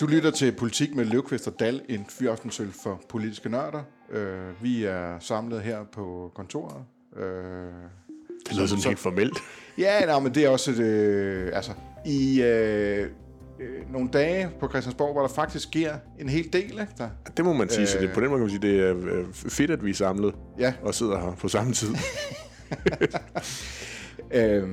Du 0.00 0.06
lytter 0.06 0.30
til 0.30 0.52
Politik 0.52 0.94
med 0.94 1.04
Løvqvist 1.04 1.48
og 1.48 1.54
Dal, 1.60 1.82
en 1.88 2.06
fyraftensøl 2.08 2.72
for 2.82 3.00
politiske 3.08 3.48
nørder. 3.48 3.82
Uh, 4.10 4.62
vi 4.62 4.84
er 4.84 5.18
samlet 5.20 5.62
her 5.62 5.78
på 5.92 6.32
kontoret. 6.34 6.84
Uh, 7.12 7.20
Det 8.46 8.56
lyder 8.56 8.66
sådan 8.66 8.84
helt 8.84 8.98
formelt. 8.98 9.38
Ja, 9.78 10.06
nej, 10.06 10.20
men 10.20 10.34
det 10.34 10.44
er 10.44 10.48
også 10.48 10.70
et, 10.70 10.78
øh, 10.78 11.50
altså, 11.54 11.72
i 12.06 12.42
øh, 12.42 13.06
øh, 13.60 13.92
nogle 13.92 14.08
dage 14.12 14.50
på 14.60 14.68
Christiansborg, 14.68 15.12
hvor 15.12 15.22
der 15.22 15.28
faktisk 15.28 15.68
sker 15.68 15.94
en 16.20 16.28
hel 16.28 16.52
del, 16.52 16.62
ikke? 16.64 16.86
Der, 16.98 17.08
Det 17.36 17.44
må 17.44 17.52
man 17.52 17.68
sige, 17.68 17.86
så 17.86 17.98
det, 17.98 18.10
på 18.14 18.20
den 18.20 18.28
måde 18.28 18.38
kan 18.38 18.46
man 18.46 18.50
sige, 18.62 18.72
det 18.72 18.80
er 18.80 18.96
øh, 18.96 19.24
fedt, 19.34 19.70
at 19.70 19.84
vi 19.84 19.90
er 19.90 19.94
samlet 19.94 20.34
ja, 20.58 20.74
og 20.82 20.94
sidder 20.94 21.20
her 21.20 21.32
på 21.40 21.48
samme 21.48 21.72
tid. 21.72 21.88
øh, 24.34 24.68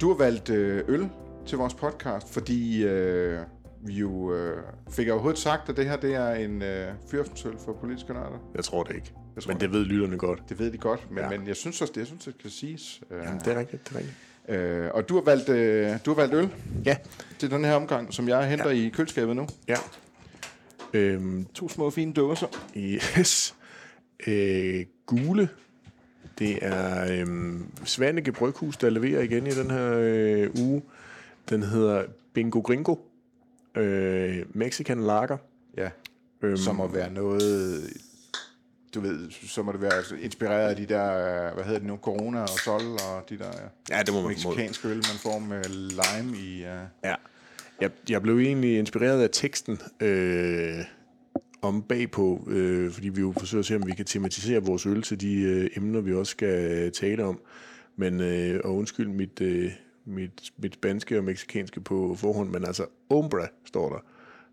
du 0.00 0.08
har 0.08 0.16
valgt 0.16 0.50
øh, 0.50 0.84
øl 0.88 1.08
til 1.46 1.58
vores 1.58 1.74
podcast, 1.74 2.32
fordi 2.32 2.84
øh, 2.84 3.40
vi 3.86 3.92
jo 3.92 4.34
øh, 4.34 4.62
fik 4.90 5.08
overhovedet 5.08 5.38
sagt, 5.40 5.68
at 5.68 5.76
det 5.76 5.84
her 5.88 5.96
det 5.96 6.14
er 6.14 6.30
en 6.34 6.62
øh, 6.62 6.88
fyraftensøl 7.10 7.52
for 7.64 7.72
politiske 7.72 8.12
nørder. 8.12 8.50
Jeg 8.54 8.64
tror 8.64 8.82
det 8.82 8.94
ikke. 8.94 9.12
Jeg 9.34 9.42
tror 9.42 9.52
Men 9.52 9.60
det 9.60 9.72
ved 9.72 9.84
lytterne 9.84 10.18
godt. 10.18 10.42
Det 10.48 10.58
ved 10.58 10.70
de 10.72 10.78
godt, 10.78 11.10
men, 11.10 11.18
ja. 11.18 11.28
Men 11.30 11.46
jeg 11.48 11.56
synes 11.56 11.80
også, 11.82 11.92
det, 11.92 12.00
jeg 12.00 12.06
synes, 12.06 12.24
det 12.24 12.34
skal 12.38 12.50
siges. 12.50 13.00
Øh, 13.10 13.22
Jamen, 13.24 13.40
det 13.40 13.46
er 13.46 13.58
rigtigt, 13.58 13.88
det 13.88 13.94
er 13.94 13.98
rigtigt. 13.98 14.16
øh, 14.84 14.90
og 14.94 15.08
du 15.08 15.14
har, 15.14 15.22
valgt, 15.22 15.48
øh, 15.48 15.90
du 16.06 16.10
har 16.10 16.16
valgt 16.16 16.34
øl 16.34 16.48
Ja. 16.84 16.96
til 17.38 17.50
den 17.50 17.64
her 17.64 17.74
omgang, 17.74 18.12
som 18.14 18.28
jeg 18.28 18.48
henter 18.50 18.70
ja. 18.70 18.76
i 18.86 18.88
køleskabet 18.88 19.36
nu. 19.36 19.46
Ja. 19.68 19.76
Øhm, 20.94 21.44
To 21.54 21.68
små 21.68 21.90
fine 21.90 22.12
dåser. 22.12 22.46
yes. 22.76 23.54
Øh, 24.26 24.84
gule. 25.06 25.48
Det 26.38 26.58
er 26.62 27.12
øhm, 27.12 27.66
Svanike 27.84 28.32
Bryghus, 28.32 28.76
der 28.76 28.90
leverer 28.90 29.22
igen 29.22 29.46
i 29.46 29.50
den 29.50 29.70
her 29.70 29.92
øh, 29.94 30.50
uge. 30.60 30.82
Den 31.48 31.62
hedder 31.62 32.04
Bingo 32.32 32.60
Gringo. 32.60 32.96
Øh, 33.74 34.46
Mexican 34.54 35.00
Lager. 35.00 35.36
Ja. 35.76 35.90
Øhm, 36.42 36.56
som 36.56 36.76
må 36.76 36.86
være 36.86 37.12
noget, 37.12 37.42
du 38.94 39.00
ved, 39.00 39.30
så 39.30 39.62
må 39.62 39.72
det 39.72 39.80
være 39.80 40.18
inspireret 40.20 40.68
af 40.68 40.76
de 40.76 40.86
der, 40.86 41.46
øh, 41.48 41.54
hvad 41.54 41.64
hedder 41.64 41.78
det 41.78 41.88
nu, 41.88 41.96
Corona 41.96 42.42
og 42.42 42.48
Sol 42.48 42.82
og 42.82 43.24
de 43.28 43.38
der 43.38 43.52
Ja, 43.90 44.02
det 44.02 44.14
må 44.14 44.20
man 44.20 44.28
mexikanske 44.28 44.88
øl, 44.88 44.96
man 44.96 45.18
får 45.22 45.38
med 45.38 45.64
lime 45.64 46.36
i. 46.36 46.60
Uh... 46.60 46.68
Ja. 47.04 47.14
Jeg, 47.80 47.90
jeg 48.08 48.22
blev 48.22 48.38
egentlig 48.38 48.78
inspireret 48.78 49.22
af 49.22 49.28
teksten 49.32 49.78
øh, 50.00 50.78
om 51.64 51.82
bagpå, 51.82 52.48
øh, 52.50 52.90
fordi 52.90 53.08
vi 53.08 53.20
jo 53.20 53.32
forsøger 53.38 53.60
at 53.60 53.66
se, 53.66 53.76
om 53.76 53.86
vi 53.86 53.92
kan 53.92 54.04
tematisere 54.04 54.62
vores 54.62 54.86
øl 54.86 55.02
til 55.02 55.20
de 55.20 55.34
øh, 55.34 55.70
emner, 55.76 56.00
vi 56.00 56.14
også 56.14 56.30
skal 56.30 56.92
tale 56.92 57.24
om. 57.24 57.40
Men, 57.96 58.20
øh, 58.20 58.60
og 58.64 58.76
undskyld 58.76 59.08
mit, 59.08 59.40
øh, 59.40 59.72
mit, 60.04 60.52
mit 60.58 60.74
spanske 60.74 61.18
og 61.18 61.24
meksikanske 61.24 61.80
på 61.80 62.14
forhånd, 62.14 62.50
men 62.50 62.64
altså 62.64 62.86
Ombra 63.08 63.46
står 63.64 63.88
der. 63.88 63.98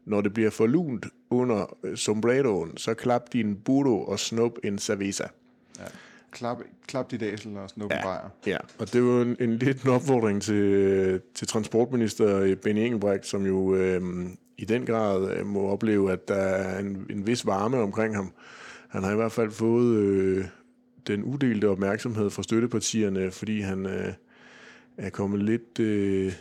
Når 0.06 0.22
det 0.22 0.34
bliver 0.34 0.50
for 0.50 0.68
lunt 0.68 1.06
under 1.30 1.78
øh, 1.84 1.98
sombreroen, 1.98 2.78
så 2.78 2.94
klap 2.94 3.34
din 3.34 3.56
burro 3.56 4.04
og 4.04 4.20
snup 4.20 4.52
en 4.64 4.80
cerveza. 4.80 5.24
Ja. 5.80 5.86
Klap, 6.32 6.58
klap 6.88 7.12
dit 7.12 7.22
æsel 7.22 7.58
og 7.58 7.70
snuppe 7.70 7.96
ja. 7.96 8.04
bajer. 8.04 8.30
Ja, 8.46 8.58
og 8.80 8.94
det 8.94 9.04
var 9.04 9.22
en, 9.22 9.38
en 9.40 9.58
lidt 9.58 9.84
en 9.84 9.90
opfordring 9.90 10.42
til, 10.42 11.22
til 11.34 11.48
transportminister 11.48 12.56
Benny 12.56 12.80
Engelbrecht, 12.80 13.26
som 13.26 13.46
jo 13.46 13.76
øh, 13.76 14.02
i 14.62 14.66
den 14.66 14.86
grad 14.86 15.32
øh, 15.38 15.46
må 15.46 15.60
opleve, 15.68 16.12
at 16.12 16.28
der 16.28 16.36
er 16.36 16.80
en, 16.80 17.06
en 17.10 17.28
vis 17.28 17.46
varme 17.46 17.78
omkring 17.78 18.16
ham. 18.16 18.32
Han 18.90 19.04
har 19.04 19.12
i 19.12 19.16
hvert 19.16 19.32
fald 19.32 19.52
fået 19.52 19.96
øh, 19.98 20.46
den 21.08 21.24
udelte 21.24 21.70
opmærksomhed 21.70 22.30
fra 22.30 22.44
støttepartierne, 22.44 23.32
fordi 23.32 23.60
han 23.62 23.86
øh, 23.86 24.14
er 24.98 25.10
kommet 25.10 25.44
lidt, 25.44 25.80
øh, 25.80 26.34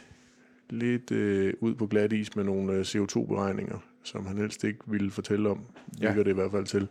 lidt 0.71 1.11
øh, 1.11 1.55
ud 1.61 1.75
på 1.75 1.87
glat 1.87 2.13
is 2.13 2.37
med 2.37 2.45
nogle 2.45 2.73
øh, 2.73 2.81
CO2-beregninger, 2.81 3.79
som 4.03 4.27
han 4.27 4.37
helst 4.39 4.65
ikke 4.65 4.79
ville 4.87 5.11
fortælle 5.11 5.49
om, 5.51 5.61
Ja. 6.01 6.07
virker 6.09 6.23
det 6.23 6.31
i 6.31 6.35
hvert 6.35 6.51
fald 6.51 6.67
til. 6.67 6.89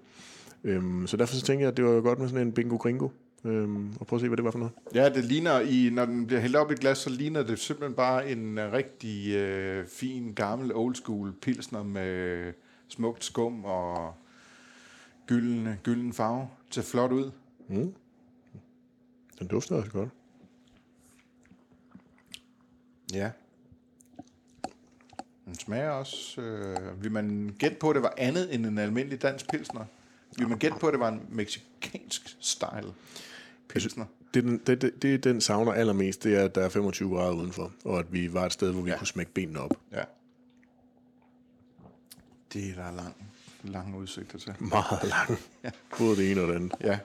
Øhm, 0.63 1.07
så 1.07 1.17
derfor 1.17 1.35
så 1.35 1.41
tænker 1.41 1.65
jeg, 1.65 1.71
at 1.71 1.77
det 1.77 1.85
var 1.85 1.91
jo 1.91 2.01
godt 2.01 2.19
med 2.19 2.27
sådan 2.27 2.47
en 2.47 2.53
bingo 2.53 2.75
gringo. 2.75 3.09
Øhm, 3.45 3.93
og 3.99 4.07
prøv 4.07 4.17
at 4.17 4.21
se, 4.21 4.27
hvad 4.27 4.37
det 4.37 4.45
var 4.45 4.51
for 4.51 4.59
noget. 4.59 4.73
Ja, 4.95 5.09
det 5.09 5.25
ligner, 5.25 5.59
i, 5.59 5.89
når 5.93 6.05
den 6.05 6.27
bliver 6.27 6.41
hældt 6.41 6.55
op 6.55 6.69
i 6.69 6.73
et 6.73 6.79
glas, 6.79 6.97
så 6.97 7.09
ligner 7.09 7.43
det 7.43 7.59
simpelthen 7.59 7.95
bare 7.95 8.31
en 8.31 8.57
uh, 8.57 8.63
rigtig 8.73 9.35
uh, 9.79 9.87
fin, 9.87 10.33
gammel, 10.33 10.75
old 10.75 10.95
school 10.95 11.33
pilsner 11.41 11.83
med 11.83 12.53
smukt 12.87 13.23
skum 13.23 13.65
og 13.65 14.13
gylden, 15.27 15.67
gylden 15.83 16.13
farve. 16.13 16.47
Ser 16.71 16.81
flot 16.81 17.11
ud. 17.11 17.31
Mm. 17.67 17.93
Den 19.39 19.47
dufter 19.47 19.75
også 19.75 19.91
godt. 19.91 20.09
Ja. 23.13 23.31
Den 25.45 25.55
smager 25.55 25.89
også... 25.89 26.41
Øh, 26.41 27.03
vil 27.03 27.11
man 27.11 27.55
gætte 27.59 27.77
på, 27.79 27.89
at 27.89 27.95
det 27.95 28.03
var 28.03 28.13
andet 28.17 28.53
end 28.53 28.65
en 28.65 28.77
almindelig 28.77 29.21
dansk 29.21 29.49
pilsner? 29.51 29.85
Vil 30.37 30.47
man 30.47 30.57
gætte 30.57 30.77
på, 30.79 30.87
at 30.87 30.91
det 30.91 30.99
var 30.99 31.09
en 31.09 31.21
meksikansk 31.29 32.37
style 32.39 32.93
pilsner? 33.69 34.05
Det, 34.33 34.39
er 34.39 34.47
den, 34.47 34.57
det, 34.67 34.81
det, 34.81 35.01
det, 35.01 35.23
den 35.23 35.41
savner 35.41 35.73
allermest, 35.73 36.23
det 36.23 36.35
er, 36.35 36.45
at 36.45 36.55
der 36.55 36.61
er 36.61 36.69
25 36.69 37.15
grader 37.15 37.33
udenfor, 37.33 37.71
og 37.85 37.99
at 37.99 38.13
vi 38.13 38.33
var 38.33 38.45
et 38.45 38.53
sted, 38.53 38.71
hvor 38.71 38.81
vi 38.81 38.89
ja. 38.89 38.97
kunne 38.97 39.07
smække 39.07 39.31
benene 39.31 39.59
op. 39.59 39.79
Ja. 39.91 40.03
Det 42.53 42.69
er 42.69 42.75
der 42.75 42.91
lang, 42.91 43.15
lange 43.63 43.97
udsigter 43.97 44.37
til. 44.37 44.53
Meget 44.59 45.03
lang. 45.03 45.39
Ja. 45.63 45.71
Både 45.97 46.17
det 46.17 46.31
ene 46.31 46.41
og 46.41 46.47
det 46.47 46.55
andet. 46.55 46.73
Ja. 46.81 46.99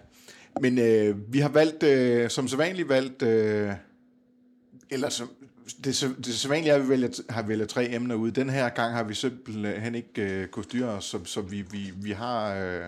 Men 0.61 0.79
øh, 0.79 1.33
vi 1.33 1.39
har 1.39 1.49
valgt, 1.49 1.83
øh, 1.83 2.31
som 2.31 2.49
sædvanligt 2.49 2.89
valgt, 2.89 3.23
øh, 3.23 3.73
eller 4.91 5.09
som, 5.09 5.29
det, 5.85 5.97
så- 5.97 6.15
det 6.25 6.35
sædvanlige 6.35 6.73
er, 6.73 6.77
at 6.77 6.83
vi 6.83 6.89
vælger, 6.89 7.09
har 7.31 7.43
vælget 7.43 7.69
tre 7.69 7.91
emner 7.91 8.15
ud. 8.15 8.31
Den 8.31 8.51
her 8.51 8.69
gang 8.69 8.93
har 8.95 9.03
vi 9.05 9.15
simpelthen 9.15 9.95
ikke 9.95 10.23
øh, 10.23 10.47
kunnet 10.49 10.65
styre 10.67 10.89
os, 10.89 11.05
så, 11.05 11.25
så 11.25 11.41
vi, 11.41 11.63
vi, 11.71 11.93
vi 11.97 12.11
har, 12.11 12.55
øh, 12.55 12.81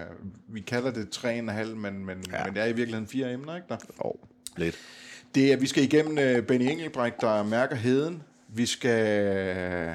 vi 0.48 0.60
kalder 0.60 0.91
det 0.91 1.10
tre 1.10 1.28
og 1.28 1.38
en 1.38 1.48
halv, 1.48 1.76
men, 1.76 2.06
men, 2.06 2.25
ja. 2.32 2.44
Men 2.44 2.54
det 2.54 2.62
er 2.62 2.66
i 2.66 2.72
virkeligheden 2.72 3.06
fire 3.06 3.32
emner, 3.32 3.56
ikke 3.56 3.66
der? 3.69 3.76
Oh, 3.98 4.15
lidt. 4.56 4.76
Det 5.34 5.53
er, 5.53 5.56
vi 5.56 5.66
skal 5.66 5.82
igennem 5.82 6.19
øh, 6.19 6.42
Benny 6.42 6.65
Engelbrecht, 6.70 7.20
der 7.20 7.42
mærker 7.42 7.76
heden. 7.76 8.22
Vi 8.48 8.66
skal, 8.66 9.94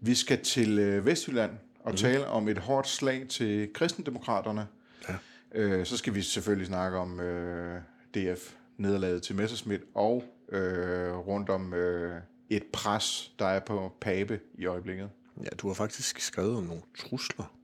vi 0.00 0.14
skal 0.14 0.38
til 0.38 0.78
øh, 0.78 1.06
Vestjylland 1.06 1.50
og 1.80 1.90
mm. 1.90 1.96
tale 1.96 2.26
om 2.26 2.48
et 2.48 2.58
hårdt 2.58 2.88
slag 2.88 3.26
til 3.28 3.68
kristendemokraterne. 3.74 4.66
Ja. 5.08 5.14
Øh, 5.54 5.86
så 5.86 5.96
skal 5.96 6.14
vi 6.14 6.22
selvfølgelig 6.22 6.66
snakke 6.66 6.98
om 6.98 7.20
øh, 7.20 7.80
DF, 8.14 8.52
nederlaget 8.78 9.22
til 9.22 9.36
Messerschmidt, 9.36 9.82
og 9.94 10.24
øh, 10.52 11.16
rundt 11.16 11.50
om 11.50 11.74
øh, 11.74 12.20
et 12.50 12.62
pres, 12.72 13.32
der 13.38 13.46
er 13.46 13.60
på 13.60 13.92
Pape 14.00 14.40
i 14.54 14.66
øjeblikket. 14.66 15.10
Ja, 15.44 15.48
du 15.58 15.66
har 15.66 15.74
faktisk 15.74 16.20
skrevet 16.20 16.56
om 16.56 16.64
nogle 16.64 16.82
trusler. 16.98 17.56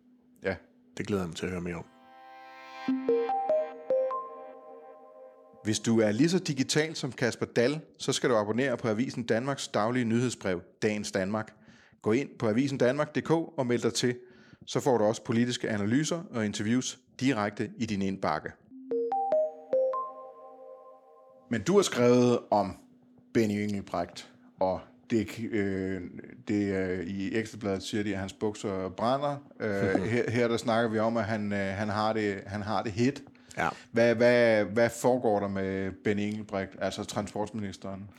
Ja, 0.43 0.57
Det 0.97 1.07
glæder 1.07 1.23
jeg 1.23 1.29
mig 1.29 1.37
til 1.37 1.47
at 1.47 1.53
høre 1.53 1.61
mere 1.61 1.75
om. 1.75 1.85
Hvis 5.65 5.81
du 5.81 6.01
er 6.01 6.13
lige 6.13 6.29
så 6.29 6.39
digital 6.39 6.97
som 6.97 7.13
Kasper 7.13 7.47
Dal, 7.47 7.81
så 7.99 8.13
skal 8.13 8.31
du 8.31 8.37
abonnere 8.37 8.77
på 8.77 8.89
Avisen 8.89 9.23
Danmarks 9.23 9.69
daglige 9.69 10.05
nyhedsbrev, 10.05 10.61
Dagens 10.83 11.13
Danmark. 11.13 11.55
Gå 12.03 12.13
ind 12.13 12.29
på 12.39 12.49
avisendanmark.dk 12.49 13.31
og 13.31 13.67
meld 13.67 13.83
dig 13.83 13.95
til. 13.95 14.17
Så 14.67 14.81
får 14.81 14.99
du 14.99 15.05
også 15.05 15.25
politiske 15.25 15.69
analyser 15.69 16.23
og 16.31 16.47
interviews 16.47 16.99
direkte 17.21 17.71
i 17.77 17.87
din 17.87 18.03
indbakke. 18.03 18.53
Men 21.49 21.63
du 21.63 21.75
har 21.75 21.83
skrevet 21.83 22.39
om 22.51 22.77
Benny 23.35 23.55
Engelbrecht, 23.55 24.31
og 24.61 24.81
det, 25.11 25.29
øh, 25.51 26.01
det 26.49 26.75
øh, 26.75 27.07
i 27.07 27.35
Ekstrabladet 27.35 27.83
siger 27.83 28.03
de, 28.03 28.13
at 28.13 28.19
hans 28.19 28.33
bukser 28.33 28.89
brænder. 28.89 29.37
Øh, 29.61 30.03
her, 30.03 30.31
her 30.31 30.49
der 30.49 30.57
snakker 30.57 30.91
vi 30.91 30.99
om, 30.99 31.17
at 31.17 31.25
han, 31.25 31.53
øh, 31.53 31.59
han, 31.59 31.89
har, 31.89 32.13
det, 32.13 32.43
han 32.47 32.63
har 32.63 32.83
det 32.83 32.93
hit. 32.93 33.23
Ja. 33.59 33.69
Hvad, 33.93 34.15
hvad, 34.15 34.65
hvad 34.65 34.91
foregår 34.91 35.41
der 35.41 35.49
med 35.49 35.93
Benny 36.05 36.21
Engelbrecht, 36.21 36.77
altså 36.79 37.05
transportministeren? 37.05 38.11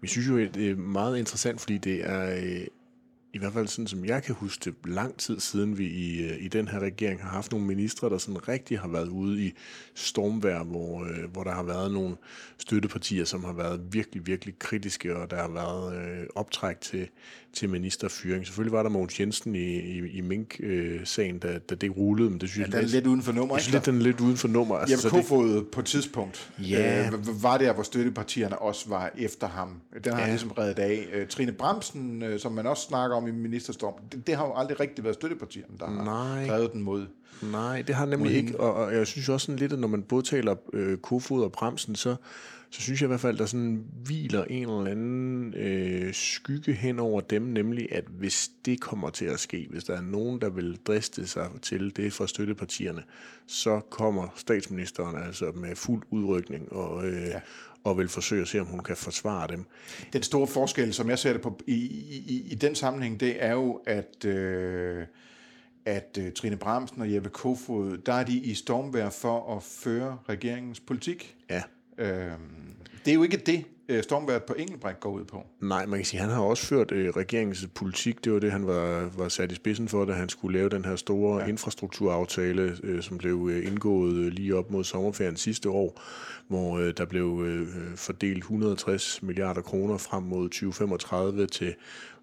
Vi 0.00 0.08
synes 0.08 0.28
jo, 0.28 0.38
det 0.38 0.70
er 0.70 0.76
meget 0.76 1.18
interessant, 1.18 1.60
fordi 1.60 1.78
det 1.78 2.10
er 2.10 2.36
øh, 2.36 2.66
i 3.34 3.38
hvert 3.38 3.52
fald 3.52 3.66
sådan, 3.66 3.86
som 3.86 4.04
jeg 4.04 4.22
kan 4.22 4.34
huske 4.34 4.64
det, 4.64 4.74
lang 4.84 5.16
tid 5.16 5.40
siden 5.40 5.78
vi 5.78 5.86
i, 5.86 6.22
øh, 6.22 6.44
i 6.44 6.48
den 6.48 6.68
her 6.68 6.78
regering 6.78 7.22
har 7.22 7.28
haft 7.28 7.52
nogle 7.52 7.66
ministre, 7.66 8.10
der 8.10 8.18
sådan 8.18 8.48
rigtig 8.48 8.78
har 8.78 8.88
været 8.88 9.08
ude 9.08 9.44
i 9.46 9.52
stormvær, 9.94 10.62
hvor, 10.62 11.04
øh, 11.04 11.30
hvor 11.32 11.44
der 11.44 11.52
har 11.52 11.62
været 11.62 11.92
nogle 11.92 12.16
støttepartier, 12.58 13.24
som 13.24 13.44
har 13.44 13.52
været 13.52 13.80
virkelig, 13.92 14.26
virkelig 14.26 14.58
kritiske, 14.58 15.16
og 15.16 15.30
der 15.30 15.36
har 15.36 15.48
været 15.48 15.96
øh, 15.96 16.26
optræk 16.34 16.80
til, 16.80 17.08
til 17.54 17.68
ministerfyring. 17.68 18.46
Selvfølgelig 18.46 18.72
var 18.72 18.82
der 18.82 18.90
Mogens 18.90 19.20
Jensen 19.20 19.54
i, 19.54 19.58
i, 19.58 20.08
i 20.08 20.20
Mink-sagen, 20.20 21.38
da, 21.38 21.58
da 21.58 21.74
det 21.74 21.96
rullede, 21.96 22.30
men 22.30 22.40
det 22.40 22.48
synes 22.48 22.68
Ja, 22.68 22.72
jeg, 22.72 22.82
den 22.82 22.88
er 22.88 22.92
lidt 22.92 23.06
uden 23.06 23.22
for 23.22 23.32
nummer, 23.32 23.54
jeg 23.54 23.62
synes 23.62 23.72
lidt, 23.72 23.86
den 23.86 23.98
er 23.98 24.02
lidt 24.02 24.20
uden 24.20 24.36
for 24.36 24.48
nummer. 24.48 24.78
Jeppe 24.78 24.96
så 24.96 25.02
det, 25.02 25.10
Kofod 25.10 25.64
på 25.72 25.80
et 25.80 25.86
tidspunkt 25.86 26.52
Ja. 26.58 27.06
øh, 27.06 27.42
var 27.42 27.58
der, 27.58 27.72
hvor 27.72 27.82
støttepartierne 27.82 28.58
også 28.58 28.88
var 28.88 29.10
efter 29.18 29.48
ham. 29.48 29.68
Den 30.04 30.12
har 30.12 30.18
ja. 30.18 30.24
Han 30.24 30.30
ligesom 30.30 30.50
reddet 30.50 30.78
af. 30.78 31.06
Øh, 31.12 31.26
Trine 31.26 31.52
Bremsen, 31.52 32.22
øh, 32.22 32.40
som 32.40 32.52
man 32.52 32.66
også 32.66 32.82
snakker 32.82 33.16
om 33.16 33.26
i 33.28 33.30
ministerstorm, 33.30 33.94
det, 34.12 34.26
det 34.26 34.36
har 34.36 34.46
jo 34.46 34.52
aldrig 34.56 34.80
rigtig 34.80 35.04
været 35.04 35.14
støttepartierne, 35.14 35.74
der 35.80 35.86
har 35.86 36.04
Nej. 36.04 36.46
drevet 36.46 36.72
den 36.72 36.82
mod. 36.82 37.06
Nej, 37.42 37.82
det 37.82 37.94
har 37.94 38.06
nemlig 38.06 38.34
ikke, 38.36 38.60
og, 38.60 38.74
og 38.74 38.94
jeg 38.94 39.06
synes 39.06 39.28
også 39.28 39.44
sådan 39.46 39.58
lidt, 39.58 39.72
at 39.72 39.78
når 39.78 39.88
man 39.88 40.02
både 40.02 40.22
taler 40.22 40.54
øh, 40.72 40.98
Kofod 40.98 41.42
og 41.44 41.52
Bremsen, 41.52 41.94
så, 41.96 42.16
så 42.74 42.80
synes 42.80 43.00
jeg 43.00 43.06
i 43.06 43.08
hvert 43.08 43.20
fald, 43.20 43.38
der 43.38 43.46
sådan 43.46 43.84
hviler 44.04 44.44
en 44.44 44.62
eller 44.62 44.90
anden 44.90 45.54
øh, 45.54 46.14
skygge 46.14 46.72
hen 46.72 46.98
over 46.98 47.20
dem, 47.20 47.42
nemlig 47.42 47.92
at 47.92 48.04
hvis 48.08 48.50
det 48.64 48.80
kommer 48.80 49.10
til 49.10 49.24
at 49.24 49.40
ske, 49.40 49.66
hvis 49.70 49.84
der 49.84 49.96
er 49.96 50.00
nogen, 50.00 50.40
der 50.40 50.50
vil 50.50 50.78
driste 50.86 51.26
sig 51.26 51.48
til 51.62 51.96
det 51.96 52.12
fra 52.12 52.26
støttepartierne, 52.26 53.02
så 53.46 53.80
kommer 53.80 54.28
statsministeren 54.36 55.22
altså 55.22 55.52
med 55.54 55.76
fuld 55.76 56.02
udrykning 56.10 56.72
og, 56.72 57.06
øh, 57.06 57.28
ja. 57.28 57.40
og 57.84 57.98
vil 57.98 58.08
forsøge 58.08 58.42
at 58.42 58.48
se, 58.48 58.60
om 58.60 58.66
hun 58.66 58.80
kan 58.80 58.96
forsvare 58.96 59.48
dem. 59.48 59.64
Den 60.12 60.22
store 60.22 60.46
forskel, 60.46 60.94
som 60.94 61.10
jeg 61.10 61.18
ser 61.18 61.32
det 61.32 61.42
på 61.42 61.60
i, 61.66 61.74
i, 61.74 62.48
i 62.50 62.54
den 62.54 62.74
sammenhæng, 62.74 63.20
det 63.20 63.44
er 63.44 63.52
jo, 63.52 63.80
at, 63.86 64.24
øh, 64.24 65.06
at 65.84 66.18
uh, 66.20 66.32
Trine 66.32 66.56
Bramsen 66.56 67.00
og 67.00 67.12
Jeppe 67.12 67.30
Kofod, 67.30 67.98
der 67.98 68.12
er 68.12 68.24
de 68.24 68.38
i 68.38 68.54
stormvær 68.54 69.10
for 69.10 69.56
at 69.56 69.62
føre 69.62 70.18
regeringens 70.28 70.80
politik. 70.80 71.36
Ja. 71.50 71.62
Øh, 71.98 72.30
det 73.04 73.10
er 73.10 73.14
jo 73.14 73.22
ikke 73.22 73.36
det, 73.36 73.64
øh, 73.88 74.02
stormværet 74.02 74.42
på 74.42 74.54
Engelbrekt 74.58 75.00
går 75.00 75.10
ud 75.10 75.24
på. 75.24 75.46
Nej, 75.60 75.86
man 75.86 75.98
kan 75.98 76.06
sige, 76.06 76.20
at 76.20 76.26
han 76.26 76.34
har 76.34 76.42
også 76.42 76.66
ført 76.66 76.92
øh, 76.92 77.10
regeringens 77.10 77.68
politik. 77.74 78.24
Det 78.24 78.32
var 78.32 78.38
det, 78.38 78.52
han 78.52 78.66
var, 78.66 79.10
var 79.16 79.28
sat 79.28 79.52
i 79.52 79.54
spidsen 79.54 79.88
for, 79.88 80.04
da 80.04 80.12
han 80.12 80.28
skulle 80.28 80.58
lave 80.58 80.68
den 80.68 80.84
her 80.84 80.96
store 80.96 81.42
ja. 81.42 81.48
infrastrukturaftale, 81.48 82.76
øh, 82.82 83.02
som 83.02 83.18
blev 83.18 83.48
øh, 83.52 83.66
indgået 83.66 84.14
øh, 84.14 84.32
lige 84.32 84.56
op 84.56 84.70
mod 84.70 84.84
sommerferien 84.84 85.36
sidste 85.36 85.70
år, 85.70 86.02
hvor 86.48 86.78
øh, 86.78 86.94
der 86.96 87.04
blev 87.04 87.42
øh, 87.46 87.68
fordelt 87.96 88.38
160 88.38 89.22
milliarder 89.22 89.62
kroner 89.62 89.96
frem 89.96 90.22
mod 90.22 90.48
2035 90.48 91.46
til 91.46 91.74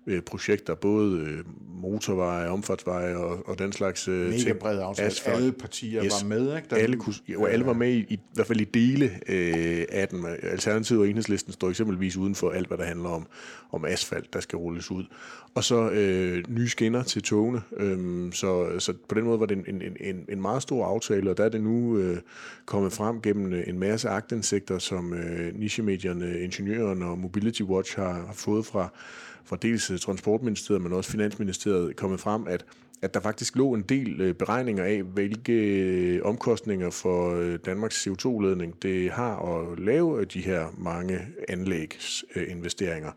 øh, 0.08 0.22
projekter, 0.22 0.76
både 0.76 1.18
øh, 1.20 1.44
motorveje, 1.82 2.50
omfartsveje 2.50 3.16
og, 3.16 3.48
og 3.50 3.60
den 3.60 3.72
slags 3.72 4.08
øh, 4.08 4.26
Mega 4.30 4.38
ting. 4.38 4.60
bred 4.60 4.80
aftale. 4.80 5.08
Asfalt. 5.08 5.38
Alle 5.38 5.52
partier 5.52 6.04
Yes. 6.06 6.12
var 6.24 6.28
med, 6.28 6.56
ikke? 6.56 6.68
Der, 6.70 6.76
Alle, 6.76 6.98
kunne, 6.98 7.14
jo, 7.28 7.46
alle 7.46 7.66
var 7.66 7.74
med 7.74 7.90
i, 7.92 7.98
i, 8.00 8.14
i 8.14 8.20
hvert 8.34 8.48
fald 8.48 8.62
i 8.62 8.64
dele 8.64 9.06
øh, 9.30 9.86
af 9.90 10.08
den. 10.08 10.26
Alternativet 10.44 11.02
og 11.02 11.08
enhedslisten 11.10 11.54
står 11.54 11.70
eksempelvis 11.70 12.18
uden 12.18 12.36
for 12.36 12.50
alt, 12.50 12.68
hvad 12.68 12.78
der 12.78 12.84
handler 12.84 13.10
om, 13.10 13.28
om 13.72 13.86
asfalt, 13.86 14.34
der 14.34 14.40
skal 14.40 14.58
rulles 14.58 14.92
ud. 14.92 15.04
Og 15.56 15.64
så 15.64 15.90
øh, 15.90 16.44
nye 16.50 16.70
skinner 16.70 17.04
til 17.04 17.24
togene. 17.24 17.62
Øhm, 17.78 18.32
så, 18.32 18.80
så 18.80 18.94
på 19.10 19.16
den 19.16 19.24
måde 19.24 19.40
var 19.40 19.46
det 19.46 19.58
en, 19.58 19.82
en, 19.82 19.98
en, 20.00 20.26
en 20.30 20.42
meget 20.42 20.62
stor 20.62 20.86
aftale, 20.86 21.30
og 21.30 21.38
der 21.38 21.44
er 21.46 21.50
det 21.50 21.62
nu 21.62 21.98
øh, 21.98 22.18
kommet 22.66 22.94
frem 22.94 23.22
gennem 23.22 23.54
øh, 23.54 23.64
en 23.68 23.80
masse 23.80 24.10
agtindsigter, 24.10 24.78
som 24.80 25.14
øh, 25.14 25.56
nichemedierne, 25.60 26.40
Ingeniøren 26.40 27.02
og 27.04 27.18
Mobility 27.20 27.62
Watch 27.62 27.96
har, 27.96 28.14
har 28.14 28.34
fået 28.34 28.66
fra, 28.66 28.90
fra 29.46 29.56
dels 29.56 29.92
Transportministeriet, 30.02 30.82
men 30.82 30.94
også 30.94 31.12
Finansministeriet, 31.12 31.96
kommet 31.96 32.20
frem, 32.20 32.48
at 32.48 32.66
at 33.02 33.14
der 33.14 33.20
faktisk 33.20 33.56
lå 33.56 33.74
en 33.74 33.82
del 33.82 34.22
øh, 34.22 34.34
beregninger 34.34 34.84
af, 34.84 35.02
hvilke 35.04 35.54
øh, 35.54 36.22
omkostninger 36.24 36.90
for 36.90 37.36
øh, 37.36 37.60
Danmarks 37.66 38.08
CO2-ledning 38.08 38.76
det 38.82 39.12
har 39.12 39.60
at 39.60 39.80
lave 39.80 40.26
de 40.26 40.42
her 40.42 40.66
mange 40.78 41.20
anlægsinvesteringer. 41.50 43.12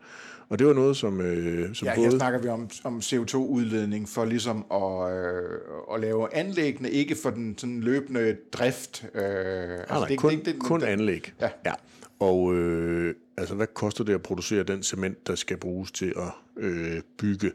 Og 0.49 0.59
det 0.59 0.67
var 0.67 0.73
noget, 0.73 0.97
som, 0.97 1.21
øh, 1.21 1.75
som 1.75 1.87
Ja, 1.87 1.95
både... 1.95 2.09
her 2.09 2.17
snakker 2.17 2.39
vi 2.39 2.47
om, 2.47 2.69
om 2.83 2.97
CO2-udledning 2.97 4.09
for 4.09 4.25
ligesom 4.25 4.65
at, 4.71 5.13
øh, 5.13 5.59
at 5.93 6.01
lave 6.01 6.35
anlæggene, 6.35 6.89
ikke 6.89 7.15
for 7.23 7.29
den 7.29 7.57
sådan 7.57 7.81
løbende 7.81 8.37
drift. 8.53 9.05
Øh, 9.13 9.21
altså 9.21 9.85
Nej, 9.89 9.99
nej, 9.99 10.15
kun, 10.15 10.31
det, 10.31 10.45
det, 10.45 10.59
kun 10.59 10.83
anlæg. 10.83 11.33
Ja. 11.41 11.49
ja. 11.65 11.73
Og 12.19 12.55
øh, 12.55 13.15
altså, 13.37 13.55
hvad 13.55 13.67
koster 13.67 14.03
det 14.03 14.13
at 14.13 14.21
producere 14.21 14.63
den 14.63 14.83
cement, 14.83 15.27
der 15.27 15.35
skal 15.35 15.57
bruges 15.57 15.91
til 15.91 16.13
at 16.17 16.63
øh, 16.63 17.01
bygge? 17.17 17.51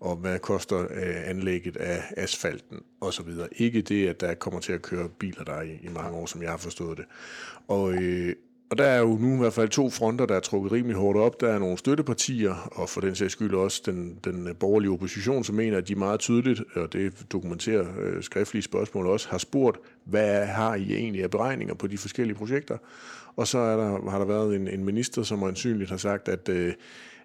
Og 0.00 0.16
hvad 0.16 0.38
koster 0.38 0.80
øh, 0.80 1.30
anlægget 1.30 1.76
af 1.76 2.02
asfalten 2.16 2.80
og 3.00 3.12
så 3.12 3.22
videre. 3.22 3.48
Ikke 3.52 3.82
det, 3.82 4.08
at 4.08 4.20
der 4.20 4.34
kommer 4.34 4.60
til 4.60 4.72
at 4.72 4.82
køre 4.82 5.08
biler 5.08 5.44
der 5.44 5.60
i, 5.62 5.78
i 5.82 5.88
mange 5.88 6.10
år, 6.10 6.26
som 6.26 6.42
jeg 6.42 6.50
har 6.50 6.56
forstået 6.56 6.98
det. 6.98 7.04
Og, 7.68 7.94
øh, 7.94 8.34
og 8.70 8.78
der 8.78 8.84
er 8.84 8.98
jo 8.98 9.18
nu 9.20 9.34
i 9.34 9.38
hvert 9.38 9.52
fald 9.52 9.68
to 9.68 9.90
fronter, 9.90 10.26
der 10.26 10.36
er 10.36 10.40
trukket 10.40 10.72
rimelig 10.72 10.96
hårdt 10.96 11.18
op. 11.18 11.40
Der 11.40 11.48
er 11.48 11.58
nogle 11.58 11.78
støttepartier, 11.78 12.70
og 12.72 12.88
for 12.88 13.00
den 13.00 13.14
sags 13.14 13.32
skyld 13.32 13.54
også 13.54 13.82
den, 13.86 14.18
den 14.24 14.54
borgerlige 14.60 14.90
opposition, 14.90 15.44
som 15.44 15.54
mener, 15.54 15.78
at 15.78 15.88
de 15.88 15.94
meget 15.94 16.20
tydeligt, 16.20 16.62
og 16.74 16.92
det 16.92 17.26
dokumenterer 17.32 17.86
øh, 18.00 18.22
skriftlige 18.22 18.62
spørgsmål 18.62 19.06
også, 19.06 19.28
har 19.28 19.38
spurgt, 19.38 19.78
hvad 20.04 20.46
har 20.46 20.74
I 20.74 20.94
egentlig 20.94 21.22
af 21.22 21.30
beregninger 21.30 21.74
på 21.74 21.86
de 21.86 21.98
forskellige 21.98 22.36
projekter? 22.36 22.78
Og 23.36 23.48
så 23.48 23.58
er 23.58 23.76
der, 23.76 24.10
har 24.10 24.18
der 24.18 24.26
været 24.26 24.56
en, 24.56 24.68
en 24.68 24.84
minister, 24.84 25.22
som 25.22 25.42
ansynligt 25.42 25.90
har 25.90 25.96
sagt, 25.96 26.28
at, 26.28 26.48
øh, 26.48 26.72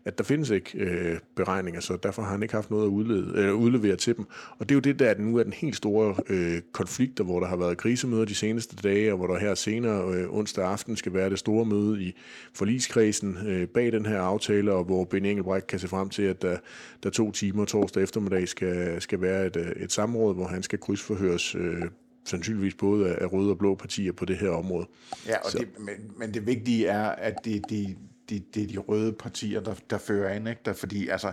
at 0.06 0.18
der 0.18 0.24
findes 0.24 0.50
ikke 0.50 0.78
øh, 0.78 1.20
beregninger, 1.36 1.82
så 1.82 1.98
derfor 2.04 2.22
har 2.22 2.32
han 2.32 2.44
ikke 2.44 2.56
haft 2.56 2.72
noget 2.72 2.84
at 2.84 2.90
udlede, 2.90 3.34
øh, 3.36 3.56
udlevere 3.56 3.96
til 3.96 4.18
dem. 4.18 4.26
Og 4.60 4.70
det 4.70 4.72
er 4.72 4.76
jo 4.76 4.80
det, 4.80 5.00
der 5.00 5.10
er 5.10 5.18
nu 5.18 5.38
er 5.38 5.44
den 5.44 5.54
helt 5.54 5.76
store 5.76 6.16
øh, 6.30 6.62
konflikt, 6.72 7.20
hvor 7.20 7.40
der 7.40 7.48
har 7.48 7.56
været 7.56 7.78
krisemøder 7.78 8.26
de 8.26 8.36
seneste 8.36 8.76
dage, 8.76 9.12
og 9.12 9.18
hvor 9.18 9.28
der 9.28 9.40
her 9.40 9.56
senere 9.56 10.14
øh, 10.14 10.34
onsdag 10.34 10.66
aften 10.66 10.96
skal 10.96 11.14
være 11.14 11.30
det 11.30 11.40
store 11.40 11.66
møde 11.66 12.04
i 12.04 12.16
forligskredsen 12.54 13.38
øh, 13.48 13.68
bag 13.68 13.92
den 13.92 14.06
her 14.06 14.22
aftale, 14.22 14.74
og 14.74 14.84
hvor 14.84 15.04
Ben 15.04 15.26
Engelbrecht 15.26 15.68
kan 15.68 15.80
se 15.80 15.88
frem 15.88 16.10
til, 16.10 16.24
at 16.24 16.42
der, 16.42 16.58
der 17.04 17.10
to 17.10 17.32
timer 17.32 17.66
torsdag 17.66 18.04
eftermiddag 18.04 18.48
skal, 18.48 19.02
skal 19.02 19.22
være 19.22 19.46
et, 19.46 19.56
øh, 19.56 19.84
et 19.84 19.92
samråd, 19.92 20.36
hvor 20.36 20.48
han 20.48 20.64
skal 20.64 20.80
krydsforhøres 20.80 21.56
øh, 21.56 21.84
sandsynligvis 22.26 22.76
både 22.76 23.16
af 23.16 23.34
røde 23.34 23.52
og 23.52 23.58
blå 23.58 23.76
partier 23.76 24.12
på 24.12 24.26
det 24.26 24.38
her 24.38 24.50
område. 24.50 24.88
Ja, 25.28 25.38
og 25.38 25.52
det, 25.52 25.68
men, 25.80 25.96
men 26.18 26.34
det 26.34 26.46
vigtige 26.46 26.88
er, 26.88 27.04
at 27.10 27.46
det, 27.46 27.70
det, 27.70 27.98
det, 28.30 28.56
det 28.56 28.64
er 28.64 28.68
de 28.68 28.78
røde 28.78 29.14
partier, 29.14 29.60
der, 29.60 29.76
der 29.90 29.98
fører 29.98 30.30
an, 30.34 30.48
ikke? 30.48 30.62
Der, 30.66 30.74
fordi 30.74 31.08
altså, 31.08 31.32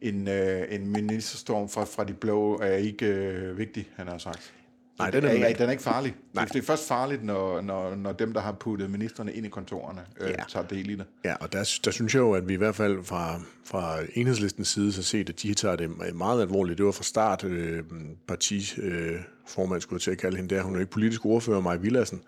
en, 0.00 0.28
øh, 0.28 0.66
en 0.70 0.92
ministerstorm 0.92 1.68
fra, 1.68 1.84
fra 1.84 2.04
de 2.04 2.14
blå 2.14 2.58
er 2.58 2.74
ikke 2.74 3.06
øh, 3.06 3.58
vigtig, 3.58 3.88
han 3.96 4.08
har 4.08 4.18
sagt. 4.18 4.54
Nej, 4.98 5.10
den 5.10 5.24
er, 5.24 5.28
er- 5.28 5.54
den 5.54 5.66
er 5.66 5.70
ikke 5.70 5.82
farlig. 5.82 6.14
Nej. 6.34 6.44
Det 6.44 6.56
er 6.58 6.62
først 6.62 6.88
farligt, 6.88 7.24
når, 7.24 7.60
når, 7.60 7.94
når 7.94 8.12
dem, 8.12 8.32
der 8.32 8.40
har 8.40 8.52
puttet 8.52 8.90
ministerne 8.90 9.32
ind 9.32 9.46
i 9.46 9.48
kontorerne, 9.48 10.00
øh, 10.20 10.30
Ja. 10.30 10.34
tager 10.48 10.66
del 10.66 10.90
i 10.90 10.94
det. 10.94 11.04
Ja, 11.24 11.34
og 11.34 11.52
der, 11.52 11.78
der 11.84 11.90
synes 11.90 12.14
jeg 12.14 12.20
jo, 12.20 12.32
at 12.32 12.48
vi 12.48 12.54
i 12.54 12.56
hvert 12.56 12.74
fald 12.76 13.04
fra, 13.04 13.40
fra 13.64 13.98
enhedslistens 14.14 14.68
side 14.68 14.92
så 14.92 15.02
set, 15.02 15.28
at 15.28 15.42
de 15.42 15.54
tager 15.54 15.76
det 15.76 15.90
meget 16.14 16.40
alvorligt. 16.42 16.78
Det 16.78 16.86
var 16.86 16.92
fra 16.92 17.02
start 17.04 17.44
øh, 17.44 17.82
parti, 18.28 18.72
øh, 18.82 19.16
skulle 19.46 19.76
jeg 19.92 20.00
til 20.00 20.10
at 20.10 20.18
kalde 20.18 20.36
hende 20.36 20.54
der, 20.54 20.62
hun 20.62 20.76
er 20.76 20.80
ikke 20.80 20.92
politisk 20.92 21.24
ordfører, 21.26 21.60
Maja 21.60 21.76
Villadsen, 21.76 22.20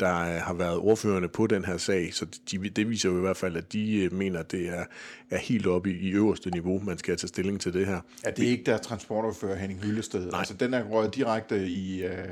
der 0.00 0.18
øh, 0.20 0.42
har 0.42 0.54
været 0.54 0.76
ordførende 0.76 1.28
på 1.28 1.46
den 1.46 1.64
her 1.64 1.76
sag, 1.76 2.14
så 2.14 2.26
de, 2.50 2.58
det 2.58 2.88
viser 2.88 3.08
jo 3.08 3.16
i 3.16 3.20
hvert 3.20 3.36
fald, 3.36 3.56
at 3.56 3.72
de 3.72 4.02
øh, 4.02 4.12
mener, 4.12 4.40
at 4.40 4.52
det 4.52 4.68
er, 4.68 4.84
er 5.30 5.38
helt 5.38 5.66
oppe 5.66 5.90
i, 5.90 6.08
i 6.08 6.10
øverste 6.10 6.50
niveau, 6.50 6.80
man 6.84 6.98
skal 6.98 7.16
tage 7.16 7.28
stilling 7.28 7.60
til 7.60 7.72
det 7.72 7.86
her. 7.86 8.00
Ja, 8.24 8.30
det 8.30 8.46
er 8.46 8.50
ikke 8.50 8.64
der 8.64 8.78
transportordfører 8.78 9.56
Henning 9.56 9.84
Hyllested. 9.84 10.26
Nej. 10.26 10.38
Altså, 10.38 10.54
den 10.54 10.74
er 10.74 10.84
røget 10.84 11.14
direkte 11.14 11.66
i, 11.66 12.04
øh, 12.04 12.28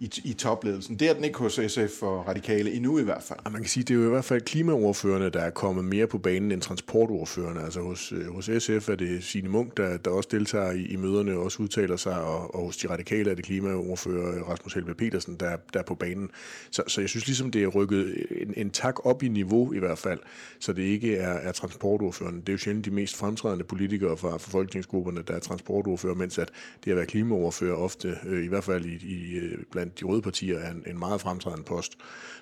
i, 0.00 0.10
i 0.24 0.32
topledelsen. 0.32 0.98
Det 0.98 1.10
er 1.10 1.14
den 1.14 1.24
ikke 1.24 1.38
hos 1.38 1.60
SF 1.68 2.02
og 2.02 2.28
Radikale 2.28 2.72
endnu 2.72 2.98
i 2.98 3.02
hvert 3.02 3.22
fald. 3.22 3.38
Og 3.44 3.52
man 3.52 3.60
kan 3.60 3.68
sige, 3.68 3.84
det 3.84 3.94
er 3.94 3.98
jo 3.98 4.06
i 4.06 4.10
hvert 4.10 4.24
fald 4.24 4.40
klimaordførende, 4.40 5.30
der 5.30 5.40
er 5.40 5.50
kommet 5.50 5.84
mere 5.84 6.06
på 6.06 6.18
banen 6.18 6.52
end 6.52 6.60
transportordførende. 6.60 7.62
Altså 7.62 7.80
hos, 7.80 8.12
øh, 8.12 8.34
hos 8.34 8.50
SF 8.58 8.88
er 8.88 8.94
det 8.94 9.24
Signe 9.24 9.48
Munk, 9.48 9.76
der, 9.76 9.96
der 9.96 10.10
også 10.10 10.28
deltager 10.32 10.72
i, 10.72 10.86
i 10.86 10.96
møderne 10.96 11.32
og 11.32 11.42
også 11.42 11.62
udtaler 11.62 11.96
sig, 11.96 12.22
og, 12.22 12.54
og 12.54 12.64
hos 12.64 12.76
de 12.76 12.88
radikale 12.88 13.30
er 13.30 13.34
det 13.34 13.44
klimaordfører 13.44 14.42
Rasmus 14.42 14.74
Helve 14.74 14.94
Petersen, 14.94 15.36
der, 15.40 15.56
der 15.72 15.78
er 15.80 15.84
på 15.84 15.94
banen. 15.94 16.30
Så, 16.70 16.82
så 16.86 17.00
jeg 17.00 17.10
synes 17.10 17.26
ligesom, 17.26 17.50
det 17.50 17.62
er 17.62 17.66
rykket 17.66 18.26
en, 18.30 18.54
en 18.56 18.70
tak 18.70 19.06
op 19.06 19.22
i 19.22 19.28
niveau 19.28 19.72
i 19.72 19.78
hvert 19.78 19.98
fald, 19.98 20.18
så 20.60 20.72
det 20.72 20.82
ikke 20.82 21.16
er, 21.16 21.32
er 21.32 21.52
transportordførende. 21.52 22.40
Det 22.40 22.48
er 22.48 22.52
jo 22.52 22.58
sjældent 22.58 22.84
de 22.84 22.90
mest 22.90 23.16
fremtrædende 23.16 23.64
politikere 23.64 24.16
fra, 24.16 24.30
fra 24.30 24.50
folketingsgrupperne, 24.50 25.22
der 25.22 25.34
er 25.34 25.38
transportordfører, 25.38 26.14
mens 26.14 26.38
at 26.38 26.50
det 26.84 26.90
at 26.90 26.96
være 26.96 27.06
klimaordfører 27.06 27.76
ofte, 27.76 28.18
øh, 28.26 28.44
i 28.44 28.48
hvert 28.48 28.64
fald 28.64 28.84
i, 28.84 28.94
i, 29.06 29.34
øh, 29.38 29.58
blandt 29.72 29.83
blandt 29.84 30.00
de 30.00 30.04
røde 30.04 30.22
partier, 30.22 30.58
er 30.58 30.70
en, 30.70 30.82
en 30.86 30.98
meget 30.98 31.20
fremtrædende 31.20 31.64
post. 31.64 31.92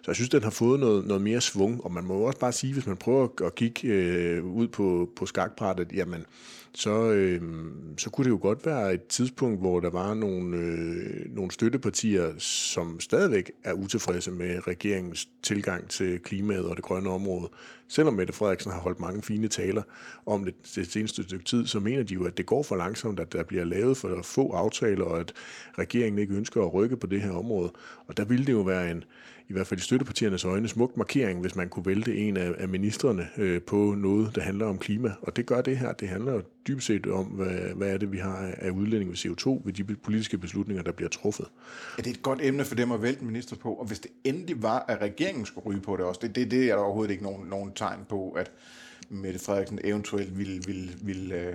Så 0.03 0.05
jeg 0.07 0.15
synes, 0.15 0.29
den 0.31 0.43
har 0.43 0.51
fået 0.51 0.81
noget, 0.81 1.07
noget 1.07 1.23
mere 1.23 1.41
svung, 1.41 1.85
og 1.85 1.93
man 1.93 2.05
må 2.05 2.15
jo 2.15 2.23
også 2.23 2.39
bare 2.39 2.53
sige, 2.53 2.73
hvis 2.73 2.87
man 2.87 2.97
prøver 2.97 3.29
at 3.45 3.55
kigge 3.55 3.89
øh, 3.89 4.45
ud 4.45 4.69
på, 4.69 5.11
på 5.17 5.27
skakbrættet, 5.27 5.93
jamen, 5.93 6.25
så, 6.75 7.11
øh, 7.11 7.43
så 7.99 8.11
kunne 8.11 8.25
det 8.25 8.31
jo 8.31 8.39
godt 8.43 8.67
være 8.67 8.95
et 8.95 9.07
tidspunkt, 9.07 9.61
hvor 9.61 9.81
der 9.81 9.91
var 9.91 10.15
nogle, 10.15 10.57
øh, 10.57 11.35
nogle 11.35 11.51
støttepartier, 11.51 12.33
som 12.39 13.01
stadigvæk 13.01 13.53
er 13.65 13.73
utilfredse 13.73 14.31
med 14.31 14.67
regeringens 14.67 15.29
tilgang 15.43 15.89
til 15.89 16.19
klimaet 16.19 16.65
og 16.65 16.77
det 16.77 16.85
grønne 16.85 17.11
område. 17.11 17.49
Selvom 17.89 18.15
Mette 18.15 18.33
Frederiksen 18.33 18.73
har 18.73 18.81
holdt 18.81 19.01
mange 19.01 19.23
fine 19.23 19.49
taler 19.49 19.83
om 20.27 20.45
det 20.45 20.55
det 20.75 20.93
seneste 20.93 21.23
stykke 21.23 21.45
tid, 21.45 21.67
så 21.67 21.81
mener 21.81 22.03
de 22.03 22.15
jo, 22.15 22.25
at 22.25 22.37
det 22.37 22.47
går 22.47 22.63
for 22.63 22.77
langsomt, 22.77 23.21
at 23.21 23.33
der 23.33 23.43
bliver 23.43 23.65
lavet 23.65 23.97
for 23.97 24.21
få 24.23 24.53
aftaler, 24.53 25.05
og 25.05 25.21
at 25.21 25.33
regeringen 25.79 26.19
ikke 26.19 26.35
ønsker 26.35 26.63
at 26.63 26.75
rykke 26.75 26.97
på 26.97 27.07
det 27.07 27.23
her 27.23 27.33
område. 27.33 27.73
Og 28.07 28.17
der 28.17 28.25
ville 28.25 28.47
det 28.47 28.53
jo 28.53 28.61
være 28.61 28.91
en, 28.91 29.05
i 29.53 29.55
hvert 29.55 29.67
fald 29.67 29.81
i 29.81 29.83
støttepartiernes 29.83 30.45
øjne, 30.45 30.69
smuk 30.69 30.97
markering, 30.97 31.41
hvis 31.41 31.57
man 31.57 31.69
kunne 31.69 31.87
vælte 31.87 32.17
en 32.17 32.37
af, 32.37 32.55
af 32.59 32.69
ministerne 32.69 33.29
øh, 33.37 33.63
på 33.63 33.95
noget, 33.99 34.35
der 34.35 34.41
handler 34.41 34.67
om 34.67 34.79
klima. 34.79 35.13
Og 35.23 35.37
det 35.37 35.47
gør 35.47 35.61
det 35.61 35.79
her. 35.79 35.93
Det 35.93 36.09
handler 36.09 36.33
jo 36.33 36.43
dybest 36.69 36.87
set 36.87 37.07
om, 37.07 37.25
hvad, 37.25 37.75
hvad 37.75 37.89
er 37.89 37.99
det, 37.99 38.13
vi 38.13 38.19
har 38.19 38.53
af- 38.59 38.71
udledning 38.71 39.11
ved 39.11 39.17
CO2 39.17 39.63
ved 39.65 39.73
de 39.73 39.85
politiske 39.85 40.39
beslutninger, 40.39 40.83
der 40.83 40.93
bliver 40.93 41.09
truffet. 41.09 41.47
Ja, 41.99 42.03
det 42.03 42.11
er 42.11 42.15
et 42.15 42.23
godt 42.23 42.39
emne 42.43 42.65
for 42.65 42.75
dem 42.75 42.93
at 42.93 43.03
vælte 43.03 43.25
minister 43.25 43.57
på, 43.57 43.73
og 43.73 43.87
hvis 43.87 43.99
det 43.99 44.11
endelig 44.25 44.63
var, 44.63 44.85
at 44.89 45.01
regeringen 45.01 45.47
skulle 45.47 45.67
ryge 45.67 45.81
på 45.81 45.97
det 45.97 46.05
også, 46.05 46.21
det, 46.23 46.35
det, 46.35 46.51
det 46.51 46.71
er 46.71 46.75
der 46.77 46.83
overhovedet 46.83 47.11
ikke 47.13 47.25
nogen, 47.25 47.49
nogen 47.49 47.73
tegn 47.75 47.99
på, 48.09 48.31
at 48.31 48.51
Mette 49.09 49.39
Frederiksen 49.39 49.79
eventuelt 49.85 50.39
ville, 50.39 50.63
ville, 50.67 50.89
ville, 51.03 51.35
øh, 51.35 51.55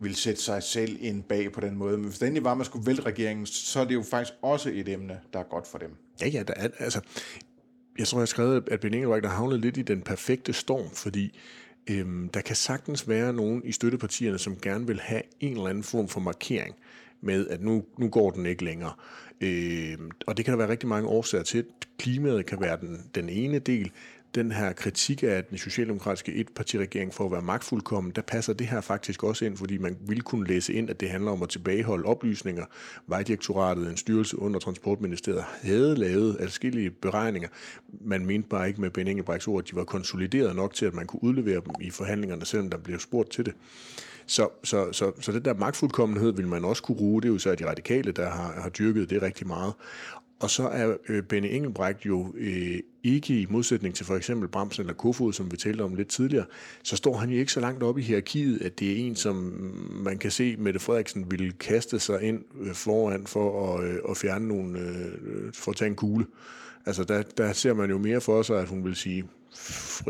ville 0.00 0.10
vil 0.10 0.16
sætte 0.16 0.42
sig 0.42 0.62
selv 0.62 0.96
ind 1.00 1.22
bag 1.22 1.52
på 1.52 1.60
den 1.60 1.76
måde. 1.76 1.96
Men 1.96 2.06
hvis 2.06 2.18
det 2.18 2.26
endelig 2.26 2.44
var, 2.44 2.50
at 2.50 2.56
man 2.56 2.64
skulle 2.64 2.86
vælge 2.86 3.02
regeringen, 3.02 3.46
så 3.46 3.80
er 3.80 3.84
det 3.84 3.94
jo 3.94 4.02
faktisk 4.02 4.32
også 4.42 4.70
et 4.74 4.88
emne, 4.88 5.20
der 5.32 5.38
er 5.38 5.44
godt 5.44 5.66
for 5.66 5.78
dem. 5.78 5.90
Ja, 6.20 6.28
ja, 6.28 6.42
der 6.42 6.54
er, 6.56 6.68
altså, 6.78 7.00
jeg 7.98 8.06
tror, 8.06 8.18
jeg 8.18 8.22
har 8.22 8.26
skrevet, 8.26 8.68
at 8.70 8.80
Ben 8.80 8.94
Engelbrecht 8.94 9.26
har 9.26 9.34
havnet 9.34 9.60
lidt 9.60 9.76
i 9.76 9.82
den 9.82 10.02
perfekte 10.02 10.52
storm, 10.52 10.90
fordi 10.90 11.38
øhm, 11.90 12.28
der 12.28 12.40
kan 12.40 12.56
sagtens 12.56 13.08
være 13.08 13.32
nogen 13.32 13.62
i 13.64 13.72
støttepartierne, 13.72 14.38
som 14.38 14.56
gerne 14.62 14.86
vil 14.86 15.00
have 15.00 15.22
en 15.40 15.52
eller 15.52 15.68
anden 15.68 15.84
form 15.84 16.08
for 16.08 16.20
markering 16.20 16.74
med, 17.20 17.48
at 17.48 17.62
nu, 17.62 17.84
nu 17.98 18.08
går 18.08 18.30
den 18.30 18.46
ikke 18.46 18.64
længere. 18.64 18.92
Øhm, 19.40 20.10
og 20.26 20.36
det 20.36 20.44
kan 20.44 20.52
der 20.52 20.58
være 20.58 20.68
rigtig 20.68 20.88
mange 20.88 21.08
årsager 21.08 21.44
til. 21.44 21.64
Klimaet 21.98 22.46
kan 22.46 22.60
være 22.60 22.80
den, 22.80 23.02
den 23.14 23.28
ene 23.28 23.58
del 23.58 23.90
den 24.34 24.52
her 24.52 24.72
kritik 24.72 25.22
af 25.22 25.44
den 25.44 25.58
socialdemokratiske 25.58 26.34
etpartiregering 26.34 27.14
for 27.14 27.24
at 27.24 27.32
være 27.32 27.42
magtfuldkommen, 27.42 28.12
der 28.16 28.22
passer 28.22 28.52
det 28.52 28.66
her 28.66 28.80
faktisk 28.80 29.24
også 29.24 29.44
ind, 29.44 29.56
fordi 29.56 29.78
man 29.78 29.96
ville 30.06 30.22
kunne 30.22 30.46
læse 30.46 30.72
ind, 30.72 30.90
at 30.90 31.00
det 31.00 31.10
handler 31.10 31.30
om 31.30 31.42
at 31.42 31.48
tilbageholde 31.48 32.04
oplysninger. 32.04 32.64
Vejdirektoratet, 33.06 33.90
en 33.90 33.96
styrelse 33.96 34.38
under 34.38 34.60
Transportministeriet, 34.60 35.44
havde 35.62 35.96
lavet 35.96 36.36
adskillige 36.40 36.90
beregninger. 36.90 37.48
Man 38.00 38.26
mente 38.26 38.48
bare 38.48 38.68
ikke 38.68 38.80
med 38.80 38.90
Ben 38.90 39.08
Engelbrechts 39.08 39.48
ord, 39.48 39.64
at 39.64 39.70
de 39.70 39.76
var 39.76 39.84
konsolideret 39.84 40.56
nok 40.56 40.74
til, 40.74 40.86
at 40.86 40.94
man 40.94 41.06
kunne 41.06 41.24
udlevere 41.24 41.60
dem 41.60 41.72
i 41.80 41.90
forhandlingerne, 41.90 42.44
selvom 42.44 42.70
der 42.70 42.78
blev 42.78 42.98
spurgt 42.98 43.30
til 43.30 43.46
det. 43.46 43.54
Så, 44.26 44.48
så, 44.64 44.92
så, 44.92 45.12
så 45.20 45.32
det 45.32 45.44
der 45.44 45.54
magtfuldkommenhed 45.54 46.32
vil 46.32 46.48
man 46.48 46.64
også 46.64 46.82
kunne 46.82 46.96
bruge. 46.96 47.22
Det 47.22 47.28
er 47.28 47.32
jo 47.32 47.38
så 47.38 47.54
de 47.54 47.68
radikale, 47.68 48.12
der 48.12 48.30
har, 48.30 48.60
har 48.60 48.68
dyrket 48.68 49.10
det 49.10 49.22
rigtig 49.22 49.46
meget. 49.46 49.74
Og 50.40 50.50
så 50.50 50.68
er 50.68 50.96
øh, 51.08 51.22
Benny 51.22 51.48
Engelbrecht 51.50 52.06
jo 52.06 52.34
øh, 52.36 52.78
ikke 53.02 53.40
i 53.40 53.46
modsætning 53.50 53.94
til 53.94 54.06
for 54.06 54.16
eksempel 54.16 54.48
Bramsen 54.48 54.82
eller 54.82 54.94
Kofod, 54.94 55.32
som 55.32 55.52
vi 55.52 55.56
talte 55.56 55.82
om 55.82 55.94
lidt 55.94 56.08
tidligere, 56.08 56.44
så 56.82 56.96
står 56.96 57.16
han 57.16 57.30
jo 57.30 57.38
ikke 57.38 57.52
så 57.52 57.60
langt 57.60 57.82
oppe 57.82 58.00
i 58.00 58.04
hierarkiet, 58.04 58.62
at 58.62 58.78
det 58.78 58.92
er 58.92 58.96
en, 58.96 59.16
som 59.16 59.34
man 59.92 60.18
kan 60.18 60.30
se, 60.30 60.56
Mette 60.56 60.80
Frederiksen 60.80 61.30
ville 61.30 61.52
kaste 61.52 61.98
sig 61.98 62.22
ind 62.22 62.44
øh, 62.60 62.74
foran 62.74 63.26
for 63.26 63.74
at, 63.74 63.84
øh, 63.84 63.98
at 64.08 64.16
fjerne 64.16 64.48
nogle, 64.48 64.78
øh, 64.78 65.52
for 65.52 65.70
at 65.70 65.76
tage 65.76 65.88
en 65.88 65.96
kugle. 65.96 66.26
Altså 66.86 67.04
der, 67.04 67.22
der 67.22 67.52
ser 67.52 67.74
man 67.74 67.90
jo 67.90 67.98
mere 67.98 68.20
for 68.20 68.42
sig, 68.42 68.60
at 68.60 68.68
hun 68.68 68.84
vil 68.84 68.96
sige, 68.96 69.24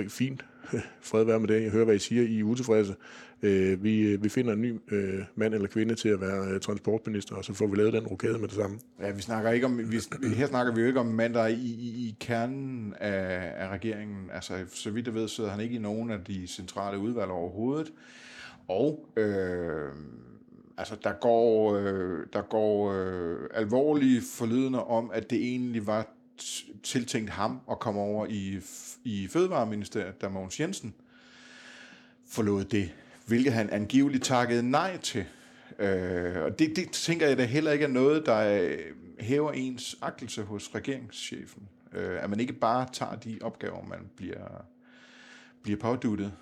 fint, 0.08 0.44
fred 1.10 1.24
være 1.24 1.40
med 1.40 1.48
det, 1.48 1.62
jeg 1.62 1.70
hører, 1.70 1.84
hvad 1.84 1.94
I 1.94 1.98
siger, 1.98 2.22
I 2.22 2.38
er 2.40 2.44
utilfredse. 2.44 2.94
Øh, 3.42 3.84
vi, 3.84 4.00
øh, 4.00 4.24
vi 4.24 4.28
finder 4.28 4.52
en 4.52 4.60
ny 4.60 4.80
øh, 4.90 5.20
mand 5.34 5.54
eller 5.54 5.68
kvinde 5.68 5.94
til 5.94 6.08
at 6.08 6.20
være 6.20 6.46
øh, 6.46 6.60
transportminister, 6.60 7.36
og 7.36 7.44
så 7.44 7.54
får 7.54 7.66
vi 7.66 7.76
lavet 7.76 7.92
den 7.92 8.06
rokade 8.06 8.38
med 8.38 8.48
det 8.48 8.56
samme. 8.56 8.78
Ja, 9.00 9.10
vi 9.10 9.22
snakker 9.22 9.50
ikke 9.50 9.66
om, 9.66 9.78
vi, 9.78 10.00
her 10.34 10.46
snakker 10.46 10.74
vi 10.74 10.80
jo 10.80 10.86
ikke 10.86 11.00
om 11.00 11.06
mand, 11.06 11.34
der 11.34 11.40
er 11.40 11.46
i, 11.46 11.54
i, 11.54 12.08
i 12.08 12.16
kernen 12.20 12.94
af, 13.00 13.52
af 13.56 13.68
regeringen. 13.68 14.30
Altså, 14.32 14.54
så 14.72 14.90
vidt 14.90 15.06
jeg 15.06 15.14
ved, 15.14 15.28
sidder 15.28 15.50
han 15.50 15.60
ikke 15.60 15.74
i 15.74 15.78
nogen 15.78 16.10
af 16.10 16.24
de 16.24 16.46
centrale 16.46 16.98
udvalg 16.98 17.30
overhovedet. 17.30 17.92
Og 18.68 19.08
øh, 19.16 19.88
altså, 20.78 20.96
der 21.04 21.12
går, 21.20 21.74
øh, 21.74 22.26
der 22.32 22.42
går 22.42 22.92
øh, 22.92 23.48
alvorlige 23.54 24.20
forlydende 24.38 24.84
om, 24.84 25.10
at 25.14 25.30
det 25.30 25.38
egentlig 25.38 25.86
var 25.86 26.06
tiltænkt 26.82 27.30
ham 27.30 27.60
at 27.70 27.78
komme 27.78 28.00
over 28.00 28.26
i, 28.26 28.60
i 29.04 29.28
Fødevareministeriet, 29.28 30.20
da 30.20 30.28
Mogens 30.28 30.60
Jensen 30.60 30.94
forlod 32.28 32.64
det 32.64 32.90
hvilket 33.30 33.52
han 33.52 33.70
angiveligt 33.70 34.24
takkede 34.24 34.70
nej 34.70 34.96
til. 34.96 35.24
Øh, 35.78 36.42
og 36.42 36.58
det, 36.58 36.76
det 36.76 36.90
tænker 36.90 37.26
jeg 37.26 37.38
da 37.38 37.44
heller 37.44 37.72
ikke 37.72 37.84
er 37.84 37.88
noget, 37.88 38.26
der 38.26 38.62
øh, 38.62 38.78
hæver 39.18 39.52
ens 39.52 39.96
agtelse 40.02 40.42
hos 40.42 40.70
regeringschefen. 40.74 41.62
Øh, 41.92 42.22
at 42.22 42.30
man 42.30 42.40
ikke 42.40 42.52
bare 42.52 42.86
tager 42.92 43.14
de 43.14 43.38
opgaver, 43.42 43.86
man 43.88 43.98
bliver, 44.16 44.64
bliver 45.62 45.78
påduttet. 45.78 46.32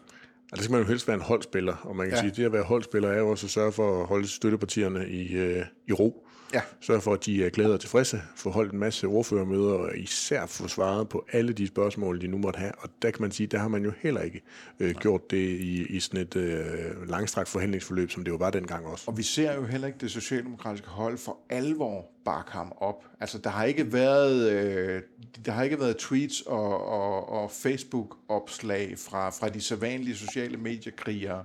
Altså, 0.53 0.57
det 0.57 0.65
skal 0.65 0.73
man 0.73 0.81
jo 0.81 0.89
helst 0.89 1.09
være 1.09 1.15
en 1.17 1.23
holdspiller, 1.23 1.77
og 1.77 1.97
man 1.97 2.07
kan 2.07 2.15
ja. 2.15 2.21
sige, 2.21 2.31
at 2.31 2.37
det 2.37 2.45
at 2.45 2.53
være 2.53 2.63
holdspiller 2.63 3.09
er 3.09 3.19
jo 3.19 3.29
også 3.31 3.47
at 3.47 3.51
sørge 3.51 3.73
for 3.73 4.01
at 4.01 4.07
holde 4.07 4.29
støttepartierne 4.29 5.09
i, 5.09 5.33
øh, 5.33 5.65
i 5.87 5.93
ro. 5.93 6.28
Ja. 6.55 6.61
Sørge 6.81 7.01
for, 7.01 7.13
at 7.13 7.27
de 7.27 7.45
er 7.45 7.51
glade 7.51 7.75
og 7.75 7.81
tilfredse, 7.81 8.23
få 8.37 8.51
holdt 8.51 8.73
en 8.73 8.79
masse 8.79 9.07
ordførermøder, 9.07 9.73
og 9.73 9.99
især 9.99 10.47
få 10.47 10.69
svaret 10.69 11.09
på 11.09 11.27
alle 11.33 11.53
de 11.53 11.67
spørgsmål, 11.67 12.21
de 12.21 12.27
nu 12.27 12.39
måtte 12.39 12.59
have. 12.59 12.73
Og 12.79 12.89
der 13.03 13.11
kan 13.11 13.23
man 13.23 13.31
sige, 13.31 13.47
der 13.47 13.59
har 13.59 13.69
man 13.69 13.85
jo 13.85 13.93
heller 13.99 14.21
ikke 14.21 14.43
øh, 14.81 14.95
gjort 14.95 15.31
det 15.31 15.49
i, 15.49 15.87
i 15.87 16.01
sådan 16.01 16.21
et 16.21 16.37
øh, 16.37 17.09
langstrakt 17.09 17.49
forhandlingsforløb, 17.49 18.11
som 18.11 18.25
det 18.25 18.31
jo 18.31 18.37
var 18.37 18.51
dengang 18.51 18.87
også. 18.87 19.05
Og 19.07 19.19
vi 19.19 19.23
ser 19.23 19.55
jo 19.55 19.65
heller 19.65 19.87
ikke 19.87 19.99
det 19.99 20.11
socialdemokratiske 20.11 20.89
hold 20.89 21.19
for 21.19 21.39
alvor 21.51 22.11
bakke 22.25 22.51
ham 22.51 22.73
op. 22.77 23.05
Altså, 23.21 23.39
der 23.39 23.51
har 23.51 23.65
ikke 23.65 23.93
været, 23.93 24.51
øh, 24.53 25.03
der 25.45 25.53
har 25.53 25.63
ikke 25.63 25.81
været 25.81 25.97
tweets 25.97 26.41
og, 26.41 26.87
og, 26.87 27.29
og 27.29 27.51
Facebook-opslag 27.51 28.99
fra, 28.99 29.31
fra 29.31 29.49
de 29.49 29.61
sædvanlige 29.61 30.17
sociale 30.17 30.57
mediekrigere, 30.57 31.45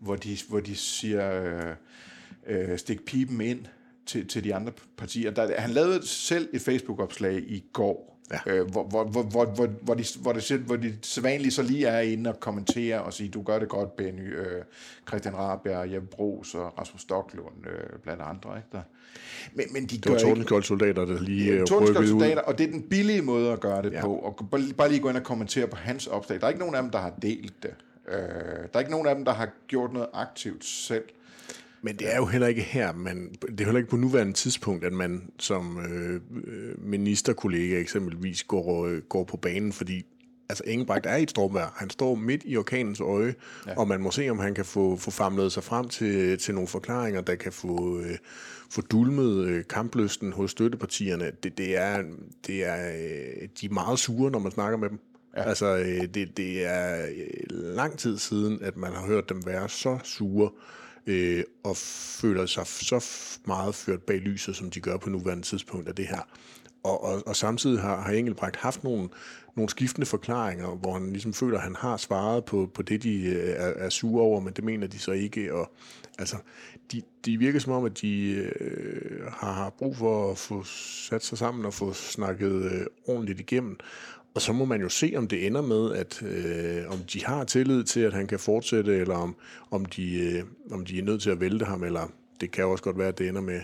hvor 0.00 0.16
de, 0.16 0.36
hvor 0.48 0.60
de 0.60 0.76
siger, 0.76 1.42
øh, 1.42 1.74
øh, 2.46 2.78
stik 2.78 3.04
pipen 3.04 3.40
ind 3.40 3.66
til, 4.06 4.28
til 4.28 4.44
de 4.44 4.54
andre 4.54 4.72
partier. 4.96 5.30
Der, 5.30 5.60
han 5.60 5.70
lavede 5.70 6.06
selv 6.06 6.48
et 6.52 6.60
Facebook-opslag 6.60 7.34
i 7.34 7.64
går, 7.72 8.20
ja. 8.32 8.52
øh, 8.52 8.70
hvor, 8.70 8.84
hvor, 8.84 9.04
hvor, 9.04 9.22
hvor, 9.22 9.44
hvor, 9.44 9.66
hvor, 9.66 9.94
de, 9.94 10.04
hvor, 10.22 10.32
de, 10.32 10.58
hvor 10.58 10.76
de 10.76 10.94
sædvanligt 11.02 11.54
så 11.54 11.62
lige 11.62 11.86
er 11.86 12.00
inde 12.00 12.30
og 12.30 12.40
kommentere 12.40 13.02
og 13.02 13.12
sige, 13.12 13.28
du 13.28 13.42
gør 13.42 13.58
det 13.58 13.68
godt, 13.68 13.96
Benny, 13.96 14.36
øh, 14.36 14.62
Christian 15.08 15.36
Rabjerg, 15.36 15.92
Jeppe 15.92 16.08
Brugs 16.08 16.54
og 16.54 16.78
Rasmus 16.78 17.00
Stocklund, 17.00 17.66
øh, 17.66 17.98
blandt 18.02 18.22
andre. 18.22 18.56
Ikke? 18.56 18.68
Der. 18.72 18.82
Men, 19.54 19.64
men 19.72 19.86
de 19.86 19.98
det 19.98 20.12
var 20.12 20.18
Tordenskjold 20.18 20.62
soldater, 20.62 21.04
der 21.04 21.20
lige 21.20 21.54
ja, 21.54 21.64
rykkede 21.80 22.08
soldater, 22.08 22.42
og 22.42 22.58
det 22.58 22.66
er 22.66 22.70
den 22.70 22.82
billige 22.82 23.22
måde 23.22 23.52
at 23.52 23.60
gøre 23.60 23.82
det 23.82 23.92
ja. 23.92 24.00
på. 24.00 24.14
Og 24.14 24.48
bare 24.76 24.88
lige 24.88 25.00
gå 25.00 25.08
ind 25.08 25.16
og 25.16 25.22
kommentere 25.22 25.66
på 25.66 25.76
hans 25.76 26.06
opslag. 26.06 26.40
Der 26.40 26.46
er 26.46 26.50
ikke 26.50 26.60
nogen 26.60 26.74
af 26.74 26.82
dem, 26.82 26.90
der 26.90 26.98
har 26.98 27.10
delt 27.22 27.62
det. 27.62 27.74
Øh, 28.08 28.16
der 28.16 28.68
er 28.74 28.78
ikke 28.78 28.90
nogen 28.90 29.06
af 29.06 29.14
dem, 29.14 29.24
der 29.24 29.32
har 29.32 29.48
gjort 29.66 29.92
noget 29.92 30.08
aktivt 30.12 30.64
selv. 30.64 31.04
Men 31.82 31.96
det 31.96 32.14
er 32.14 32.16
jo 32.16 32.26
heller 32.26 32.46
ikke 32.46 32.62
her, 32.62 32.92
man, 32.92 33.34
det 33.42 33.60
er 33.60 33.64
heller 33.64 33.78
ikke 33.78 33.90
på 33.90 33.96
nuværende 33.96 34.32
tidspunkt, 34.32 34.84
at 34.84 34.92
man 34.92 35.22
som 35.38 35.78
øh, 35.80 36.20
ministerkollega 36.78 37.80
eksempelvis 37.80 38.44
går, 38.44 38.86
øh, 38.86 39.02
går 39.02 39.24
på 39.24 39.36
banen, 39.36 39.72
fordi 39.72 40.02
altså 40.48 40.64
Ingebrigt 40.66 41.06
er 41.06 41.16
i 41.16 41.22
et 41.22 41.30
stormvær. 41.30 41.74
Han 41.76 41.90
står 41.90 42.14
midt 42.14 42.42
i 42.44 42.56
orkanens 42.56 43.00
øje, 43.00 43.34
ja. 43.66 43.78
og 43.78 43.88
man 43.88 44.00
må 44.00 44.10
se, 44.10 44.28
om 44.30 44.38
han 44.38 44.54
kan 44.54 44.64
få, 44.64 44.96
få 44.96 45.10
famlet 45.10 45.52
sig 45.52 45.64
frem 45.64 45.88
til, 45.88 46.38
til 46.38 46.54
nogle 46.54 46.68
forklaringer, 46.68 47.20
der 47.20 47.34
kan 47.34 47.52
få, 47.52 48.00
øh, 48.00 48.18
få 48.70 48.80
dulmet 48.80 49.46
øh, 49.46 49.64
kamplysten 49.64 50.32
hos 50.32 50.50
støttepartierne. 50.50 51.32
Det, 51.42 51.58
det 51.58 51.76
er, 51.76 52.02
det 52.46 52.64
er, 52.64 52.88
øh, 52.88 53.48
de 53.60 53.66
er 53.66 53.72
meget 53.72 53.98
sure, 53.98 54.30
når 54.30 54.38
man 54.38 54.52
snakker 54.52 54.78
med 54.78 54.88
dem. 54.88 54.98
Ja. 55.36 55.42
Altså, 55.42 55.76
øh, 55.76 56.14
det, 56.14 56.36
det 56.36 56.66
er 56.66 57.06
øh, 57.06 57.76
lang 57.76 57.98
tid 57.98 58.18
siden, 58.18 58.58
at 58.62 58.76
man 58.76 58.92
har 58.92 59.06
hørt 59.06 59.28
dem 59.28 59.46
være 59.46 59.68
så 59.68 59.98
sure 60.04 60.50
øh, 61.06 61.44
og 61.64 61.76
føler 61.76 62.46
sig 62.46 62.66
så 62.66 63.04
meget 63.46 63.74
ført 63.74 64.02
bag 64.02 64.18
lyset, 64.18 64.56
som 64.56 64.70
de 64.70 64.80
gør 64.80 64.96
på 64.96 65.10
nuværende 65.10 65.42
tidspunkt 65.42 65.88
af 65.88 65.94
det 65.94 66.06
her. 66.06 66.20
Og, 66.82 67.04
og, 67.04 67.22
og 67.26 67.36
samtidig 67.36 67.80
har, 67.80 68.00
har 68.00 68.12
Engelbrecht 68.12 68.56
haft 68.56 68.84
nogle, 68.84 69.08
nogle 69.56 69.68
skiftende 69.68 70.06
forklaringer, 70.06 70.68
hvor 70.68 70.92
han 70.92 71.12
ligesom 71.12 71.32
føler, 71.32 71.56
at 71.58 71.64
han 71.64 71.76
har 71.76 71.96
svaret 71.96 72.44
på, 72.44 72.70
på 72.74 72.82
det, 72.82 73.02
de 73.02 73.22
øh, 73.22 73.54
er, 73.56 73.72
er 73.76 73.88
sure 73.88 74.22
over, 74.22 74.40
men 74.40 74.52
det 74.52 74.64
mener 74.64 74.86
de 74.86 74.98
så 74.98 75.12
ikke. 75.12 75.54
Og, 75.54 75.72
altså, 76.18 76.36
de, 76.92 77.02
de 77.24 77.38
virker 77.38 77.58
som 77.58 77.72
om, 77.72 77.84
at 77.84 78.00
de 78.00 78.30
øh, 78.60 79.26
har, 79.32 79.52
har 79.52 79.70
brug 79.70 79.96
for 79.96 80.30
at 80.30 80.38
få 80.38 80.64
sat 80.64 81.24
sig 81.24 81.38
sammen 81.38 81.64
og 81.64 81.74
få 81.74 81.92
snakket 81.92 82.72
øh, 82.72 82.86
ordentligt 83.06 83.40
igennem. 83.40 83.76
Og 84.34 84.42
så 84.42 84.52
må 84.52 84.64
man 84.64 84.80
jo 84.80 84.88
se, 84.88 85.12
om 85.16 85.28
det 85.28 85.46
ender 85.46 85.62
med, 85.62 85.92
at 85.94 86.22
øh, 86.22 86.92
om 86.92 86.98
de 86.98 87.24
har 87.24 87.44
tillid 87.44 87.84
til, 87.84 88.00
at 88.00 88.12
han 88.12 88.26
kan 88.26 88.38
fortsætte, 88.38 88.96
eller 88.96 89.14
om, 89.14 89.36
om, 89.70 89.84
de, 89.84 90.20
øh, 90.20 90.42
om 90.70 90.84
de 90.86 90.98
er 90.98 91.02
nødt 91.02 91.22
til 91.22 91.30
at 91.30 91.40
vælte 91.40 91.64
ham, 91.64 91.84
eller 91.84 92.12
det 92.40 92.50
kan 92.50 92.64
også 92.64 92.84
godt 92.84 92.98
være, 92.98 93.08
at 93.08 93.18
det 93.18 93.28
ender 93.28 93.40
med, 93.40 93.60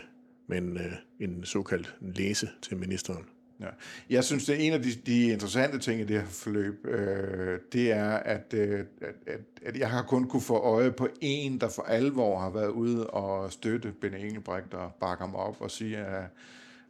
med 0.47 0.59
en, 0.59 0.77
øh, 0.77 0.93
en 1.21 1.45
såkaldt 1.45 1.95
læse 2.01 2.49
til 2.63 2.77
ministeren. 2.77 3.25
Ja. 3.61 3.67
Jeg 4.11 4.25
synes, 4.25 4.45
det 4.45 4.55
er 4.55 4.59
en 4.59 4.73
af 4.73 4.83
de, 4.83 4.91
de 5.07 5.23
interessante 5.23 5.79
ting 5.79 6.01
i 6.01 6.05
det 6.05 6.21
her 6.21 6.27
forløb, 6.27 6.87
øh, 6.87 7.59
det 7.73 7.93
er, 7.93 8.11
at, 8.11 8.55
øh, 8.55 8.81
at, 9.01 9.15
at, 9.27 9.41
at 9.63 9.77
jeg 9.77 9.91
har 9.91 10.03
kun 10.03 10.29
kunne 10.29 10.43
få 10.43 10.57
øje 10.57 10.93
på 10.93 11.09
en, 11.21 11.61
der 11.61 11.69
for 11.69 11.83
alvor 11.83 12.39
har 12.39 12.51
været 12.51 12.69
ude 12.69 13.07
og 13.07 13.53
støtte 13.53 13.93
Ben 14.01 14.15
Engelbrecht 14.15 14.75
og 14.75 14.93
bakke 15.01 15.25
ham 15.25 15.35
op 15.35 15.57
og 15.61 15.71
sige, 15.71 15.97
at 15.97 16.23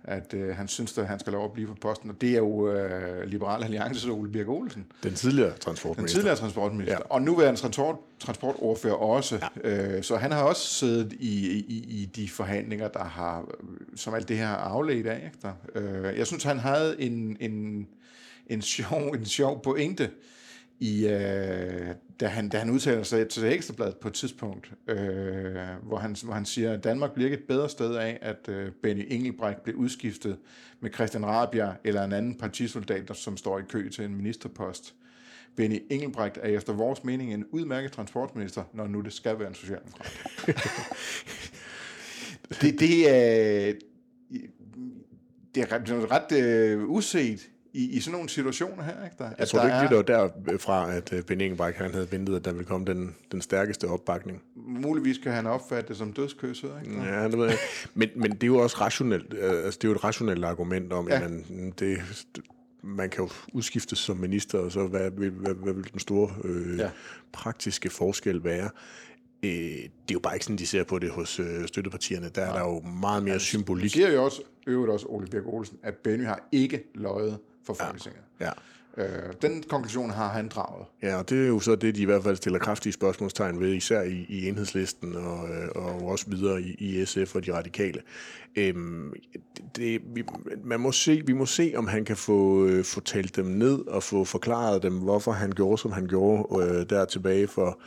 at 0.06 0.34
øh, 0.34 0.56
han 0.56 0.68
synes, 0.68 0.98
at 0.98 1.06
han 1.06 1.18
skal 1.18 1.32
lov 1.32 1.44
at 1.44 1.52
blive 1.52 1.68
på 1.68 1.74
posten, 1.80 2.10
og 2.10 2.20
det 2.20 2.30
er 2.30 2.36
jo 2.36 2.72
øh, 2.72 3.24
Liberal 3.24 3.64
Alliances 3.64 4.06
Ole 4.06 4.32
Birk 4.32 4.48
Olsen. 4.48 4.86
Den 5.02 5.14
tidligere 5.14 5.56
transportminister. 5.56 6.16
Den 6.16 6.20
tidligere 6.20 6.36
transportminister. 6.36 6.94
Ja. 6.94 7.14
Og 7.14 7.22
nu 7.22 7.38
er 7.38 7.46
han 7.46 7.56
transport, 7.56 7.96
transportordfører 8.18 8.94
også. 8.94 9.48
Ja. 9.64 9.96
Øh, 9.96 10.02
så 10.02 10.16
han 10.16 10.32
har 10.32 10.42
også 10.42 10.66
siddet 10.66 11.12
i, 11.12 11.50
i, 11.50 11.84
i 11.88 12.04
de 12.16 12.28
forhandlinger, 12.28 12.88
der 12.88 13.04
har, 13.04 13.48
som 13.96 14.14
alt 14.14 14.28
det 14.28 14.36
her 14.36 14.46
har 14.46 14.56
afledt 14.56 15.06
af. 15.06 15.30
Ikke? 15.74 15.88
Øh, 15.88 16.18
jeg 16.18 16.26
synes, 16.26 16.44
han 16.44 16.58
havde 16.58 17.00
en, 17.00 17.36
en, 17.40 17.86
en, 18.46 18.62
sjov, 18.62 19.02
en 19.14 19.26
sjov 19.26 19.62
pointe 19.62 20.10
i, 20.80 21.06
øh, 21.06 21.94
da, 22.20 22.26
han, 22.26 22.48
da 22.48 22.58
han 22.58 22.70
udtaler 22.70 23.02
sig 23.02 23.28
til 23.28 23.44
Ekstrabladet 23.44 23.96
på 23.96 24.08
et 24.08 24.14
tidspunkt, 24.14 24.72
øh, 24.88 25.56
hvor, 25.82 25.96
han, 25.96 26.16
hvor 26.24 26.32
han 26.32 26.44
siger, 26.44 26.72
at 26.72 26.84
Danmark 26.84 27.12
bliver 27.12 27.26
ikke 27.26 27.38
et 27.42 27.48
bedre 27.48 27.68
sted 27.68 27.94
af, 27.94 28.18
at 28.22 28.48
øh, 28.48 28.72
Benny 28.82 29.06
Engelbrecht 29.08 29.62
bliver 29.62 29.78
udskiftet 29.78 30.38
med 30.80 30.90
Christian 30.92 31.26
Rabia 31.26 31.74
eller 31.84 32.04
en 32.04 32.12
anden 32.12 32.34
partisoldat, 32.34 33.16
som 33.16 33.36
står 33.36 33.58
i 33.58 33.62
kø 33.68 33.88
til 33.88 34.04
en 34.04 34.14
ministerpost. 34.14 34.94
Benny 35.56 35.82
Engelbrecht 35.90 36.38
er 36.42 36.48
efter 36.48 36.72
vores 36.72 37.04
mening 37.04 37.34
en 37.34 37.46
udmærket 37.50 37.92
transportminister, 37.92 38.64
når 38.72 38.86
nu 38.86 39.00
det 39.00 39.12
skal 39.12 39.38
være 39.38 39.48
en 39.48 39.54
socialdemokrat. 39.54 40.12
det, 42.60 42.80
det 42.80 43.10
er... 43.10 43.72
Det 45.54 45.62
er 45.62 45.72
ret, 45.72 46.10
ret 46.10 46.42
øh, 46.42 46.90
uset 46.90 47.48
i, 47.76 47.96
i 47.96 48.00
sådan 48.00 48.12
nogle 48.12 48.28
situationer 48.28 48.82
her. 48.82 49.04
Ikke? 49.04 49.16
Der, 49.18 49.30
jeg 49.38 49.48
tror 49.48 49.58
der 49.58 49.82
ikke, 49.82 49.96
det 49.96 50.14
var 50.14 50.30
derfra, 50.46 50.92
at 50.92 51.12
øh, 51.12 51.22
Ben 51.22 51.40
Engelbrecht 51.40 51.78
han 51.78 51.92
havde 51.92 52.12
ventet, 52.12 52.36
at 52.36 52.44
der 52.44 52.52
ville 52.52 52.64
komme 52.64 52.86
den, 52.86 53.14
den 53.32 53.42
stærkeste 53.42 53.88
opbakning. 53.88 54.42
Muligvis 54.54 55.18
kan 55.18 55.32
han 55.32 55.46
opfatte 55.46 55.88
det 55.88 55.96
som 55.96 56.12
dødskøsset. 56.12 56.70
Ikke? 56.84 57.02
Ja, 57.02 57.24
det 57.24 57.38
ved 57.38 57.46
jeg. 57.46 57.58
Men, 57.94 58.08
men 58.16 58.30
det 58.30 58.42
er 58.42 58.46
jo 58.46 58.58
også 58.58 58.76
rationelt. 58.80 59.34
Øh, 59.34 59.64
altså, 59.64 59.78
det 59.78 59.84
er 59.84 59.88
jo 59.88 59.94
et 59.94 60.04
rationelt 60.04 60.44
argument 60.44 60.92
om, 60.92 61.08
ja. 61.08 61.14
at 61.14 61.30
man, 61.30 61.72
det, 61.78 61.98
man 62.82 63.10
kan 63.10 63.24
jo 63.24 63.30
udskiftes 63.52 63.98
som 63.98 64.16
minister, 64.16 64.58
og 64.58 64.72
så 64.72 64.86
hvad, 64.86 65.10
hvad, 65.10 65.30
hvad, 65.30 65.54
hvad 65.54 65.72
vil 65.72 65.92
den 65.92 66.00
store 66.00 66.30
øh, 66.44 66.78
ja. 66.78 66.90
praktiske 67.32 67.90
forskel 67.90 68.44
være? 68.44 68.70
Øh, 69.42 69.50
det 69.50 70.10
er 70.10 70.12
jo 70.12 70.18
bare 70.18 70.34
ikke 70.34 70.44
sådan, 70.44 70.58
de 70.58 70.66
ser 70.66 70.84
på 70.84 70.98
det 70.98 71.10
hos 71.10 71.40
øh, 71.40 71.66
støttepartierne. 71.66 72.28
Der 72.28 72.42
ja. 72.42 72.48
er 72.48 72.52
der 72.52 72.60
jo 72.60 72.80
meget 72.80 73.22
mere 73.22 73.32
ja, 73.32 73.38
symbolik. 73.38 73.82
Det 73.82 73.92
siger 73.92 74.12
jo 74.12 74.24
også, 74.24 74.42
øvrigt 74.66 74.92
også 74.92 75.06
Ole 75.08 75.26
Birk 75.26 75.46
Olsen, 75.46 75.78
at 75.82 75.94
Benny 75.94 76.24
har 76.24 76.48
ikke 76.52 76.82
løjet 76.94 77.38
for 77.66 77.74
Folketinget. 77.74 78.20
Ja. 78.40 78.44
ja. 78.44 78.52
Øh, 78.98 79.32
den 79.42 79.64
konklusion 79.68 80.10
har 80.10 80.28
han 80.28 80.48
draget. 80.48 80.86
Ja, 81.02 81.16
og 81.16 81.30
det 81.30 81.42
er 81.44 81.48
jo 81.48 81.60
så 81.60 81.74
det, 81.74 81.94
de 81.94 82.02
i 82.02 82.04
hvert 82.04 82.22
fald 82.22 82.36
stiller 82.36 82.58
kraftige 82.58 82.92
spørgsmålstegn 82.92 83.60
ved, 83.60 83.72
især 83.72 84.02
i, 84.02 84.26
i 84.28 84.48
enhedslisten 84.48 85.16
og, 85.16 85.48
øh, 85.48 85.68
og 85.74 86.06
også 86.06 86.24
videre 86.28 86.62
i, 86.62 86.74
i 86.78 87.04
SF 87.04 87.34
og 87.34 87.46
de 87.46 87.54
radikale. 87.54 88.02
Øhm, 88.56 89.12
det, 89.76 90.02
vi, 90.14 90.24
man 90.64 90.80
må 90.80 90.92
se, 90.92 91.22
vi 91.26 91.32
må 91.32 91.46
se, 91.46 91.72
om 91.76 91.86
han 91.86 92.04
kan 92.04 92.16
få, 92.16 92.66
øh, 92.66 92.84
få 92.84 93.00
talt 93.00 93.36
dem 93.36 93.46
ned 93.46 93.86
og 93.86 94.02
få 94.02 94.24
forklaret 94.24 94.82
dem, 94.82 94.98
hvorfor 94.98 95.32
han 95.32 95.52
gjorde, 95.52 95.78
som 95.78 95.92
han 95.92 96.06
gjorde 96.06 96.66
øh, 96.66 96.90
der 96.90 97.04
tilbage 97.04 97.48
for, 97.48 97.80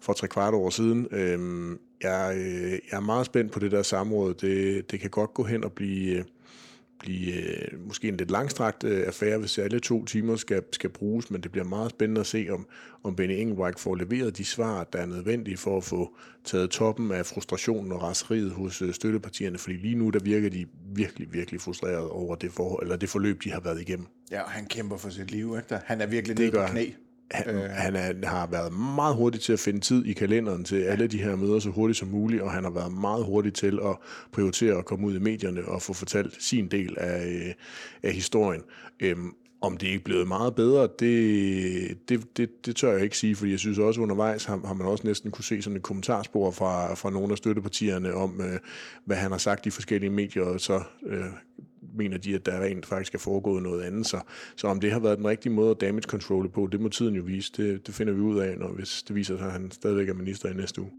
for 0.00 0.12
tre 0.12 0.28
kvart 0.28 0.54
år 0.54 0.70
siden. 0.70 1.08
Øhm, 1.10 1.78
jeg, 2.02 2.34
øh, 2.36 2.72
jeg 2.72 2.96
er 2.96 3.00
meget 3.00 3.26
spændt 3.26 3.52
på 3.52 3.58
det 3.58 3.72
der 3.72 3.82
samråd. 3.82 4.34
Det, 4.34 4.90
det 4.90 5.00
kan 5.00 5.10
godt 5.10 5.34
gå 5.34 5.42
hen 5.42 5.64
og 5.64 5.72
blive... 5.72 6.24
Blive 6.98 7.32
øh, 7.32 7.86
måske 7.86 8.08
en 8.08 8.16
lidt 8.16 8.30
langstrakt 8.30 8.84
øh, 8.84 9.06
affære, 9.06 9.38
hvis 9.38 9.58
alle 9.58 9.80
to 9.80 10.04
timer 10.04 10.36
skal, 10.36 10.62
skal 10.72 10.90
bruges, 10.90 11.30
men 11.30 11.40
det 11.40 11.52
bliver 11.52 11.64
meget 11.64 11.90
spændende 11.90 12.20
at 12.20 12.26
se, 12.26 12.46
om, 12.50 12.66
om 13.02 13.16
Benny 13.16 13.32
Engelbrecht 13.32 13.80
får 13.80 13.94
leveret 13.94 14.38
de 14.38 14.44
svar, 14.44 14.84
der 14.84 14.98
er 14.98 15.06
nødvendige 15.06 15.56
for 15.56 15.76
at 15.76 15.84
få 15.84 16.16
taget 16.44 16.70
toppen 16.70 17.10
af 17.10 17.26
frustrationen 17.26 17.92
og 17.92 18.02
raseriet 18.02 18.50
hos 18.50 18.82
øh, 18.82 18.94
støttepartierne, 18.94 19.58
fordi 19.58 19.76
lige 19.76 19.94
nu 19.94 20.10
der 20.10 20.20
virker 20.20 20.48
de 20.48 20.66
virkelig, 20.94 21.32
virkelig 21.32 21.60
frustreret 21.60 22.08
over 22.08 22.34
det, 22.34 22.52
for, 22.52 22.82
eller 22.82 22.96
det 22.96 23.08
forløb, 23.08 23.44
de 23.44 23.50
har 23.50 23.60
været 23.60 23.80
igennem. 23.80 24.06
Ja, 24.30 24.42
og 24.42 24.50
han 24.50 24.66
kæmper 24.66 24.96
for 24.96 25.10
sit 25.10 25.30
liv, 25.30 25.56
ikke? 25.56 25.78
Han 25.84 26.00
er 26.00 26.06
virkelig 26.06 26.38
nede 26.38 26.50
på 26.50 26.66
knæ. 26.66 26.84
Han, 26.84 26.94
øh. 27.48 27.60
han 27.60 27.96
er, 27.96 28.26
har 28.26 28.46
været 28.46 28.72
meget 28.72 29.16
hurtig 29.16 29.40
til 29.40 29.52
at 29.52 29.60
finde 29.60 29.80
tid 29.80 30.04
i 30.04 30.12
kalenderen 30.12 30.64
til 30.64 30.76
alle 30.76 31.06
de 31.06 31.18
her 31.18 31.36
møder 31.36 31.58
så 31.58 31.70
hurtigt 31.70 31.98
som 31.98 32.08
muligt, 32.08 32.42
og 32.42 32.52
han 32.52 32.64
har 32.64 32.70
været 32.70 32.92
meget 32.92 33.24
hurtig 33.24 33.54
til 33.54 33.78
at 33.84 33.96
prioritere 34.32 34.78
at 34.78 34.84
komme 34.84 35.06
ud 35.06 35.14
i 35.16 35.18
medierne 35.18 35.64
og 35.64 35.82
få 35.82 35.92
fortalt 35.92 36.42
sin 36.42 36.68
del 36.68 36.94
af, 36.98 37.54
af 38.02 38.12
historien. 38.12 38.62
Øhm, 39.00 39.32
om 39.60 39.76
det 39.76 39.88
er 39.88 39.92
ikke 39.92 40.04
blevet 40.04 40.28
meget 40.28 40.54
bedre, 40.54 40.88
det, 40.98 42.08
det, 42.08 42.36
det, 42.36 42.66
det 42.66 42.76
tør 42.76 42.92
jeg 42.92 43.02
ikke 43.02 43.18
sige, 43.18 43.36
fordi 43.36 43.50
jeg 43.50 43.58
synes 43.58 43.78
også 43.78 44.00
undervejs 44.00 44.44
har, 44.44 44.60
har 44.66 44.74
man 44.74 44.86
også 44.86 45.06
næsten 45.06 45.30
kunne 45.30 45.44
se 45.44 45.62
sådan 45.62 45.76
et 45.76 45.82
kommentarspor 45.82 46.50
fra, 46.50 46.94
fra 46.94 47.10
nogle 47.10 47.32
af 47.32 47.38
støttepartierne 47.38 48.14
om, 48.14 48.40
øh, 48.40 48.58
hvad 49.04 49.16
han 49.16 49.30
har 49.30 49.38
sagt 49.38 49.66
i 49.66 49.70
forskellige 49.70 50.10
medier, 50.10 50.42
og 50.42 50.60
så 50.60 50.82
øh, 51.06 51.24
mener 51.96 52.18
de, 52.18 52.34
at 52.34 52.46
der 52.46 52.60
rent 52.60 52.86
faktisk 52.86 53.14
er 53.14 53.18
foregået 53.18 53.62
noget 53.62 53.82
andet. 53.82 54.06
Så, 54.06 54.20
så 54.56 54.66
om 54.66 54.80
det 54.80 54.92
har 54.92 54.98
været 54.98 55.18
den 55.18 55.26
rigtige 55.26 55.52
måde 55.52 55.70
at 55.70 55.80
damage 55.80 56.02
control 56.02 56.48
på, 56.48 56.68
det 56.72 56.80
må 56.80 56.88
tiden 56.88 57.14
jo 57.14 57.22
vise. 57.22 57.52
Det, 57.56 57.86
det 57.86 57.94
finder 57.94 58.12
vi 58.12 58.20
ud 58.20 58.38
af, 58.38 58.58
når 58.58 58.68
hvis 58.68 59.02
det 59.08 59.16
viser 59.16 59.36
sig, 59.36 59.46
at 59.46 59.52
han 59.52 59.70
stadigvæk 59.70 60.08
er 60.08 60.14
minister 60.14 60.48
i 60.48 60.54
næste 60.54 60.80
uge. 60.80 60.90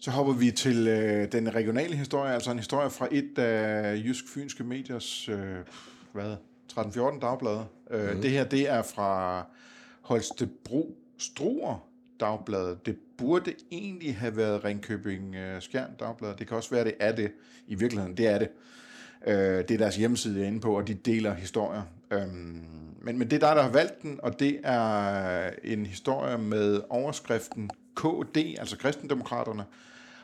Så 0.00 0.10
hopper 0.10 0.32
vi 0.32 0.50
til 0.50 0.88
øh, 0.88 1.32
den 1.32 1.54
regionale 1.54 1.96
historie, 1.96 2.34
altså 2.34 2.50
en 2.50 2.58
historie 2.58 2.90
fra 2.90 3.08
et 3.10 3.38
af 3.38 3.96
Jysk 3.96 4.24
Fynske 4.34 4.64
Mediers, 4.64 5.28
øh, 5.28 5.56
hvad, 6.12 6.36
13-14 6.72 7.20
dagblade. 7.20 7.64
Øh, 7.90 8.14
mm. 8.14 8.22
Det 8.22 8.30
her, 8.30 8.44
det 8.44 8.70
er 8.70 8.82
fra 8.82 9.42
Holstebro 10.00 10.96
Struer 11.18 11.91
Dagbladet. 12.22 12.86
Det 12.86 12.96
burde 13.18 13.54
egentlig 13.72 14.16
have 14.16 14.36
været 14.36 14.64
Ringkøbing 14.64 15.34
øh, 15.34 15.62
Skjern 15.62 15.90
Dagbladet. 16.00 16.38
Det 16.38 16.48
kan 16.48 16.56
også 16.56 16.70
være, 16.70 16.84
det 16.84 16.94
er 17.00 17.12
det. 17.12 17.32
I 17.66 17.74
virkeligheden, 17.74 18.16
det 18.16 18.26
er 18.26 18.38
det. 18.38 18.48
Øh, 19.26 19.34
det 19.34 19.70
er 19.70 19.78
deres 19.78 19.96
hjemmeside, 19.96 20.36
jeg 20.36 20.42
er 20.42 20.48
inde 20.48 20.60
på, 20.60 20.76
og 20.76 20.88
de 20.88 20.94
deler 20.94 21.34
historier. 21.34 21.82
Øhm, 22.10 22.64
men, 23.02 23.18
men 23.18 23.30
det 23.30 23.32
er 23.32 23.48
dig, 23.48 23.56
der 23.56 23.62
har 23.62 23.70
valgt 23.70 24.02
den, 24.02 24.20
og 24.22 24.40
det 24.40 24.60
er 24.64 25.50
en 25.64 25.86
historie 25.86 26.38
med 26.38 26.80
overskriften 26.90 27.70
KD, 27.96 28.36
altså 28.36 28.76
Kristendemokraterne, 28.78 29.64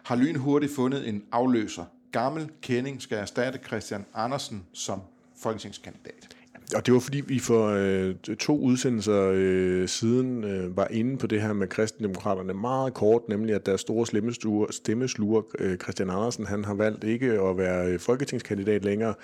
har 0.04 0.16
lynhurtigt 0.16 0.74
fundet 0.74 1.08
en 1.08 1.24
afløser. 1.32 1.84
Gammel 2.12 2.50
kending 2.62 3.02
skal 3.02 3.18
erstatte 3.18 3.58
Christian 3.66 4.04
Andersen 4.14 4.66
som 4.72 5.00
folketingskandidat. 5.36 6.37
Og 6.74 6.86
det 6.86 6.94
var 6.94 7.00
fordi, 7.00 7.20
vi 7.20 7.38
for 7.38 7.66
øh, 7.66 8.14
to 8.38 8.58
udsendelser 8.58 9.30
øh, 9.34 9.88
siden 9.88 10.44
øh, 10.44 10.76
var 10.76 10.88
inde 10.90 11.18
på 11.18 11.26
det 11.26 11.42
her 11.42 11.52
med 11.52 11.68
kristendemokraterne 11.68 12.54
meget 12.54 12.94
kort, 12.94 13.28
nemlig 13.28 13.54
at 13.54 13.66
deres 13.66 13.80
store 13.80 14.06
stemmesluger, 14.70 15.42
øh, 15.58 15.76
Christian 15.76 16.10
Andersen, 16.10 16.46
han 16.46 16.64
har 16.64 16.74
valgt 16.74 17.04
ikke 17.04 17.32
at 17.32 17.58
være 17.58 17.86
øh, 17.86 18.00
folketingskandidat 18.00 18.84
længere, 18.84 19.14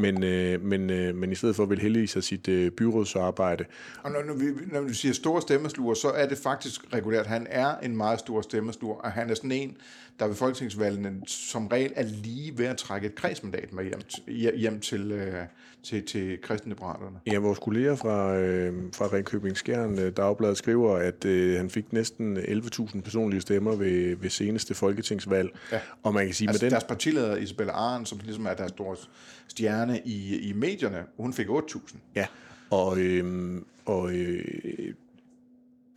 men, 0.00 0.24
øh, 0.24 0.62
men, 0.62 0.90
øh, 0.90 1.14
men 1.14 1.32
i 1.32 1.34
stedet 1.34 1.56
for 1.56 1.66
vil 1.66 1.78
hellige 1.78 2.06
sig 2.06 2.24
sit 2.24 2.48
øh, 2.48 2.70
byrådsarbejde. 2.70 3.64
Og 4.02 4.10
når, 4.10 4.22
når, 4.22 4.34
vi, 4.34 4.44
når 4.72 4.80
du 4.80 4.94
siger 4.94 5.14
store 5.14 5.42
stemmesluger, 5.42 5.94
så 5.94 6.08
er 6.08 6.28
det 6.28 6.38
faktisk 6.38 6.80
regulært. 6.92 7.26
Han 7.26 7.46
er 7.50 7.76
en 7.82 7.96
meget 7.96 8.18
stor 8.18 8.40
stemmesluger, 8.40 8.96
og 8.96 9.12
han 9.12 9.30
er 9.30 9.34
sådan 9.34 9.52
en, 9.52 9.76
der 10.18 10.26
ved 10.26 10.34
folketingsvalgene 10.34 11.20
som 11.26 11.66
regel 11.66 11.92
er 11.96 12.02
lige 12.02 12.58
ved 12.58 12.66
at 12.66 12.76
trække 12.76 13.06
et 13.06 13.14
kredsmandat 13.14 13.72
med 13.72 13.84
hjem, 13.84 14.56
hjem 14.56 14.80
til, 14.80 15.12
øh, 15.12 15.34
til, 15.82 16.06
til 16.06 16.38
kristendemokraterne. 16.42 17.18
Ja, 17.26 17.38
vores 17.38 17.58
kolleger 17.58 17.96
fra, 17.96 18.36
øh, 18.36 18.74
fra 18.92 19.06
Ringkøbing 19.12 19.56
Skjern 19.56 19.98
øh, 19.98 20.12
Dagblad 20.16 20.54
skriver, 20.54 20.96
at 20.96 21.24
øh, 21.24 21.56
han 21.56 21.70
fik 21.70 21.92
næsten 21.92 22.36
11.000 22.36 23.00
personlige 23.00 23.40
stemmer 23.40 23.76
ved, 23.76 24.16
ved 24.16 24.30
seneste 24.30 24.74
folketingsvalg. 24.74 25.50
Ja. 25.72 25.80
Og 26.02 26.14
man 26.14 26.24
kan 26.24 26.34
sige, 26.34 26.48
altså, 26.48 26.64
med 26.64 26.70
den... 26.70 26.72
deres 26.72 26.84
partileder 26.84 27.36
Isabella 27.36 27.72
Arn, 27.72 28.06
som 28.06 28.20
ligesom 28.24 28.46
er 28.46 28.54
deres 28.54 28.70
store 28.70 28.96
stjerne 29.48 30.00
i, 30.04 30.38
i 30.38 30.52
medierne, 30.52 31.04
hun 31.16 31.32
fik 31.32 31.46
8.000. 31.46 31.96
Ja, 32.14 32.26
og, 32.70 32.98
øh, 32.98 33.62
og 33.84 34.14
øh, 34.14 34.94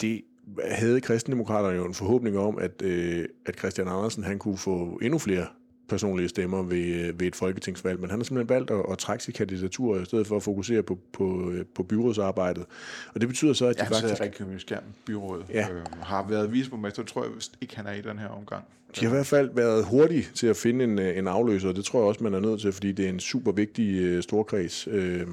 det 0.02 0.22
havde 0.66 1.02
kristendemokraterne 1.02 1.76
jo 1.76 1.86
en 1.86 1.94
forhåbning 1.94 2.38
om, 2.38 2.58
at, 2.58 2.82
øh, 2.82 3.26
at 3.46 3.58
Christian 3.60 3.88
Andersen 3.88 4.24
han 4.24 4.40
kunne 4.40 4.58
få 4.58 5.00
endnu 5.02 5.20
flere 5.20 5.48
personlige 5.90 6.30
stemmer 6.30 6.64
ved, 6.64 6.86
øh, 6.86 7.20
ved 7.20 7.28
et 7.28 7.36
folketingsvalg, 7.36 8.00
men 8.00 8.10
han 8.10 8.20
har 8.20 8.24
simpelthen 8.24 8.50
valgt 8.50 8.72
at, 8.72 8.86
at 8.92 8.98
trække 8.98 9.24
sit 9.24 9.36
kandidatur 9.36 10.00
i 10.02 10.06
stedet 10.06 10.28
for 10.28 10.36
at 10.36 10.44
fokusere 10.44 10.84
på, 10.84 11.00
på, 11.14 11.52
øh, 11.52 11.66
på 11.76 11.84
byrådsarbejdet. 11.84 12.66
Og 13.14 13.22
det 13.22 13.30
betyder 13.30 13.54
så, 13.54 13.66
at 13.66 13.76
de 13.76 13.84
ja, 13.84 13.90
faktisk... 13.90 14.40
Ja, 14.40 14.58
Skjern, 14.58 14.84
byrådet, 15.06 15.46
ja. 15.50 15.68
øh, 15.72 15.82
har 16.02 16.28
været 16.28 16.54
viceborgmester, 16.54 17.04
tror 17.04 17.24
jeg 17.24 17.32
ikke, 17.62 17.76
han 17.76 17.88
er 17.88 17.94
i 17.94 18.02
den 18.02 18.20
her 18.20 18.28
omgang. 18.28 18.64
De 18.96 19.06
har 19.06 19.12
i 19.12 19.16
hvert 19.16 19.26
fald 19.26 19.50
været 19.54 19.86
hurtige 19.86 20.28
til 20.34 20.48
at 20.48 20.58
finde 20.58 20.84
en, 20.84 21.00
øh, 21.00 21.18
en 21.18 21.28
afløser, 21.28 21.70
og 21.70 21.76
det 21.76 21.86
tror 21.86 22.00
jeg 22.00 22.08
også, 22.08 22.24
man 22.24 22.34
er 22.34 22.40
nødt 22.40 22.62
til, 22.62 22.72
fordi 22.72 22.92
det 22.92 23.06
er 23.06 23.10
en 23.10 23.20
super 23.20 23.52
vigtig 23.52 24.18
uh, 24.18 24.24
storkreds. 24.24 24.88
Øh, 24.88 25.28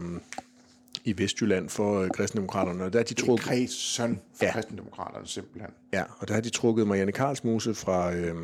i 1.05 1.19
Vestjylland 1.19 1.69
for 1.69 2.01
øh, 2.01 2.11
kristendemokraterne. 2.11 2.85
Og 2.85 2.93
der 2.93 2.99
er 2.99 3.03
de 3.03 3.15
trukket... 3.15 3.49
Det 3.49 3.63
er 3.63 3.69
søn 3.69 4.21
for 4.35 4.45
ja. 4.45 4.53
kristendemokraterne 4.53 5.27
simpelthen. 5.27 5.71
Ja, 5.93 6.03
og 6.19 6.29
der 6.29 6.35
har 6.35 6.41
de 6.41 6.51
trukket 6.51 6.87
Marianne 6.87 7.13
Karlsmose 7.13 7.75
fra, 7.75 8.15
øh, 8.15 8.35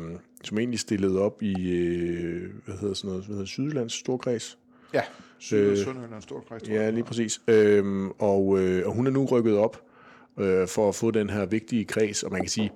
som 0.43 0.57
egentlig 0.57 0.79
stillede 0.79 1.19
op 1.19 1.43
i, 1.43 1.71
øh, 1.71 2.49
hvad 2.65 2.75
hedder 2.75 2.93
sådan 2.93 3.09
noget, 3.09 3.25
hvad 3.25 3.35
hedder 3.35 3.47
Sydlands 3.47 3.93
Storkreds. 3.93 4.57
Ja, 4.93 5.01
Syd- 5.39 5.57
øh, 5.57 5.77
Sønderjyllands 5.77 6.23
Storkreds. 6.23 6.69
Ja, 6.69 6.89
lige 6.89 7.03
præcis. 7.03 7.41
Øh, 7.47 8.09
og, 8.19 8.59
øh, 8.59 8.87
og 8.87 8.93
hun 8.93 9.07
er 9.07 9.11
nu 9.11 9.25
rykket 9.25 9.57
op 9.57 9.81
øh, 10.37 10.67
for 10.67 10.89
at 10.89 10.95
få 10.95 11.11
den 11.11 11.29
her 11.29 11.45
vigtige 11.45 11.85
kreds, 11.85 12.23
og 12.23 12.31
man 12.31 12.41
kan 12.41 12.49
sige, 12.49 12.71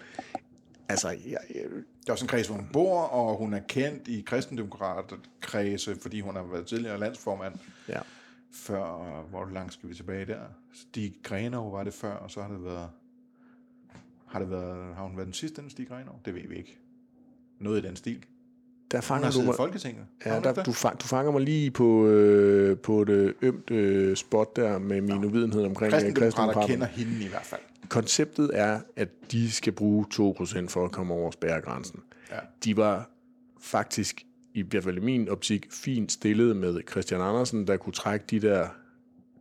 altså, 0.89 1.09
jeg, 1.09 1.19
jeg, 1.25 1.63
det 2.01 2.09
er 2.09 2.11
også 2.11 2.25
en 2.25 2.29
kreds, 2.29 2.47
hvor 2.47 2.55
hun 2.55 2.67
bor, 2.73 2.99
og 2.99 3.37
hun 3.37 3.53
er 3.53 3.59
kendt 3.59 4.07
i 4.07 4.21
kristendemokraterkredse, 4.21 5.95
fordi 6.01 6.19
hun 6.19 6.35
har 6.35 6.43
været 6.51 6.67
tidligere 6.67 6.99
landsformand. 6.99 7.53
Ja 7.89 7.99
før, 8.55 9.21
hvor 9.29 9.45
langt 9.53 9.73
skal 9.73 9.89
vi 9.89 9.95
tilbage 9.95 10.25
der? 10.25 10.39
Stig 10.73 11.15
Grenov 11.23 11.71
var 11.71 11.83
det 11.83 11.93
før, 11.93 12.13
og 12.13 12.31
så 12.31 12.41
har 12.41 12.49
det 12.49 12.63
været, 12.63 12.89
har, 14.25 14.39
det 14.39 14.49
været, 14.49 14.95
har 14.95 15.03
hun 15.03 15.17
været 15.17 15.25
den 15.25 15.33
sidste, 15.33 15.61
den 15.61 15.69
Stig 15.69 15.87
Grenov? 15.87 16.19
Det 16.25 16.35
ved 16.35 16.47
vi 16.47 16.55
ikke. 16.55 16.79
Noget 17.59 17.83
i 17.83 17.87
den 17.87 17.95
stil. 17.95 18.25
Der 18.91 19.01
fanger 19.01 19.31
du 19.31 19.41
mig, 19.41 19.55
Folketinget. 19.55 20.05
Ja, 20.25 20.39
der, 20.39 20.63
du, 20.63 20.71
fang, 20.71 21.01
du 21.01 21.07
fanger 21.07 21.31
mig 21.31 21.41
lige 21.41 21.71
på, 21.71 22.07
øh, 22.07 22.77
på 22.77 23.01
et 23.01 23.09
øh, 23.09 23.33
ømt 23.41 23.71
øh, 23.71 24.15
spot 24.15 24.55
der 24.55 24.77
med 24.77 25.01
min 25.01 25.21
Nå. 25.21 25.27
uvidenhed 25.27 25.65
omkring 25.65 25.93
øh, 25.93 26.13
kristendemokrater. 26.13 26.67
kender 26.67 26.85
hende 26.85 27.25
i 27.25 27.27
hvert 27.27 27.45
fald. 27.45 27.61
Konceptet 27.89 28.51
er, 28.53 28.79
at 28.95 29.09
de 29.31 29.51
skal 29.51 29.73
bruge 29.73 30.05
2% 30.13 30.67
for 30.67 30.85
at 30.85 30.91
komme 30.91 31.13
over 31.13 31.31
spærregrænsen. 31.31 31.99
Ja. 32.31 32.39
De 32.63 32.77
var 32.77 33.09
faktisk 33.59 34.25
i 34.55 34.61
hvert 34.61 34.83
fald 34.83 34.97
i 34.97 35.01
min 35.01 35.29
optik, 35.29 35.67
fint 35.71 36.11
stillet 36.11 36.55
med 36.57 36.81
Christian 36.91 37.21
Andersen, 37.21 37.67
der 37.67 37.77
kunne 37.77 37.93
trække 37.93 38.25
de 38.29 38.39
der 38.39 38.67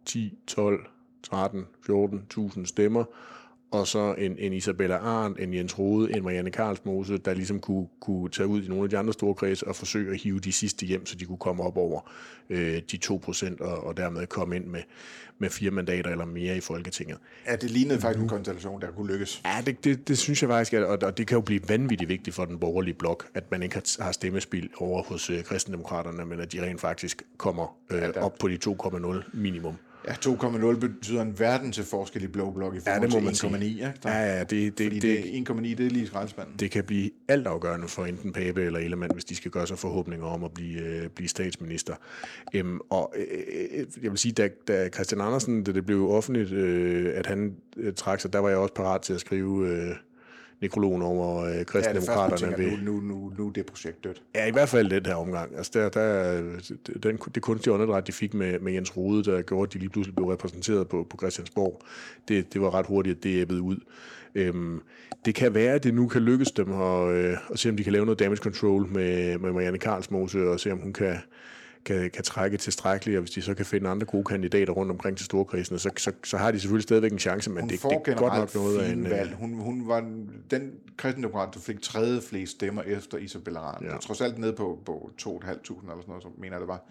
10, 0.05 0.38
12, 0.46 0.87
13, 1.22 1.66
14.000 1.90 2.66
stemmer, 2.66 3.05
og 3.74 3.87
så 3.87 4.14
en, 4.18 4.37
en 4.38 4.52
Isabella 4.52 4.96
Arndt, 4.96 5.40
en 5.40 5.54
Jens 5.54 5.78
Rode, 5.78 6.16
en 6.16 6.22
Marianne 6.22 6.50
Karlsmose, 6.50 7.18
der 7.18 7.34
ligesom 7.34 7.60
kunne, 7.60 7.87
kunne 8.00 8.28
tage 8.28 8.46
ud 8.46 8.62
i 8.62 8.68
nogle 8.68 8.84
af 8.84 8.90
de 8.90 8.98
andre 8.98 9.12
store 9.12 9.34
kredse 9.34 9.68
og 9.68 9.76
forsøge 9.76 10.10
at 10.10 10.20
hive 10.20 10.40
de 10.40 10.52
sidste 10.52 10.87
hjem, 10.87 11.06
så 11.06 11.16
de 11.16 11.24
kunne 11.24 11.38
komme 11.38 11.62
op 11.62 11.76
over 11.76 12.10
øh, 12.50 12.82
de 12.90 12.96
2 12.96 13.20
procent 13.24 13.60
og, 13.60 13.84
og 13.84 13.96
dermed 13.96 14.26
komme 14.26 14.56
ind 14.56 14.64
med, 14.64 14.82
med 15.38 15.50
fire 15.50 15.70
mandater 15.70 16.10
eller 16.10 16.24
mere 16.24 16.56
i 16.56 16.60
Folketinget. 16.60 17.18
Ja, 17.46 17.56
det 17.56 17.70
lignede 17.70 18.00
faktisk 18.00 18.22
en 18.22 18.28
konstellation, 18.28 18.80
der 18.80 18.90
kunne 18.90 19.12
lykkes. 19.12 19.42
Ja, 19.44 19.62
det, 19.66 19.84
det, 19.84 20.08
det 20.08 20.18
synes 20.18 20.42
jeg 20.42 20.50
faktisk, 20.50 20.72
at, 20.72 20.82
og, 20.82 20.98
og 21.02 21.18
det 21.18 21.26
kan 21.26 21.37
jo 21.37 21.40
blive 21.40 21.60
vanvittigt 21.68 22.08
vigtigt 22.08 22.37
for 22.37 22.44
den 22.44 22.58
borgerlige 22.58 22.94
blok, 22.94 23.26
at 23.34 23.50
man 23.50 23.62
ikke 23.62 23.74
har, 23.74 24.02
har 24.02 24.12
stemmespil 24.12 24.70
over 24.76 25.02
hos 25.02 25.30
øh, 25.30 25.44
kristendemokraterne, 25.44 26.24
men 26.24 26.40
at 26.40 26.52
de 26.52 26.62
rent 26.62 26.80
faktisk 26.80 27.22
kommer 27.37 27.76
øh, 27.90 28.02
ja, 28.02 28.20
op 28.20 28.34
på 28.38 28.48
de 28.48 28.58
2,0 28.66 29.30
minimum. 29.32 29.76
Ja, 30.08 30.12
2,0 30.12 30.78
betyder 30.78 31.22
en 31.22 31.38
verden 31.38 31.72
til 31.72 31.84
forskel 31.84 32.24
i 32.24 32.26
blå 32.26 32.50
blok 32.50 32.74
i 32.74 32.80
forhold 32.80 33.12
ja, 33.12 33.20
det 33.20 33.36
til 33.36 33.46
1,9. 33.46 33.64
Ja, 33.64 33.92
ja, 34.04 34.36
ja, 34.36 34.40
det, 34.40 34.78
det, 34.78 34.92
det, 34.92 35.02
det, 35.02 35.48
1,9 35.48 35.62
det 35.62 35.80
er 35.80 35.90
lige 35.90 36.06
skraldespanden. 36.06 36.54
Det 36.58 36.70
kan 36.70 36.84
blive 36.84 37.10
altafgørende 37.28 37.88
for 37.88 38.04
enten 38.04 38.32
Pape 38.32 38.62
eller 38.62 38.78
Ellemann, 38.78 39.12
hvis 39.12 39.24
de 39.24 39.36
skal 39.36 39.50
gøre 39.50 39.66
sig 39.66 39.78
forhåbninger 39.78 40.26
om 40.26 40.44
at 40.44 40.54
blive, 40.54 40.80
øh, 40.80 41.08
blive 41.08 41.28
statsminister. 41.28 41.94
Øhm, 42.54 42.80
og 42.90 43.14
øh, 43.16 43.86
jeg 44.02 44.10
vil 44.10 44.18
sige, 44.18 44.32
da, 44.32 44.48
da 44.68 44.88
Christian 44.88 45.20
Andersen, 45.20 45.64
da 45.64 45.72
det 45.72 45.86
blev 45.86 46.10
offentligt, 46.10 46.52
øh, 46.52 47.12
at 47.14 47.26
han 47.26 47.56
øh, 47.76 47.94
trak 47.94 48.20
sig, 48.20 48.32
der 48.32 48.38
var 48.38 48.48
jeg 48.48 48.58
også 48.58 48.74
parat 48.74 49.00
til 49.00 49.12
at 49.12 49.20
skrive... 49.20 49.68
Øh, 49.68 49.96
nekrologen 50.64 51.03
over 51.03 51.44
øh, 51.44 51.64
kristendemokraterne. 51.64 52.57
Ja, 52.59 52.70
det 52.70 52.83
nu, 52.83 52.92
nu, 52.92 53.00
nu, 53.00 53.33
nu 53.38 53.48
er 53.48 53.53
det 53.53 53.66
projekt 53.66 54.05
dødt. 54.05 54.22
Ja, 54.35 54.46
i 54.46 54.50
hvert 54.50 54.68
fald 54.68 54.90
den 54.90 55.07
her 55.07 55.14
omgang. 55.14 55.57
Altså 55.57 55.70
der, 55.74 55.88
der, 55.88 56.42
den, 57.03 57.18
det 57.35 57.42
kunstige 57.42 57.74
åndedræt, 57.74 58.07
de 58.07 58.12
fik 58.12 58.35
med, 58.35 58.59
med 58.61 58.72
Jens 58.72 58.96
Rode, 58.96 59.24
der 59.24 59.42
gjorde, 59.42 59.68
at 59.68 59.72
de 59.72 59.79
lige 59.79 59.88
pludselig 59.88 60.14
blev 60.16 60.29
repræsenteret 60.29 60.88
på, 60.88 61.07
på 61.11 61.16
Christiansborg, 61.16 61.83
det, 62.29 62.53
det 62.53 62.61
var 62.61 62.74
ret 62.74 62.87
hurtigt, 62.87 63.16
at 63.16 63.22
det 63.24 63.40
æbbede 63.40 63.62
ud. 63.62 63.77
Øhm, 64.35 64.81
det 65.24 65.35
kan 65.35 65.55
være, 65.55 65.74
at 65.74 65.85
det 65.85 65.94
nu 65.94 66.09
kan 66.09 66.22
lykkes 66.22 66.50
dem 66.50 66.72
at, 66.72 67.09
øh, 67.09 67.37
at 67.53 67.59
se, 67.59 67.68
om 67.70 67.77
de 67.77 67.85
kan 67.85 67.92
lave 67.92 68.05
noget 68.05 68.18
damage 68.18 68.42
control 68.42 68.87
med, 68.87 69.38
med 69.38 69.53
Marianne 69.53 69.79
Karlsmose, 69.79 70.38
og 70.38 70.61
se, 70.61 70.72
om 70.72 70.79
hun 70.79 70.92
kan, 70.92 71.16
kan, 71.84 72.10
kan 72.10 72.24
trække 72.24 72.56
tilstrækkeligt, 72.56 73.16
og 73.16 73.22
hvis 73.22 73.30
de 73.30 73.42
så 73.42 73.54
kan 73.54 73.66
finde 73.66 73.90
andre 73.90 74.06
gode 74.06 74.24
kandidater 74.24 74.72
rundt 74.72 74.92
omkring 74.92 75.16
til 75.16 75.26
storkredsene, 75.26 75.78
så, 75.78 75.90
så, 75.96 76.12
så 76.24 76.36
har 76.36 76.50
de 76.50 76.60
selvfølgelig 76.60 76.82
stadigvæk 76.82 77.12
en 77.12 77.18
chance, 77.18 77.50
men 77.50 77.60
hun 77.60 77.68
det, 77.70 77.82
det 77.82 78.12
er 78.12 78.16
godt 78.16 78.34
nok 78.34 78.54
noget 78.54 78.78
af 78.78 78.92
en... 78.92 79.06
Øh, 79.06 79.10
valg. 79.10 79.34
Hun, 79.34 79.54
hun 79.54 79.88
var 79.88 80.00
den 80.50 80.72
kristendemokrat, 80.96 81.54
der 81.54 81.60
fik 81.60 81.82
tredje 81.82 82.20
flest 82.20 82.52
stemmer 82.52 82.82
efter 82.82 83.18
Isabella 83.18 83.60
Rand. 83.60 83.84
Ja. 83.84 83.96
Trods 83.96 84.20
alt 84.20 84.38
ned 84.38 84.52
på, 84.52 84.82
på 84.86 85.10
2.500 85.22 85.28
eller 85.28 85.60
sådan 85.66 86.02
noget, 86.06 86.22
som 86.22 86.32
mener 86.38 86.58
det 86.58 86.68
var. 86.68 86.82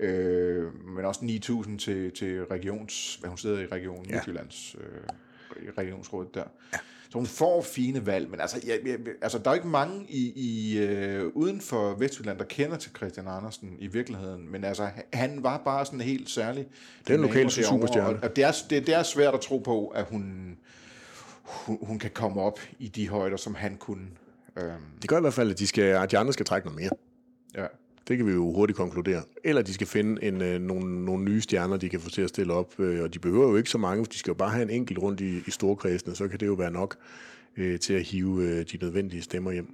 Øh, 0.00 0.86
men 0.96 1.04
også 1.04 1.20
9.000 1.20 1.78
til, 1.78 2.12
til 2.12 2.44
regions... 2.44 3.16
Hvad 3.20 3.28
hun 3.28 3.38
sidder 3.38 3.60
i 3.60 3.66
regionen, 3.66 4.06
ja. 4.06 4.14
Midtjyllands 4.14 4.76
øh, 4.80 5.72
regionsrådet 5.78 6.34
der. 6.34 6.44
Ja. 6.72 6.78
Så 7.10 7.18
hun 7.18 7.26
får 7.26 7.62
fine 7.62 8.06
valg, 8.06 8.30
men 8.30 8.40
altså, 8.40 8.60
jeg, 8.66 8.78
jeg, 8.86 8.98
altså 9.22 9.38
der 9.38 9.50
er 9.50 9.54
ikke 9.54 9.68
mange 9.68 10.06
i, 10.08 10.32
i 10.36 10.78
øh, 10.78 11.26
uden 11.34 11.60
for 11.60 11.94
Vestjylland, 11.94 12.38
der 12.38 12.44
kender 12.44 12.76
til 12.76 12.90
Christian 12.96 13.26
Andersen 13.28 13.76
i 13.78 13.86
virkeligheden, 13.86 14.52
men 14.52 14.64
altså, 14.64 14.88
han 15.12 15.42
var 15.42 15.62
bare 15.64 15.86
sådan 15.86 16.00
helt 16.00 16.30
særlig. 16.30 16.66
Det 17.06 17.10
er 17.10 17.14
en 17.14 17.20
lokal 17.20 17.50
superstjerne. 17.50 18.22
Og 18.22 18.36
det 18.36 18.44
er, 18.44 18.52
det, 18.70 18.86
det 18.86 18.94
er 18.94 19.02
svært 19.02 19.34
at 19.34 19.40
tro 19.40 19.58
på, 19.58 19.86
at 19.86 20.04
hun, 20.04 20.56
hun, 21.42 21.78
hun 21.82 21.98
kan 21.98 22.10
komme 22.10 22.40
op 22.40 22.60
i 22.78 22.88
de 22.88 23.08
højder, 23.08 23.36
som 23.36 23.54
han 23.54 23.76
kunne. 23.76 24.06
Øhm. 24.56 24.72
Det 25.02 25.10
gør 25.10 25.18
i 25.18 25.20
hvert 25.20 25.34
fald, 25.34 25.50
at 25.50 25.58
de, 25.58 25.66
skal, 25.66 25.82
at 25.82 26.10
de 26.10 26.18
andre 26.18 26.32
skal 26.32 26.46
trække 26.46 26.68
noget 26.68 26.80
mere. 26.80 26.90
Ja. 27.62 27.66
Det 28.08 28.16
kan 28.16 28.26
vi 28.26 28.32
jo 28.32 28.52
hurtigt 28.52 28.76
konkludere. 28.76 29.22
Eller 29.44 29.62
de 29.62 29.74
skal 29.74 29.86
finde 29.86 30.24
en, 30.24 30.42
øh, 30.42 30.60
nogle, 30.60 31.04
nogle 31.04 31.24
nye 31.24 31.40
stjerner, 31.40 31.76
de 31.76 31.88
kan 31.88 32.00
få 32.00 32.10
til 32.10 32.22
at 32.22 32.28
stille 32.28 32.52
op. 32.52 32.80
Øh, 32.80 33.02
og 33.02 33.14
de 33.14 33.18
behøver 33.18 33.48
jo 33.48 33.56
ikke 33.56 33.70
så 33.70 33.78
mange, 33.78 34.04
de 34.04 34.18
skal 34.18 34.30
jo 34.30 34.34
bare 34.34 34.50
have 34.50 34.62
en 34.62 34.70
enkelt 34.70 34.98
rundt 34.98 35.20
i, 35.20 35.42
i 35.46 35.50
storkredsene, 35.50 36.14
så 36.14 36.28
kan 36.28 36.40
det 36.40 36.46
jo 36.46 36.52
være 36.52 36.70
nok 36.70 36.96
øh, 37.56 37.78
til 37.78 37.94
at 37.94 38.02
hive 38.02 38.42
øh, 38.42 38.64
de 38.72 38.78
nødvendige 38.80 39.22
stemmer 39.22 39.52
hjem. 39.52 39.68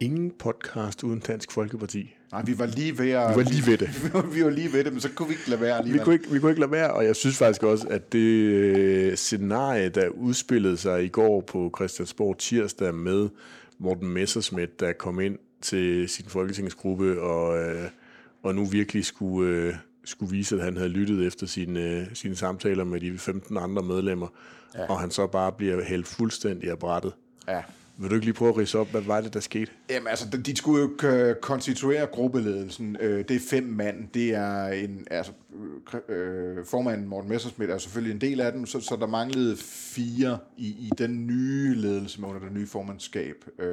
Ingen 0.00 0.32
podcast 0.38 1.04
uden 1.04 1.20
Dansk 1.20 1.52
Folkeparti. 1.52 2.14
Nej, 2.32 2.42
vi 2.46 2.58
var 2.58 2.66
lige 2.66 2.98
ved 2.98 3.10
at... 3.10 3.30
Vi 3.30 3.36
var 3.36 3.50
lige 3.50 3.66
ved 3.66 3.78
det. 3.78 3.90
vi 4.34 4.44
var 4.44 4.50
lige 4.50 4.72
ved 4.72 4.84
det, 4.84 4.92
men 4.92 5.00
så 5.00 5.08
kunne 5.14 5.28
vi 5.28 5.34
ikke 5.34 5.50
lade 5.50 5.60
være 5.60 5.78
alligevel. 5.78 6.00
Vi 6.00 6.04
kunne 6.04 6.14
ikke, 6.14 6.30
vi 6.30 6.38
kunne 6.38 6.50
ikke 6.50 6.60
lade 6.60 6.70
være, 6.70 6.90
og 6.94 7.04
jeg 7.04 7.16
synes 7.16 7.36
faktisk 7.36 7.62
også, 7.62 7.86
at 7.88 8.12
det 8.12 8.18
øh, 8.18 9.16
scenarie, 9.16 9.88
der 9.88 10.08
udspillede 10.08 10.76
sig 10.76 11.04
i 11.04 11.08
går 11.08 11.40
på 11.40 11.72
Christiansborg 11.76 12.38
tirsdag 12.38 12.94
med 12.94 13.28
Morten 13.82 14.08
Messerschmidt, 14.08 14.80
der 14.80 14.92
kom 14.92 15.20
ind 15.20 15.38
til 15.60 16.08
sin 16.08 16.24
folketingsgruppe 16.26 17.20
og, 17.20 17.58
øh, 17.58 17.90
og 18.42 18.54
nu 18.54 18.64
virkelig 18.64 19.04
skulle, 19.04 19.50
øh, 19.50 19.74
skulle 20.04 20.30
vise, 20.30 20.56
at 20.56 20.64
han 20.64 20.76
havde 20.76 20.88
lyttet 20.88 21.26
efter 21.26 21.46
sine, 21.46 21.80
øh, 21.80 22.06
sine 22.14 22.36
samtaler 22.36 22.84
med 22.84 23.00
de 23.00 23.18
15 23.18 23.56
andre 23.56 23.82
medlemmer, 23.82 24.28
ja. 24.74 24.86
og 24.86 25.00
han 25.00 25.10
så 25.10 25.26
bare 25.26 25.52
bliver 25.52 25.84
hældt 25.84 26.06
fuldstændig 26.06 26.70
af 26.70 26.78
brættet. 26.78 27.12
Ja. 27.48 27.62
Vil 28.02 28.10
du 28.10 28.14
ikke 28.14 28.26
lige 28.26 28.34
prøve 28.34 28.48
at 28.48 28.56
rise 28.56 28.78
op, 28.78 28.90
hvad 28.90 29.00
var 29.00 29.20
det, 29.20 29.34
der 29.34 29.40
skete? 29.40 29.72
Jamen 29.90 30.08
altså, 30.08 30.26
de 30.46 30.56
skulle 30.56 30.82
jo 30.82 31.34
konstituere 31.40 32.06
gruppeledelsen. 32.06 32.96
Øh, 33.00 33.24
det 33.28 33.36
er 33.36 33.40
fem 33.50 33.64
mand. 33.64 34.08
Det 34.14 34.30
er 34.34 34.66
en, 34.66 35.06
altså, 35.10 35.32
øh, 36.08 36.66
formanden 36.66 37.08
Morten 37.08 37.30
Messersmith 37.30 37.72
er 37.72 37.78
selvfølgelig 37.78 38.14
en 38.14 38.20
del 38.20 38.40
af 38.40 38.52
den, 38.52 38.66
så, 38.66 38.80
så 38.80 38.96
der 39.00 39.06
manglede 39.06 39.56
fire 39.56 40.38
i, 40.56 40.66
i 40.66 40.90
den 40.98 41.26
nye 41.26 41.74
ledelse 41.74 42.20
med 42.20 42.28
under 42.28 42.40
det 42.40 42.52
nye 42.52 42.66
formandskab. 42.66 43.44
Øh, 43.58 43.66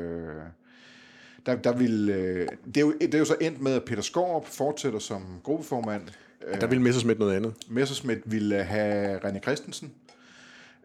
der, 1.46 1.56
der 1.56 1.78
vil, 1.78 2.10
øh, 2.10 2.48
det, 2.66 2.78
er 2.78 2.82
jo, 2.82 2.94
det 3.02 3.14
er 3.14 3.20
jo 3.20 3.26
så 3.26 3.36
endt 3.42 3.62
med, 3.62 3.74
at 3.74 3.84
Peter 3.84 4.02
Skorup 4.02 4.46
fortsætter 4.48 5.00
som 5.00 5.24
gruppeformand. 5.44 6.04
Der 6.62 6.68
vil 6.68 6.82
Messersmith 6.82 7.20
noget 7.20 7.36
andet. 7.36 7.54
Messersmith 7.70 8.22
ville 8.26 8.64
have 8.64 9.18
René 9.18 9.40
Christensen. 9.40 9.92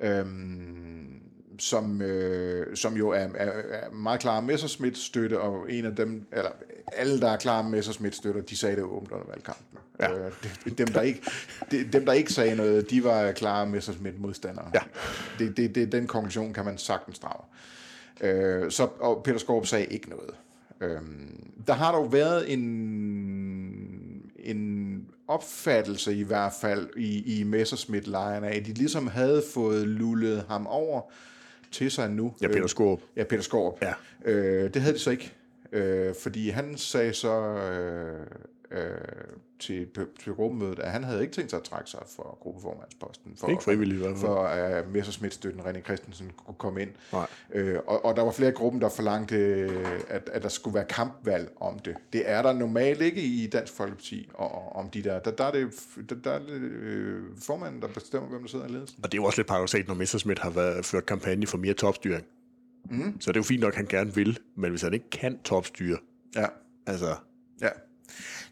Øhm, 0.00 1.20
som, 1.58 2.02
øh, 2.02 2.76
som 2.76 2.96
jo 2.96 3.08
er, 3.08 3.28
er, 3.34 3.50
er 3.70 3.90
meget 3.90 4.20
klar 4.20 4.40
Messerschmidt 4.40 4.98
støtte, 4.98 5.40
og 5.40 5.72
en 5.72 5.84
af 5.84 5.96
dem, 5.96 6.26
eller 6.32 6.50
alle, 6.92 7.20
der 7.20 7.30
er 7.30 7.36
klar 7.36 7.62
Messerschmidt 7.62 8.14
støtter, 8.14 8.40
de 8.40 8.56
sagde 8.56 8.76
det 8.76 8.84
åbent 8.84 9.12
under 9.12 9.26
valgkampen. 9.26 9.78
Ja. 10.00 10.12
Øh, 10.12 10.32
dem, 10.78 10.86
der 10.86 11.00
ikke, 11.00 11.22
de, 11.70 11.84
dem, 11.92 12.06
der 12.06 12.12
ikke 12.12 12.32
sagde 12.32 12.56
noget, 12.56 12.90
de 12.90 13.04
var 13.04 13.32
klare 13.32 13.66
Messerschmidt 13.66 14.20
modstandere. 14.20 14.70
Ja. 14.74 14.80
Det, 15.38 15.56
det, 15.56 15.74
det, 15.74 15.92
den 15.92 16.06
konklusion 16.06 16.52
kan 16.52 16.64
man 16.64 16.78
sagtens 16.78 17.18
drage. 17.18 17.44
Øh, 18.20 18.70
så, 18.70 18.88
og 19.00 19.22
Peter 19.24 19.38
Skorp 19.38 19.66
sagde 19.66 19.86
ikke 19.86 20.10
noget. 20.10 20.30
Øh, 20.80 21.00
der 21.66 21.72
har 21.72 21.92
dog 21.92 22.12
været 22.12 22.52
en, 22.52 22.60
en 24.38 25.00
opfattelse 25.28 26.14
i 26.14 26.22
hvert 26.22 26.52
fald 26.60 26.88
i, 26.96 27.40
i 27.40 27.44
Messerschmidt-lejren 27.44 28.44
af, 28.44 28.56
at 28.56 28.66
de 28.66 28.72
ligesom 28.72 29.06
havde 29.06 29.42
fået 29.54 29.86
lullet 29.86 30.44
ham 30.48 30.66
over, 30.66 31.02
til 31.74 31.90
sig 31.90 32.10
nu. 32.10 32.34
Ja, 32.42 32.48
Peter 32.48 32.66
Skorp. 32.66 32.98
Øh, 32.98 33.04
ja, 33.16 33.24
Peter 33.24 33.42
Skorp. 33.42 33.82
Ja. 33.82 33.92
Øh, 34.24 34.74
det 34.74 34.82
havde 34.82 34.94
de 34.94 34.98
så 34.98 35.10
ikke. 35.10 35.32
Øh, 35.72 36.14
fordi 36.22 36.48
han 36.48 36.76
sagde 36.76 37.12
så 37.12 37.32
øh, 37.40 38.26
øh, 38.74 38.94
til, 39.58 39.88
til 40.20 40.32
gruppemødet, 40.32 40.78
at 40.78 40.90
han 40.90 41.04
havde 41.04 41.22
ikke 41.22 41.34
tænkt 41.34 41.50
sig 41.50 41.56
at 41.56 41.62
trække 41.62 41.90
sig 41.90 42.00
fra 42.16 42.36
gruppeformandsposten. 42.40 43.36
For, 43.36 43.48
ikke 43.48 43.62
frivilligt 43.62 43.96
i 43.96 44.02
hvert 44.02 44.18
fald. 44.18 44.26
For 44.26 44.44
at 44.44 44.84
uh, 44.84 44.92
Messersmith-støtten 44.92 45.60
René 45.60 45.80
Christensen 45.80 46.30
kunne 46.36 46.54
komme 46.58 46.82
ind. 46.82 46.90
Nej. 47.12 47.26
Øh, 47.52 47.78
og, 47.86 48.04
og 48.04 48.16
der 48.16 48.22
var 48.22 48.32
flere 48.32 48.50
i 48.50 48.52
gruppen, 48.52 48.80
der 48.80 48.88
forlangte, 48.88 49.36
at, 50.08 50.30
at 50.32 50.42
der 50.42 50.48
skulle 50.48 50.74
være 50.74 50.84
kampvalg 50.84 51.52
om 51.60 51.78
det. 51.78 51.96
Det 52.12 52.30
er 52.30 52.42
der 52.42 52.52
normalt 52.52 53.00
ikke 53.00 53.22
i 53.22 53.46
Dansk 53.46 53.72
Folkeparti 53.72 54.30
og, 54.34 54.76
om 54.76 54.90
de 54.90 55.02
der. 55.02 55.18
Der, 55.18 55.30
der 55.30 55.44
er 55.44 55.52
det, 55.52 55.74
der, 56.10 56.16
der 56.24 56.30
er 56.30 56.38
det 56.38 56.60
øh, 56.60 57.22
formanden, 57.38 57.82
der 57.82 57.88
bestemmer, 57.88 58.28
hvem 58.28 58.40
der 58.40 58.48
sidder 58.48 58.66
i 58.66 58.70
ledelsen. 58.70 58.98
Og 59.02 59.12
det 59.12 59.18
er 59.18 59.22
jo 59.22 59.26
også 59.26 59.38
lidt 59.38 59.48
paradoxalt, 59.48 59.88
når 59.88 59.94
Messersmith 59.94 60.42
har 60.42 60.50
været, 60.50 60.84
ført 60.84 61.06
kampagne 61.06 61.46
for 61.46 61.58
mere 61.58 61.74
topstyring. 61.74 62.26
Mm. 62.90 63.20
Så 63.20 63.32
det 63.32 63.36
er 63.36 63.40
jo 63.40 63.44
fint 63.44 63.60
nok, 63.60 63.72
at 63.72 63.76
han 63.76 63.86
gerne 63.86 64.14
vil, 64.14 64.38
men 64.56 64.70
hvis 64.70 64.82
han 64.82 64.94
ikke 64.94 65.10
kan 65.10 65.38
topstyre, 65.44 65.98
ja. 66.36 66.46
altså... 66.86 67.16
Ja 67.60 67.68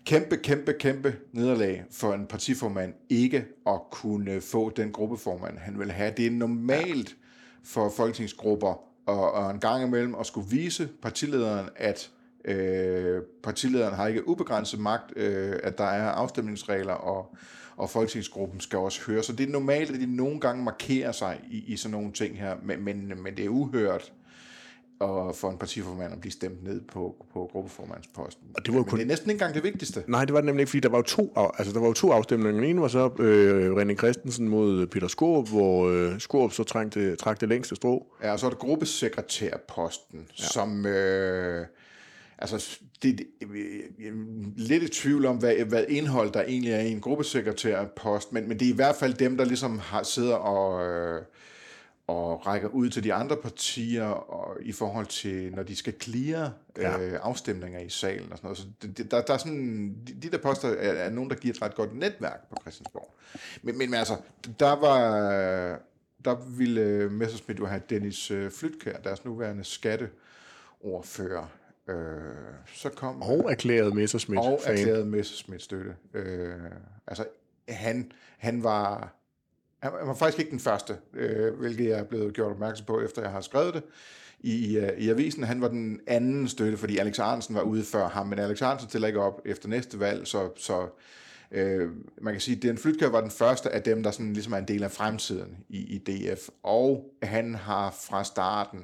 kæmpe, 0.05 0.37
kæmpe, 0.37 0.73
kæmpe 0.73 1.17
nederlag 1.33 1.85
for 1.91 2.15
en 2.15 2.27
partiformand 2.27 2.95
ikke 3.09 3.45
at 3.67 3.81
kunne 3.91 4.41
få 4.41 4.71
den 4.71 4.93
gruppeformand, 4.93 5.59
han 5.59 5.79
vil 5.79 5.93
have. 5.93 6.13
Det 6.17 6.27
er 6.27 6.31
normalt 6.31 7.17
for 7.65 7.91
folketingsgrupper 7.97 8.81
og, 9.07 9.33
og 9.33 9.51
en 9.51 9.61
gang 9.61 9.85
imellem 9.87 10.15
at 10.15 10.27
skulle 10.27 10.49
vise 10.51 10.89
partilederen, 11.03 11.69
at 11.77 12.11
øh, 12.45 13.23
partilederen 13.43 13.95
har 13.95 14.07
ikke 14.07 14.29
ubegrænset 14.29 14.81
magt, 14.81 15.13
øh, 15.17 15.57
at 15.63 15.79
der 15.79 15.85
er 15.85 16.11
afstemningsregler, 16.11 16.93
og, 16.93 17.37
og 17.77 17.91
folketingsgruppen 17.91 18.61
skal 18.61 18.79
også 18.79 19.01
høre. 19.07 19.23
Så 19.23 19.33
det 19.33 19.49
er 19.49 19.53
normalt, 19.53 19.91
at 19.91 20.01
de 20.01 20.17
nogle 20.17 20.41
gange 20.41 20.65
markerer 20.65 21.13
sig 21.13 21.41
i, 21.51 21.65
i 21.67 21.77
sådan 21.77 21.93
nogle 21.93 22.13
ting 22.13 22.39
her, 22.39 22.57
men, 22.63 22.85
men, 22.85 23.13
men 23.23 23.37
det 23.37 23.45
er 23.45 23.49
uhørt, 23.49 24.13
og 25.03 25.37
for 25.37 25.51
en 25.51 25.59
partiformand 25.59 26.13
at 26.13 26.21
blive 26.21 26.33
stemt 26.33 26.65
ned 26.65 26.81
på, 26.81 27.27
på 27.33 27.49
gruppeformandsposten. 27.53 28.45
Og 28.57 28.67
det 28.67 28.75
var 28.75 28.81
jo 28.81 28.85
kun... 28.85 28.99
Men 28.99 28.99
det 28.99 29.05
er 29.05 29.09
næsten 29.09 29.31
ikke 29.31 29.43
engang 29.43 29.55
det 29.55 29.65
vigtigste. 29.65 30.05
Nej, 30.07 30.25
det 30.25 30.33
var 30.33 30.41
det 30.41 30.47
nemlig 30.47 30.63
ikke, 30.63 30.71
fordi 30.71 30.81
der 30.81 30.89
var 30.89 30.99
jo 30.99 31.03
to, 31.03 31.33
altså, 31.59 31.73
der 31.73 31.81
var 31.81 31.87
jo 31.87 31.93
to 31.93 32.13
afstemninger. 32.13 32.61
Den 32.61 32.71
ene 32.71 32.81
var 32.81 32.89
så 32.89 33.11
øh, 33.19 33.73
René 33.73 33.95
Christensen 33.95 34.49
mod 34.49 34.87
Peter 34.87 35.09
Skorup, 35.09 35.49
hvor 35.49 35.89
øh, 35.89 36.21
Skorup 36.21 36.53
så 36.53 36.65
trængte, 36.65 37.17
trak 37.17 37.41
det 37.41 37.49
længste 37.49 37.77
strå. 37.77 38.07
Ja, 38.23 38.33
og 38.33 38.39
så 38.39 38.47
er 38.47 38.51
det 38.51 38.59
gruppesekretærposten, 38.59 40.27
ja. 40.39 40.45
som... 40.45 40.87
Øh, 40.87 41.67
altså, 42.39 42.79
det, 43.03 43.19
det, 43.19 43.27
jeg 43.99 44.09
er 44.09 44.13
lidt 44.57 44.83
i 44.83 44.89
tvivl 44.89 45.27
om, 45.27 45.37
hvad, 45.37 45.55
hvad 45.55 45.85
indhold 45.89 46.33
der 46.33 46.43
egentlig 46.43 46.73
er 46.73 46.81
i 46.81 46.91
en 46.91 47.01
gruppesekretærpost, 47.01 48.33
men, 48.33 48.49
men 48.49 48.59
det 48.59 48.69
er 48.69 48.73
i 48.73 48.77
hvert 48.77 48.97
fald 48.97 49.15
dem, 49.15 49.37
der 49.37 49.45
ligesom 49.45 49.79
har, 49.79 50.03
sidder 50.03 50.35
og, 50.35 50.87
øh, 50.87 51.23
og 52.13 52.47
rækker 52.47 52.69
ud 52.69 52.91
til 52.91 53.05
de 53.05 53.15
andre 53.15 53.37
partier 53.37 54.05
og, 54.05 54.57
i 54.63 54.73
forhold 54.73 55.07
til, 55.07 55.53
når 55.55 55.63
de 55.63 55.77
skal 55.77 55.95
clear 56.01 56.53
ja. 56.77 56.99
øh, 57.01 57.19
afstemninger 57.23 57.81
i 57.81 57.89
salen 57.89 58.33
og 58.33 58.39
sådan 58.39 58.47
noget. 58.47 58.59
Så 58.59 58.67
det, 58.83 59.11
der, 59.11 59.23
der 59.23 59.35
er 59.35 59.39
sådan, 59.39 59.97
de, 60.07 60.15
de 60.23 60.31
der 60.31 60.39
poster 60.39 60.69
er, 60.69 60.93
er 60.93 61.11
nogen, 61.11 61.31
der 61.31 61.37
giver 61.37 61.55
et 61.55 61.63
ret 61.63 61.75
godt 61.75 61.97
netværk 61.97 62.49
på 62.51 62.57
Christiansborg. 62.61 63.15
Men, 63.63 63.79
men 63.79 63.95
altså, 63.95 64.17
der 64.61 64.73
var 64.73 65.79
der 66.25 66.35
ville 66.35 67.11
Messerschmidt 67.11 67.59
jo 67.59 67.67
have 67.67 67.83
Dennis 67.91 68.31
øh, 68.31 68.51
Flytkær, 68.51 68.99
deres 68.99 69.25
nuværende 69.25 69.65
skatteordfører. 69.65 71.47
Øh, 71.89 71.97
så 72.75 72.89
kom, 72.89 73.23
og 73.23 73.51
erklæret 73.51 73.95
Messerschmidt 73.95 74.41
Og 74.41 74.61
erklæret 74.65 75.07
Messerschmidt 75.07 75.63
støtte. 75.63 75.97
Øh, 76.15 76.55
altså, 77.07 77.25
han, 77.69 78.13
han 78.39 78.63
var 78.63 79.15
han 79.83 79.93
var 80.07 80.15
faktisk 80.15 80.39
ikke 80.39 80.51
den 80.51 80.61
første, 80.61 80.97
øh, 81.15 81.55
hvilket 81.55 81.89
jeg 81.89 81.99
er 81.99 82.05
blevet 82.05 82.35
gjort 82.35 82.53
opmærksom 82.53 82.87
på, 82.87 83.01
efter 83.01 83.23
jeg 83.23 83.31
har 83.31 83.41
skrevet 83.41 83.75
det 83.75 83.83
i, 84.41 84.55
i, 84.55 84.79
øh, 84.79 84.99
i 84.99 85.11
avisen. 85.11 85.43
Han 85.43 85.61
var 85.61 85.69
den 85.69 86.01
anden 86.07 86.49
støtte, 86.49 86.79
fordi 86.79 86.99
Alex 86.99 87.19
Arnsen 87.19 87.55
var 87.55 87.63
ude 87.63 87.85
før 87.85 88.09
ham, 88.09 88.27
men 88.27 88.39
Alex 88.39 88.63
Arnsen 88.63 88.89
stiller 88.89 89.09
ikke 89.09 89.21
op 89.21 89.41
efter 89.45 89.69
næste 89.69 90.01
valg, 90.01 90.27
så, 90.27 90.51
så 90.57 90.89
øh, 91.51 91.91
man 92.21 92.35
kan 92.35 92.41
sige, 92.41 92.57
at 92.57 92.63
Den 92.63 92.79
Flytkær 92.79 93.09
var 93.09 93.21
den 93.21 93.31
første 93.31 93.71
af 93.71 93.83
dem, 93.83 94.03
der 94.03 94.11
sådan 94.11 94.33
ligesom 94.33 94.53
er 94.53 94.59
en 94.59 94.69
del 94.69 94.83
af 94.83 94.91
fremtiden 94.91 95.57
i, 95.69 95.79
i 95.79 95.99
DF, 95.99 96.49
og 96.63 97.15
han 97.23 97.55
har 97.55 97.97
fra 98.01 98.25
starten 98.25 98.81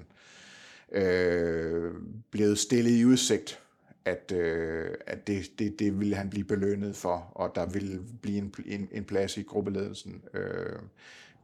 øh, 0.92 1.92
blevet 2.30 2.58
stillet 2.58 2.90
i 2.90 3.04
udsigt 3.04 3.60
at, 4.08 4.32
øh, 4.32 4.94
at 5.06 5.26
det, 5.26 5.58
det, 5.58 5.78
det 5.78 6.00
ville 6.00 6.16
han 6.16 6.30
blive 6.30 6.44
belønnet 6.44 6.96
for, 6.96 7.32
og 7.34 7.52
der 7.54 7.66
ville 7.66 8.00
blive 8.22 8.38
en, 8.38 8.54
en, 8.66 8.88
en 8.92 9.04
plads 9.04 9.36
i 9.36 9.42
gruppeledelsen. 9.42 10.22
Øh, 10.34 10.78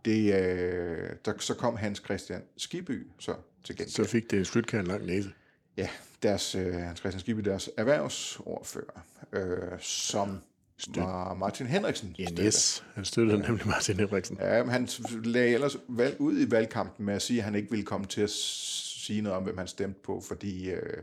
det, 0.04 0.34
øh, 0.34 1.08
der, 1.24 1.32
så 1.38 1.54
kom 1.54 1.76
Hans 1.76 2.02
Christian 2.04 2.42
Skiby 2.56 3.06
så 3.18 3.34
til 3.64 3.76
gengæld. 3.76 3.90
Så 3.90 4.04
fik 4.04 4.30
det 4.30 4.46
Flytkær 4.46 4.80
en 4.80 4.86
lang 4.86 5.06
næse. 5.06 5.30
Ja, 5.76 5.88
deres, 6.22 6.54
øh, 6.54 6.74
Hans 6.74 6.98
Christian 6.98 7.20
Skiby, 7.20 7.40
deres 7.40 7.70
erhvervsordfører, 7.76 9.04
øh, 9.32 9.80
som 9.80 10.38
Støt. 10.78 10.96
var 10.96 11.34
Martin 11.34 11.66
Henriksen. 11.66 12.16
Yes, 12.20 12.30
yes. 12.40 12.84
han 12.94 13.04
støttede 13.04 13.38
ja. 13.38 13.46
nemlig 13.46 13.66
Martin 13.66 13.96
Henriksen. 13.96 14.38
Ja, 14.40 14.62
men 14.62 14.72
han 14.72 14.88
lagde 15.24 15.54
ellers 15.54 15.76
valg 15.88 16.20
ud 16.20 16.40
i 16.40 16.50
valgkampen 16.50 17.06
med 17.06 17.14
at 17.14 17.22
sige, 17.22 17.38
at 17.38 17.44
han 17.44 17.54
ikke 17.54 17.70
ville 17.70 17.84
komme 17.84 18.06
til 18.06 18.20
at 18.20 18.30
sige 18.30 19.20
noget 19.20 19.36
om, 19.36 19.42
hvem 19.42 19.58
han 19.58 19.66
stemte 19.66 20.00
på, 20.00 20.20
fordi 20.20 20.70
øh, 20.70 21.02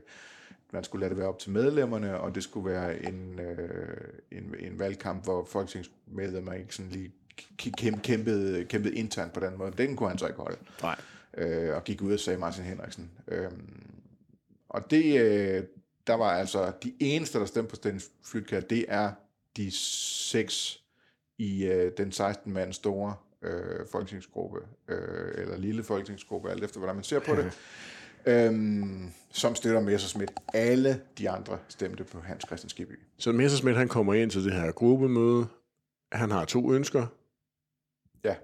man 0.71 0.83
skulle 0.83 1.01
lade 1.01 1.09
det 1.09 1.17
være 1.17 1.27
op 1.27 1.39
til 1.39 1.51
medlemmerne, 1.51 2.19
og 2.19 2.35
det 2.35 2.43
skulle 2.43 2.71
være 2.71 3.05
en, 3.05 3.39
øh, 3.39 3.97
en, 4.31 4.55
en 4.59 4.79
valgkamp, 4.79 5.23
hvor 5.23 5.45
folketingsmedlemmer 5.45 6.53
ikke 6.53 6.75
sådan 6.75 6.91
lige 6.91 7.11
kæmpede, 8.03 8.65
kæmpede 8.65 8.95
internt 8.95 9.33
på 9.33 9.39
den 9.39 9.57
måde. 9.57 9.71
Den 9.77 9.95
kunne 9.95 10.09
han 10.09 10.17
så 10.17 10.27
ikke 10.27 10.39
holde. 10.39 10.57
Nej. 10.81 10.99
Øh, 11.37 11.75
og 11.75 11.83
gik 11.83 12.01
ud 12.01 12.13
og 12.13 12.19
sagde 12.19 12.39
Martin 12.39 12.63
Henriksen. 12.63 13.11
Øh, 13.27 13.51
og 14.69 14.91
det, 14.91 15.21
øh, 15.21 15.63
der 16.07 16.13
var 16.13 16.31
altså 16.31 16.71
de 16.83 16.93
eneste, 16.99 17.39
der 17.39 17.45
stemte 17.45 17.69
på 17.69 17.75
Stennis 17.75 18.09
Flytkær, 18.23 18.59
det 18.59 18.85
er 18.87 19.11
de 19.57 19.71
seks 19.71 20.83
i 21.37 21.65
øh, 21.65 21.91
den 21.97 22.11
16 22.11 22.53
mand 22.53 22.73
store 22.73 23.15
øh, 23.41 23.87
folketingsgruppe, 23.91 24.59
øh, 24.87 25.41
eller 25.41 25.57
lille 25.57 25.83
folketingsgruppe, 25.83 26.51
alt 26.51 26.63
efter 26.63 26.79
hvordan 26.79 26.95
man 26.95 27.03
ser 27.03 27.19
på 27.19 27.35
det. 27.35 27.51
øhm, 28.25 29.11
som 29.31 29.55
støtter 29.55 29.81
Messersmith. 29.81 30.33
Alle 30.53 31.01
de 31.17 31.29
andre 31.29 31.57
stemte 31.67 32.03
på 32.03 32.19
Hans 32.19 32.43
Christian 32.47 32.69
Skibby. 32.69 32.99
Så 33.17 33.31
Messersmith 33.31 33.77
han 33.77 33.87
kommer 33.87 34.13
ind 34.13 34.31
til 34.31 34.43
det 34.43 34.53
her 34.53 34.71
gruppemøde. 34.71 35.45
Han 36.11 36.31
har 36.31 36.45
to 36.45 36.73
ønsker. 36.73 37.07
Ja. 38.23 38.35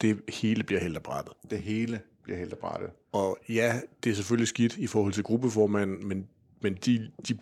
Det 0.00 0.20
hele 0.28 0.62
bliver 0.62 0.80
helt 0.80 0.96
af 0.96 1.02
brættet. 1.02 1.32
Det 1.50 1.58
hele 1.58 2.00
bliver 2.22 2.38
helt 2.38 2.52
af 2.52 2.58
brættet. 2.58 2.90
Og 3.12 3.38
ja, 3.48 3.80
det 4.04 4.10
er 4.10 4.14
selvfølgelig 4.14 4.48
skidt 4.48 4.76
i 4.76 4.86
forhold 4.86 5.12
til 5.12 5.22
gruppeformanden, 5.22 6.08
men, 6.08 6.28
men 6.60 6.74
de, 6.74 7.10
de 7.28 7.38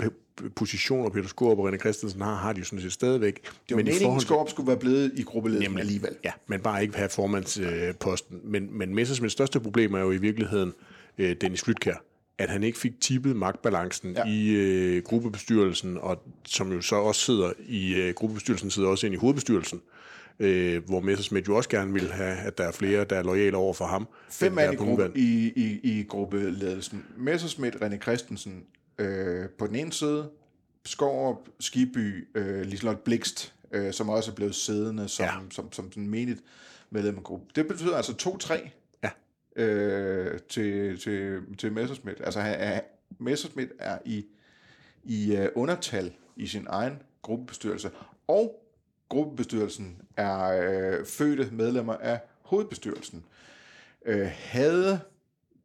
positioner, 0.57 1.11
Peter 1.11 1.29
Skorp 1.29 1.59
og 1.59 1.69
René 1.69 1.77
Christensen 1.79 2.21
har, 2.21 2.35
har 2.35 2.53
de 2.53 2.59
jo 2.59 2.65
sådan 2.65 2.81
set 2.81 2.93
stadigvæk. 2.93 3.43
Det 3.43 3.51
var 3.71 3.77
men 3.77 3.85
meningen, 3.85 4.03
forhold... 4.03 4.21
Skorp 4.21 4.49
skulle 4.49 4.67
være 4.67 4.77
blevet 4.77 5.13
i 5.15 5.23
gruppeledelsen 5.23 5.79
alligevel. 5.79 6.17
Ja, 6.25 6.33
men 6.47 6.61
bare 6.61 6.83
ikke 6.83 6.97
have 6.97 7.09
formandsposten. 7.09 8.37
Øh, 8.37 8.45
men, 8.45 8.79
men 8.79 8.95
Messersmiths 8.95 9.33
største 9.33 9.61
problem 9.61 9.95
er 9.95 10.01
jo 10.01 10.13
i 10.13 10.19
virkeligheden 10.19 10.69
øh, 10.69 10.98
Dennis 11.19 11.63
Flytkær 11.63 12.05
at 12.39 12.51
han 12.51 12.63
ikke 12.63 12.79
fik 12.79 13.01
tippet 13.01 13.37
magtbalancen 13.37 14.13
ja. 14.17 14.25
i 14.25 14.49
øh, 14.49 15.03
gruppebestyrelsen, 15.03 15.99
og 16.01 16.23
som 16.45 16.73
jo 16.73 16.81
så 16.81 16.97
også 16.97 17.21
sidder 17.21 17.53
i 17.67 17.95
øh, 17.95 18.15
gruppebestyrelsen, 18.15 18.71
sidder 18.71 18.89
også 18.89 19.07
ind 19.07 19.15
i 19.15 19.19
hovedbestyrelsen, 19.19 19.83
øh, 20.39 20.85
hvor 20.87 21.01
Messerschmidt 21.01 21.49
jo 21.49 21.57
også 21.57 21.69
gerne 21.69 21.93
vil 21.93 22.13
have, 22.13 22.37
at 22.37 22.59
der 22.59 22.65
er 22.65 22.73
flere, 22.73 23.05
der 23.05 23.17
er 23.17 23.23
lojale 23.23 23.57
over 23.57 23.75
for 23.75 23.85
ham. 23.85 24.09
Fem 24.31 24.53
mand 24.53 24.73
i, 24.73 24.77
gruppe, 24.77 25.13
i, 25.15 25.53
i, 25.57 25.81
i 25.83 26.03
gruppeledelsen. 26.03 27.05
Messerschmidt, 27.17 27.75
René 27.75 27.99
Christensen 27.99 28.65
øh, 28.99 29.49
på 29.59 29.67
den 29.67 29.75
ene 29.75 29.93
side, 29.93 30.31
Skorup, 30.85 31.49
Skiby, 31.61 32.29
øh, 32.35 32.61
Liselotte 32.61 33.03
Blikst, 33.05 33.55
øh, 33.73 33.93
som 33.93 34.09
også 34.09 34.31
er 34.31 34.35
blevet 34.35 34.55
siddende 34.55 35.09
som, 35.09 35.25
ja. 35.25 35.33
som, 35.33 35.51
som, 35.51 35.73
som 35.73 35.93
sådan 35.93 36.09
menigt 36.09 36.41
medlem 36.91 37.17
af 37.17 37.23
gruppen. 37.23 37.49
Det 37.55 37.69
betyder 37.69 37.97
altså 37.97 38.39
2-3 38.43 38.69
øh, 39.59 40.39
til, 40.49 40.99
til, 40.99 41.41
til 41.59 41.73
Messerschmidt. 41.73 42.21
Altså 42.25 42.41
han, 42.41 42.83
Messerschmidt 43.19 43.73
er 43.79 43.99
i, 44.05 44.27
i 45.05 45.39
uh, 45.39 45.47
undertal 45.55 46.13
i 46.37 46.47
sin 46.47 46.67
egen 46.69 47.03
gruppebestyrelse, 47.23 47.91
og 48.29 48.65
gruppebestyrelsen 49.09 50.03
er 50.17 50.45
øh, 50.45 51.07
fødte 51.07 51.49
medlemmer 51.53 51.95
af 51.95 52.21
hovedbestyrelsen. 52.43 53.25
Øh, 54.07 54.29
havde 54.35 55.01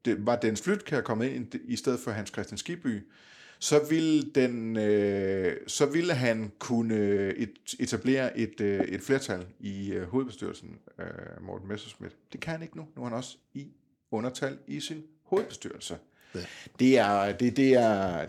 det, 0.06 0.26
var 0.26 0.36
Dennis 0.36 0.62
Flytkær 0.62 1.02
kommet 1.02 1.30
ind 1.30 1.56
i 1.64 1.76
stedet 1.76 2.00
for 2.00 2.12
Hans 2.12 2.30
Christian 2.30 2.58
Skiby, 2.58 3.08
så 3.60 3.86
ville, 3.90 4.22
den, 4.36 4.78
øh, 4.78 5.58
så 5.68 5.86
ville 5.86 6.14
han 6.14 6.52
kunne 6.60 6.96
et, 7.36 7.54
etablere 7.80 8.38
et, 8.38 8.62
øh, 8.62 8.82
et 8.82 9.02
flertal 9.02 9.46
i 9.60 9.92
øh, 9.92 10.04
hovedbestyrelsen, 10.04 10.80
øh, 11.00 11.06
Morten 11.42 11.68
Messerschmidt. 11.68 12.16
Det 12.34 12.40
kan 12.40 12.52
han 12.52 12.62
ikke 12.62 12.78
nu. 12.78 12.88
Nu 12.96 13.02
er 13.02 13.06
han 13.06 13.18
også 13.18 13.38
i 13.54 13.68
undertal 14.14 14.58
i 14.68 14.80
sin 14.80 15.04
hovedbestyrelse. 15.24 15.98
Ja. 16.36 16.40
Det 16.80 16.98
er, 16.98 17.32
det, 17.32 17.58
det 17.58 17.74
er, 17.74 18.26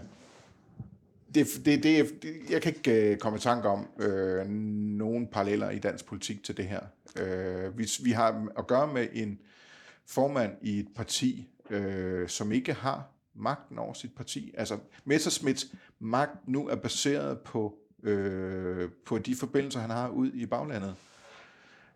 det, 1.34 1.46
det, 1.64 1.82
det, 1.82 2.12
jeg 2.50 2.62
kan 2.62 2.74
ikke 2.74 3.12
uh, 3.12 3.18
komme 3.18 3.36
i 3.36 3.40
tanke 3.40 3.68
om 3.68 3.88
øh, 3.98 4.46
nogen 4.46 5.26
paralleller 5.26 5.70
i 5.70 5.78
dansk 5.78 6.06
politik 6.06 6.44
til 6.44 6.56
det 6.56 6.64
her. 6.64 6.80
Øh, 7.20 7.78
vi, 7.78 7.88
vi 8.02 8.10
har 8.10 8.48
at 8.58 8.66
gøre 8.66 8.92
med 8.92 9.08
en 9.12 9.40
formand 10.06 10.52
i 10.62 10.78
et 10.78 10.88
parti, 10.96 11.48
øh, 11.70 12.28
som 12.28 12.52
ikke 12.52 12.72
har 12.72 13.08
magten 13.34 13.78
over 13.78 13.94
sit 13.94 14.14
parti. 14.16 14.54
Altså 14.58 14.78
Messerschmidts 15.04 15.66
magt 15.98 16.48
nu 16.48 16.68
er 16.68 16.76
baseret 16.76 17.38
på, 17.38 17.78
øh, 18.02 18.90
på 19.06 19.18
de 19.18 19.36
forbindelser, 19.36 19.80
han 19.80 19.90
har 19.90 20.08
ud 20.08 20.32
i 20.32 20.46
baglandet. 20.46 20.94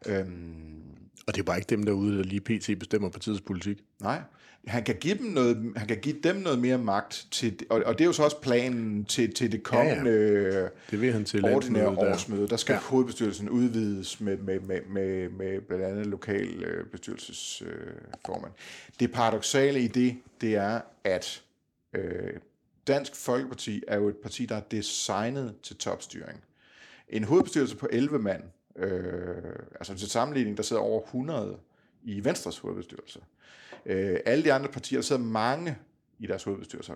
Øhm, 0.07 0.79
og 1.27 1.35
det 1.35 1.41
er 1.41 1.45
bare 1.45 1.59
ikke 1.59 1.71
dem 1.71 1.83
derude, 1.83 2.19
der 2.19 2.25
lige 2.25 2.41
pt. 2.41 2.79
bestemmer 2.79 3.09
partiets 3.09 3.41
politik. 3.41 3.79
Nej, 4.01 4.21
han 4.67 4.85
kan 4.85 4.97
give 5.01 5.19
dem 5.19 5.27
noget, 5.27 5.73
han 5.77 5.89
kan 5.89 5.99
give 6.01 6.17
dem 6.23 6.37
noget 6.37 6.59
mere 6.59 6.79
magt 6.79 7.27
til, 7.31 7.59
og, 7.71 7.83
og 7.87 7.99
det 7.99 8.05
er 8.05 8.07
jo 8.07 8.13
så 8.13 8.23
også 8.23 8.41
planen 8.41 9.05
til, 9.05 9.35
til 9.35 9.53
det 9.53 9.63
kommende 9.63 10.11
ja, 10.11 10.61
ja. 10.61 10.69
Det 10.91 11.01
vil 11.01 11.13
han 11.13 11.25
til 11.25 11.45
ordinære 11.45 11.89
årsmøde. 11.89 12.49
Der 12.49 12.57
skal 12.57 12.73
ja. 12.73 12.81
hovedbestyrelsen 12.81 13.49
udvides 13.49 14.21
med, 14.21 14.37
med, 14.37 14.61
med, 14.61 14.81
med, 14.89 15.29
med 15.29 15.61
blandt 15.61 15.85
andet 15.85 16.07
lokal 16.07 16.65
øh, 16.65 16.87
bestyrelsesformand. 16.87 18.53
Øh, 18.53 19.01
det 19.01 19.13
paradoxale 19.13 19.81
i 19.81 19.89
det, 19.89 20.17
det 20.41 20.55
er, 20.55 20.81
at 21.05 21.43
øh, 21.95 22.33
Dansk 22.87 23.17
Folkeparti 23.17 23.83
er 23.89 23.97
jo 23.97 24.09
et 24.09 24.17
parti, 24.17 24.47
der 24.47 24.57
er 24.57 24.61
designet 24.61 25.55
til 25.63 25.77
topstyring. 25.77 26.41
En 27.09 27.25
hovedbestyrelse 27.25 27.77
på 27.77 27.89
11 27.93 28.19
mand, 28.19 28.43
Øh, 28.79 29.53
altså 29.75 29.95
til 29.95 30.11
sammenligning, 30.11 30.57
der 30.57 30.62
sidder 30.62 30.83
over 30.83 31.03
100 31.03 31.59
i 32.03 32.25
Venstres 32.25 32.59
hovedbestyrelse. 32.59 33.21
Øh, 33.87 34.21
alle 34.27 34.45
de 34.45 34.53
andre 34.53 34.69
partier, 34.69 34.99
der 34.99 35.03
sidder 35.03 35.23
mange 35.23 35.79
i 36.19 36.27
deres 36.27 36.45
hovedbestyrelser. 36.45 36.95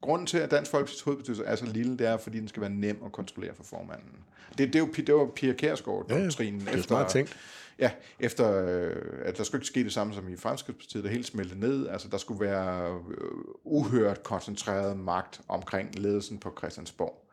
Grunden 0.00 0.26
til, 0.26 0.38
at 0.38 0.50
Dansk 0.50 0.74
Folkeparti's 0.74 1.04
hovedbestyrelse 1.04 1.44
er 1.44 1.56
så 1.56 1.66
lille, 1.66 1.98
det 1.98 2.06
er, 2.06 2.16
fordi 2.16 2.40
den 2.40 2.48
skal 2.48 2.60
være 2.60 2.70
nem 2.70 3.02
at 3.04 3.12
kontrollere 3.12 3.54
for 3.54 3.64
formanden. 3.64 4.24
Det, 4.58 4.72
det, 4.72 4.78
jo, 4.78 4.88
det 4.96 5.14
var 5.14 5.26
Pia 5.26 5.52
Kærsgaard 5.52 6.08
doktrinen 6.08 6.60
ja, 6.60 6.66
det 6.66 6.74
er 6.74 6.78
efter, 6.78 7.08
tænkt. 7.08 7.36
Ja, 7.78 7.90
efter 8.20 8.66
øh, 8.66 8.96
at 9.22 9.38
der 9.38 9.44
skulle 9.44 9.58
ikke 9.58 9.66
ske 9.66 9.84
det 9.84 9.92
samme 9.92 10.14
som 10.14 10.32
i 10.32 10.36
Fremskridspartiet, 10.36 11.04
der 11.04 11.10
helt 11.10 11.26
smelte 11.26 11.60
ned. 11.60 11.88
Altså, 11.88 12.08
der 12.08 12.18
skulle 12.18 12.40
være 12.40 12.94
øh, 13.10 13.28
uhørt 13.64 14.22
koncentreret 14.22 14.96
magt 14.98 15.40
omkring 15.48 15.98
ledelsen 15.98 16.38
på 16.38 16.54
Christiansborg. 16.58 17.30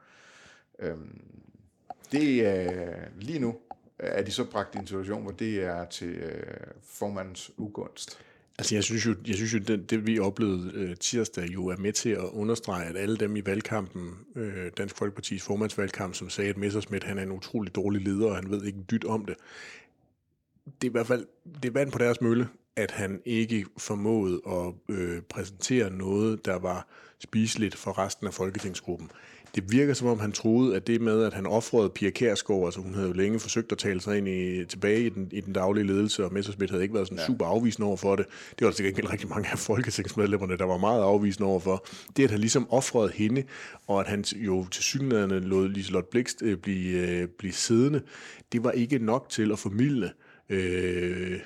Øhm, 0.80 1.22
det 2.12 2.48
er 2.48 2.94
lige 3.20 3.40
nu 3.40 3.56
øh, 4.00 4.10
er 4.12 4.24
de 4.24 4.32
så 4.32 4.46
bragt 4.46 4.76
i 4.76 4.78
en 4.78 4.88
situation, 4.88 5.22
hvor 5.22 5.32
det 5.32 5.64
er 5.64 5.86
til 5.86 6.10
øh, 6.10 6.44
formandens 6.84 7.52
ugunst. 7.58 8.20
Altså 8.58 8.76
jeg 8.76 8.84
synes 8.84 9.06
jo, 9.06 9.16
jeg 9.28 9.36
synes 9.36 9.54
jo 9.54 9.60
det, 9.60 9.90
det 9.90 10.08
vi 10.08 10.20
oplevede 10.20 10.72
øh, 10.74 10.96
tirsdag 10.96 11.46
jo 11.46 11.68
er 11.68 11.78
med 11.78 11.94
til 11.94 12.10
at 12.10 12.30
understrege, 12.34 12.86
at 12.86 12.98
alle 12.98 13.18
dem 13.18 13.36
i 13.36 13.42
valgkampen, 13.46 14.18
øh, 14.36 14.72
Dansk 14.78 14.98
Folkepartis 14.98 15.44
formandsvalgkamp, 15.44 16.16
som 16.16 16.30
sagde, 16.30 16.50
at 16.50 16.58
Messersmith 16.58 17.08
han 17.08 17.18
er 17.18 17.24
en 17.24 17.32
utrolig 17.32 17.76
dårlig 17.76 18.02
leder, 18.02 18.28
og 18.28 18.36
han 18.36 18.50
ved 18.50 18.64
ikke 18.64 18.80
dyt 18.92 19.06
om 19.06 19.26
det. 19.26 19.36
Det 20.66 20.88
er 20.88 20.90
i 20.90 20.92
hvert 20.92 21.08
fald 21.08 21.26
det 21.64 21.70
er 21.70 21.74
vand 21.74 21.92
på 21.92 21.98
deres 21.98 22.22
mølle, 22.22 22.48
at 22.76 22.92
han 22.92 23.22
ikke 23.26 23.66
formåede 23.78 24.42
at 24.48 24.96
øh, 24.96 25.22
præsentere 25.22 25.90
noget, 25.90 26.46
der 26.46 26.60
var 26.60 26.88
spiseligt 27.20 27.76
for 27.76 27.98
resten 27.98 28.28
af 28.28 28.34
folketingsgruppen 28.34 29.12
det 29.56 29.72
virker 29.72 29.94
som 29.94 30.08
om, 30.08 30.20
han 30.20 30.32
troede, 30.32 30.76
at 30.76 30.88
det 30.88 31.02
med, 31.02 31.24
at 31.24 31.34
han 31.34 31.46
offrede 31.46 31.90
Pia 31.90 32.10
Kærsgaard, 32.10 32.66
altså 32.66 32.80
hun 32.80 32.94
havde 32.94 33.08
jo 33.08 33.14
længe 33.14 33.40
forsøgt 33.40 33.72
at 33.72 33.78
tale 33.78 34.02
sig 34.02 34.18
ind 34.18 34.28
i, 34.28 34.66
tilbage 34.66 35.06
i 35.06 35.10
den, 35.10 35.30
i 35.32 35.42
den 35.42 35.54
daglige 35.54 35.88
ledelse, 35.88 36.26
og 36.26 36.34
Messerschmidt 36.34 36.72
havde 36.72 36.84
ikke 36.84 36.96
været 36.96 37.08
sådan 37.08 37.20
ja. 37.20 37.26
super 37.26 37.46
afvisende 37.46 37.88
over 37.88 37.98
for 37.98 38.16
det. 38.16 38.26
Det 38.60 38.66
var 38.66 38.72
der 38.72 38.76
sikkert 38.76 39.12
rigtig 39.12 39.30
mange 39.30 39.50
af 39.52 39.60
folketingsmedlemmerne, 39.60 40.58
der 40.58 40.66
var 40.66 40.78
meget 40.78 41.02
afvisende 41.02 41.48
over 41.48 41.60
for. 41.60 41.86
Det, 42.18 42.24
at 42.24 42.32
han 42.32 42.40
ligesom 42.40 42.68
offrede 42.70 43.12
hende, 43.16 43.44
og 43.88 44.00
at 44.00 44.08
han 44.08 44.22
jo 44.22 44.68
til 44.72 44.84
synligheden 44.84 45.44
lod 45.44 45.70
Liselotte 45.70 46.10
Blikst 46.12 46.42
øh, 46.42 46.58
blive, 46.58 47.10
øh, 47.10 47.28
blive 47.28 47.54
siddende, 47.54 48.02
det 48.52 48.64
var 48.64 48.72
ikke 48.72 49.00
nok 49.00 49.30
til 49.30 49.52
at 49.52 49.60
formidle 49.60 50.12
øh, 50.50 51.40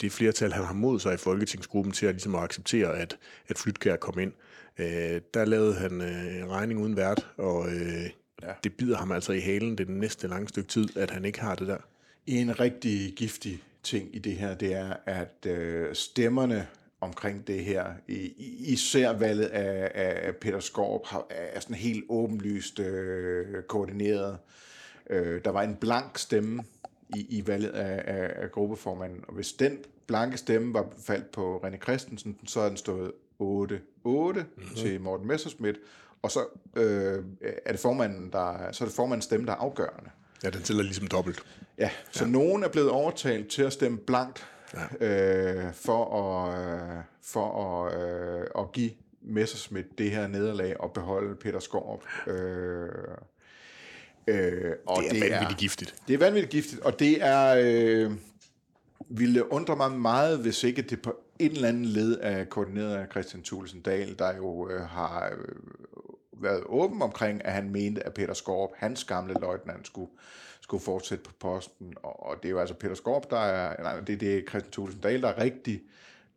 det 0.00 0.12
flertal, 0.12 0.52
han 0.52 0.64
har 0.64 0.72
mod 0.72 1.00
sig 1.00 1.14
i 1.14 1.16
Folketingsgruppen 1.16 1.92
til 1.92 2.06
at, 2.06 2.14
ligesom 2.14 2.34
at 2.34 2.42
acceptere, 2.42 2.98
at, 2.98 3.18
at 3.48 3.58
Flytkær 3.58 3.96
kom 3.96 4.18
ind. 4.18 4.32
Øh, 4.78 5.20
der 5.34 5.44
lavede 5.44 5.74
han 5.74 6.00
øh, 6.00 6.48
regning 6.48 6.80
uden 6.80 6.96
vært, 6.96 7.26
og 7.36 7.68
øh, 7.68 8.10
ja. 8.42 8.52
det 8.64 8.76
bider 8.76 8.96
ham 8.96 9.12
altså 9.12 9.32
i 9.32 9.40
halen 9.40 9.78
det 9.78 9.88
næste 9.88 10.28
lange 10.28 10.48
stykke 10.48 10.68
tid, 10.68 10.96
at 10.96 11.10
han 11.10 11.24
ikke 11.24 11.40
har 11.40 11.54
det 11.54 11.68
der. 11.68 11.78
En 12.26 12.60
rigtig 12.60 13.12
giftig 13.16 13.62
ting 13.82 14.16
i 14.16 14.18
det 14.18 14.32
her, 14.32 14.54
det 14.54 14.74
er, 14.74 14.96
at 15.06 15.46
øh, 15.46 15.94
stemmerne 15.94 16.66
omkring 17.00 17.46
det 17.46 17.64
her, 17.64 17.84
i, 18.08 18.32
især 18.58 19.12
valget 19.12 19.46
af, 19.46 19.90
af 19.94 20.36
Peter 20.36 20.60
Skorp, 20.60 21.02
er 21.30 21.60
sådan 21.60 21.76
helt 21.76 22.04
åbenlyst 22.08 22.78
øh, 22.78 23.62
koordineret. 23.62 24.38
Øh, 25.10 25.40
der 25.44 25.50
var 25.50 25.62
en 25.62 25.76
blank 25.76 26.18
stemme 26.18 26.62
i, 27.16 27.38
i 27.38 27.46
valget 27.46 27.70
af, 27.70 28.02
af, 28.14 28.42
af 28.42 28.52
gruppeformanden, 28.52 29.24
og 29.28 29.34
hvis 29.34 29.52
den 29.52 29.78
blanke 30.06 30.36
stemme 30.36 30.74
var 30.74 30.86
faldt 31.06 31.30
på 31.32 31.56
René 31.64 31.78
Christensen, 31.82 32.38
så 32.46 32.58
havde 32.58 32.70
den 32.70 32.76
stået 32.76 33.12
8-8 33.40 33.44
mm-hmm. 33.44 34.42
til 34.76 35.00
Morten 35.00 35.26
Messerschmidt, 35.26 35.76
og 36.22 36.30
så 36.30 36.40
øh, 36.76 37.24
er 37.64 37.72
det 37.72 37.80
formanden, 37.80 38.32
der, 38.32 38.72
så 38.72 38.84
er 38.84 38.88
det 38.88 38.96
formandens 38.96 39.24
stemme, 39.24 39.46
der 39.46 39.52
er 39.52 39.56
afgørende. 39.56 40.10
Ja, 40.44 40.50
den 40.50 40.62
tæller 40.62 40.82
ligesom 40.82 41.06
dobbelt. 41.06 41.42
Ja, 41.78 41.90
så 42.10 42.24
ja. 42.24 42.30
nogen 42.30 42.62
er 42.62 42.68
blevet 42.68 42.90
overtalt 42.90 43.48
til 43.48 43.62
at 43.62 43.72
stemme 43.72 43.98
blankt 43.98 44.46
ja. 44.74 45.06
øh, 45.06 45.74
for 45.74 46.22
at, 46.22 46.58
øh, 46.58 47.02
for 47.22 47.64
at, 47.64 48.00
øh, 48.00 48.46
at 48.58 48.72
give 48.72 48.90
Messerschmidt 49.22 49.98
det 49.98 50.10
her 50.10 50.26
nederlag 50.26 50.80
og 50.80 50.92
beholde 50.92 51.34
Peter 51.34 51.60
Skorp. 51.60 52.00
Øh, 52.26 52.88
øh, 54.26 54.72
og 54.86 55.02
det 55.02 55.06
er 55.06 55.12
det 55.12 55.20
vanvittigt 55.20 55.52
er, 55.52 55.56
giftigt. 55.56 55.94
Det 56.08 56.14
er 56.14 56.18
vanvittigt 56.18 56.52
giftigt, 56.52 56.82
og 56.82 56.98
det 56.98 57.22
er... 57.22 57.56
Øh, 57.58 58.12
ville 59.08 59.52
undre 59.52 59.76
mig 59.76 59.92
meget, 59.92 60.38
hvis 60.38 60.64
ikke 60.64 60.82
det 60.82 61.02
på 61.02 61.16
en 61.38 61.50
eller 61.50 61.68
anden 61.68 61.84
led 61.84 62.18
af 62.18 62.48
koordineret 62.48 62.94
af 62.94 63.06
Christian 63.10 63.42
Thulesen 63.42 63.80
Dahl, 63.80 64.18
der 64.18 64.36
jo 64.36 64.70
øh, 64.70 64.80
har 64.80 65.26
øh, 65.26 66.42
været 66.42 66.62
åben 66.66 67.02
omkring, 67.02 67.44
at 67.44 67.52
han 67.52 67.70
mente, 67.70 68.06
at 68.06 68.14
Peter 68.14 68.34
Skorp, 68.34 68.70
hans 68.76 69.04
gamle 69.04 69.34
løjtnant, 69.40 69.86
skulle, 69.86 70.10
skulle 70.60 70.82
fortsætte 70.82 71.24
på 71.24 71.32
posten. 71.40 71.94
Og, 72.02 72.26
og 72.26 72.36
det 72.42 72.48
er 72.48 72.50
jo 72.50 72.58
altså 72.58 72.74
Peter 72.74 72.94
Skorp, 72.94 73.30
der 73.30 73.38
er, 73.38 73.82
nej, 73.82 74.00
det, 74.00 74.20
det 74.20 74.36
er 74.36 74.42
Christian 74.48 74.72
Thulesen 74.72 75.00
Dahl, 75.00 75.22
der 75.22 75.28
er 75.28 75.42
rigtig 75.42 75.82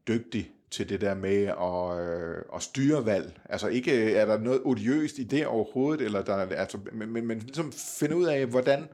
dygtig 0.07 0.51
til 0.71 0.89
det 0.89 1.01
der 1.01 1.13
med 1.13 1.43
at, 1.43 1.99
øh, 1.99 2.43
at 2.55 2.61
styre 2.61 3.05
valg. 3.05 3.39
Altså 3.49 3.67
ikke 3.67 4.05
øh, 4.05 4.11
er 4.11 4.25
der 4.25 4.37
noget 4.37 4.61
odiøst 4.63 5.19
i 5.19 5.23
det 5.23 5.45
overhovedet, 5.45 6.05
eller 6.05 6.21
der, 6.21 6.35
altså, 6.35 6.77
men, 6.91 7.11
men, 7.13 7.27
men 7.27 7.39
ligesom 7.39 7.71
finde 7.99 8.15
ud 8.15 8.25
af, 8.25 8.45
hvordan, 8.45 8.87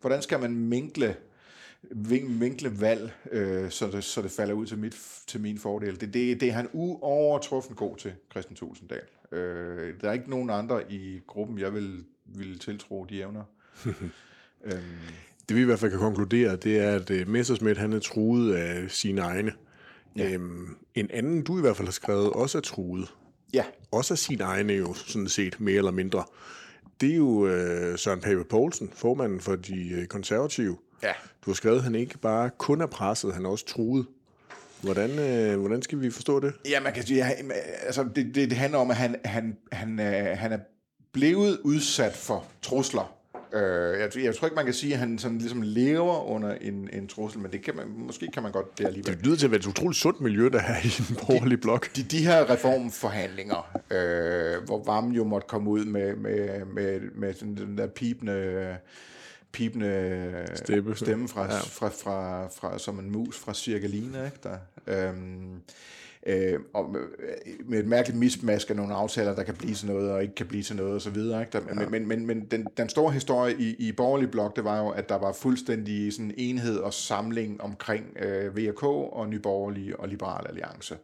hvordan 0.00 0.22
skal 0.22 0.40
man 0.40 0.54
minkle 0.54 1.16
vinkle 1.90 2.80
valg, 2.80 3.12
øh, 3.30 3.70
så, 3.70 3.86
det, 3.86 4.04
så 4.04 4.22
det 4.22 4.30
falder 4.30 4.54
ud 4.54 4.66
til, 4.66 4.78
mit, 4.78 4.96
til 5.26 5.40
min 5.40 5.58
fordel. 5.58 6.00
Det, 6.00 6.14
det, 6.14 6.40
det 6.40 6.48
er 6.48 6.52
han 6.52 6.68
uovertruffen 6.72 7.76
god 7.76 7.96
til, 7.96 8.12
Christian 8.30 8.56
Tulsendal. 8.56 9.00
Øh, 9.32 9.94
der 10.00 10.08
er 10.08 10.12
ikke 10.12 10.30
nogen 10.30 10.50
andre 10.50 10.92
i 10.92 11.20
gruppen, 11.26 11.58
jeg 11.58 11.74
vil, 11.74 12.04
vil 12.24 12.58
tiltro 12.58 13.04
de 13.04 13.20
evner. 13.20 13.42
øhm. 14.64 14.82
Det 15.48 15.56
vi 15.56 15.62
i 15.62 15.64
hvert 15.64 15.78
fald 15.78 15.90
kan 15.90 16.00
konkludere, 16.00 16.56
det 16.56 16.78
er, 16.78 16.90
at 16.90 17.10
øh, 17.10 17.28
Messersmith 17.28 17.80
han 17.80 17.92
er 17.92 17.98
truet 17.98 18.54
af 18.54 18.90
sine 18.90 19.20
egne. 19.20 19.52
Ja. 20.16 20.32
Øhm, 20.32 20.76
en 20.94 21.10
anden, 21.10 21.42
du 21.42 21.58
i 21.58 21.60
hvert 21.60 21.76
fald 21.76 21.88
har 21.88 21.92
skrevet, 21.92 22.30
også 22.30 22.58
er 22.58 22.62
truet. 22.62 23.14
Ja. 23.54 23.64
Også 23.90 24.14
af 24.14 24.18
sine 24.18 24.44
egne 24.44 24.72
jo, 24.72 24.94
sådan 24.94 25.28
set, 25.28 25.60
mere 25.60 25.76
eller 25.76 25.90
mindre. 25.90 26.24
Det 27.00 27.12
er 27.12 27.16
jo 27.16 27.28
uh, 27.28 27.98
Søren 27.98 28.20
Pape 28.20 28.44
Poulsen, 28.44 28.90
formanden 28.94 29.40
for 29.40 29.56
de 29.56 29.98
uh, 29.98 30.06
konservative, 30.06 30.76
Ja. 31.04 31.12
Du 31.44 31.50
har 31.50 31.54
skrevet, 31.54 31.76
at 31.76 31.82
han 31.82 31.94
ikke 31.94 32.18
bare 32.18 32.50
kun 32.58 32.80
er 32.80 32.86
presset, 32.86 33.34
han 33.34 33.44
er 33.44 33.50
også 33.50 33.66
truet. 33.66 34.06
Hvordan, 34.80 35.18
øh, 35.18 35.60
hvordan 35.60 35.82
skal 35.82 36.00
vi 36.00 36.10
forstå 36.10 36.40
det? 36.40 36.52
Ja, 36.68 36.80
man 36.80 36.92
kan 36.92 37.06
sige, 37.06 37.24
altså, 37.86 38.04
det, 38.16 38.34
det, 38.34 38.50
det 38.50 38.58
handler 38.58 38.78
om, 38.78 38.90
at 38.90 38.96
han, 38.96 39.16
han, 39.24 39.56
han, 39.72 40.00
øh, 40.00 40.38
han 40.38 40.52
er 40.52 40.58
blevet 41.12 41.58
udsat 41.64 42.16
for 42.16 42.44
trusler. 42.62 43.14
Øh, 43.54 44.00
jeg, 44.00 44.24
jeg 44.24 44.34
tror 44.34 44.46
ikke, 44.46 44.54
man 44.54 44.64
kan 44.64 44.74
sige, 44.74 44.92
at 44.92 44.98
han 44.98 45.18
sådan 45.18 45.38
ligesom 45.38 45.62
lever 45.62 46.30
under 46.30 46.54
en, 46.54 46.88
en 46.92 47.08
trussel, 47.08 47.40
men 47.40 47.52
det 47.52 47.62
kan 47.62 47.76
man, 47.76 47.86
måske 47.96 48.28
kan 48.32 48.42
man 48.42 48.52
godt 48.52 48.78
det 48.78 48.86
alligevel. 48.86 49.16
Det 49.16 49.26
lyder 49.26 49.36
til 49.36 49.46
at 49.46 49.50
være 49.50 49.58
et 49.58 49.66
utroligt 49.66 50.00
sundt 50.00 50.20
miljø, 50.20 50.48
der 50.48 50.60
er 50.60 50.76
i 50.84 50.86
en 51.10 51.16
borgerlig 51.16 51.60
blok. 51.60 51.96
De, 51.96 52.02
de, 52.02 52.08
de 52.08 52.24
her 52.24 52.50
reformforhandlinger, 52.50 53.78
øh, 53.90 54.64
hvor 54.64 54.84
Vam 54.84 55.10
jo 55.10 55.24
måtte 55.24 55.46
komme 55.48 55.70
ud 55.70 55.84
med, 55.84 56.16
med, 56.16 56.64
med, 56.64 57.00
med 57.14 57.34
sådan 57.34 57.56
den 57.56 57.78
der 57.78 57.86
pipende 57.86 58.76
pipende 59.52 60.46
stemme, 60.54 60.96
stemme 60.96 61.28
fra, 61.28 61.42
ja. 61.42 61.58
fra, 61.58 61.88
fra, 61.88 62.46
fra, 62.48 62.78
som 62.78 62.98
en 62.98 63.10
mus 63.10 63.38
fra 63.38 63.54
Cirkelina, 63.54 64.24
ikke? 64.24 64.38
Der, 64.42 64.56
øhm, 64.86 65.60
øh, 66.26 66.60
og 66.74 66.90
med, 66.90 67.00
med 67.64 67.78
et 67.78 67.86
mærkeligt 67.86 68.18
mismask 68.18 68.70
af 68.70 68.76
nogle 68.76 68.94
aftaler, 68.94 69.34
der 69.34 69.42
kan 69.42 69.54
blive 69.54 69.74
til 69.74 69.86
noget, 69.86 70.10
og 70.10 70.22
ikke 70.22 70.34
kan 70.34 70.46
blive 70.46 70.62
til 70.62 70.76
noget, 70.76 70.94
og 70.94 71.00
så 71.00 71.10
videre. 71.10 71.40
Ikke? 71.40 71.52
Der, 71.52 71.60
ja. 71.68 71.74
Men, 71.74 71.90
men, 71.90 72.08
men, 72.08 72.26
men 72.26 72.44
den, 72.44 72.66
den 72.76 72.88
store 72.88 73.12
historie 73.12 73.54
i, 73.58 73.74
i 73.78 73.92
borgerlig 73.92 74.30
blok, 74.30 74.56
det 74.56 74.64
var 74.64 74.78
jo, 74.78 74.88
at 74.88 75.08
der 75.08 75.18
var 75.18 75.32
fuldstændig 75.32 76.12
sådan 76.12 76.34
enhed 76.36 76.78
og 76.78 76.94
samling 76.94 77.60
omkring 77.60 78.16
øh, 78.18 78.56
VK 78.56 78.82
og 78.82 79.28
Nyborgerlige 79.28 80.00
og 80.00 80.08
Liberal 80.08 80.46
Alliance. 80.46 80.96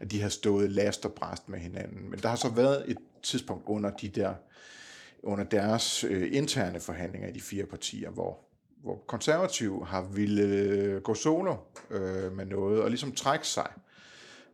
At 0.00 0.10
de 0.10 0.22
har 0.22 0.28
stået 0.28 0.70
last 0.70 1.04
og 1.04 1.12
bræst 1.12 1.48
med 1.48 1.58
hinanden. 1.58 2.10
Men 2.10 2.18
der 2.18 2.28
har 2.28 2.36
så 2.36 2.48
været 2.48 2.84
et 2.86 2.98
tidspunkt 3.22 3.62
under 3.66 3.90
de 3.90 4.08
der 4.08 4.34
under 5.22 5.44
deres 5.44 6.04
øh, 6.04 6.28
interne 6.32 6.80
forhandlinger 6.80 7.28
i 7.28 7.32
de 7.32 7.40
fire 7.40 7.66
partier, 7.66 8.10
hvor, 8.10 8.38
hvor 8.82 9.04
konservativ 9.06 9.84
har 9.86 10.02
ville 10.02 10.42
øh, 10.42 11.02
gå 11.02 11.14
solo 11.14 11.56
øh, 11.90 12.32
med 12.32 12.46
noget 12.46 12.82
og 12.82 12.88
ligesom 12.88 13.12
trække 13.12 13.46
sig. 13.46 13.68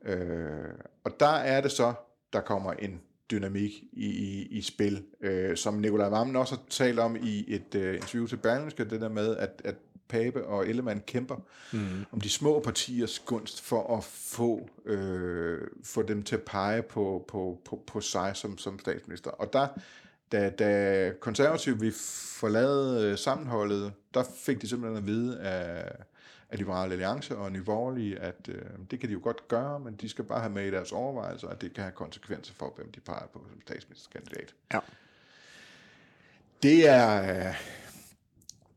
Øh, 0.05 0.75
og 1.05 1.21
der 1.21 1.27
er 1.27 1.61
det 1.61 1.73
så, 1.73 1.95
der 2.33 2.41
kommer 2.41 2.73
en 2.73 3.01
dynamik 3.31 3.71
i, 3.93 4.07
i, 4.07 4.47
i 4.51 4.63
spil, 4.63 5.05
øh, 5.21 5.57
som 5.57 5.75
Nikolaj 5.75 6.09
Vammen 6.09 6.37
også 6.37 6.55
har 6.55 6.63
talt 6.71 6.99
om 6.99 7.17
i 7.17 7.45
et 7.55 7.75
øh, 7.75 7.95
interview 7.95 8.27
til 8.27 8.37
Berlingske, 8.37 8.85
det 8.85 9.01
der 9.01 9.09
med, 9.09 9.37
at, 9.37 9.63
at 9.65 9.75
Pape 10.09 10.47
og 10.47 10.69
Ellemann 10.69 11.03
kæmper 11.07 11.37
mm. 11.73 12.05
om 12.13 12.21
de 12.21 12.31
små 12.31 12.61
partiers 12.61 13.19
gunst 13.19 13.61
for 13.61 13.97
at 13.97 14.05
få, 14.05 14.69
øh, 14.85 15.61
få 15.85 16.03
dem 16.03 16.23
til 16.23 16.37
at 16.37 16.43
pege 16.43 16.83
på, 16.83 17.25
på, 17.29 17.61
på, 17.65 17.83
på 17.87 18.01
sig 18.01 18.33
som, 18.35 18.59
som 18.59 18.79
statsminister. 18.79 19.31
Og 19.31 19.53
der 19.53 19.69
da, 20.33 20.51
da 20.51 21.13
konservative 21.21 21.81
vi 21.81 21.91
forlade 22.41 23.11
øh, 23.11 23.19
sammenholdet, 23.19 23.93
der 24.15 24.25
fik 24.37 24.63
de 24.63 24.69
simpelthen 24.69 24.97
at 24.97 25.07
vide 25.07 25.41
af, 25.41 25.93
af 26.51 26.59
Liberale 26.59 26.93
Alliance 26.93 27.37
og 27.37 27.53
Nye 27.53 27.63
Borgerlige, 27.63 28.19
at 28.19 28.49
øh, 28.49 28.63
det 28.91 29.01
kan 29.01 29.09
de 29.09 29.13
jo 29.13 29.21
godt 29.23 29.49
gøre, 29.49 29.81
men 29.81 29.95
de 29.95 30.09
skal 30.09 30.25
bare 30.25 30.41
have 30.41 30.53
med 30.53 30.67
i 30.67 30.71
deres 30.71 30.93
overvejelser, 30.93 31.49
at 31.49 31.61
det 31.61 31.75
kan 31.75 31.83
have 31.83 31.93
konsekvenser 31.93 32.55
for, 32.55 32.73
hvem 32.77 32.93
de 32.93 33.01
peger 33.01 33.27
på 33.33 33.45
som 33.51 33.61
statsministerkandidat. 33.61 34.55
Ja. 34.73 34.79
Det 36.63 36.89
er... 36.89 37.23
Øh, 37.49 37.55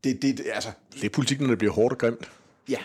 det, 0.04 0.22
det, 0.22 0.46
altså, 0.52 0.70
det 0.92 1.04
er 1.04 1.10
politik, 1.10 1.40
når 1.40 1.48
det 1.48 1.58
bliver 1.58 1.72
hårdt 1.72 1.92
og 1.92 1.98
grimt. 1.98 2.30
Ja, 2.68 2.78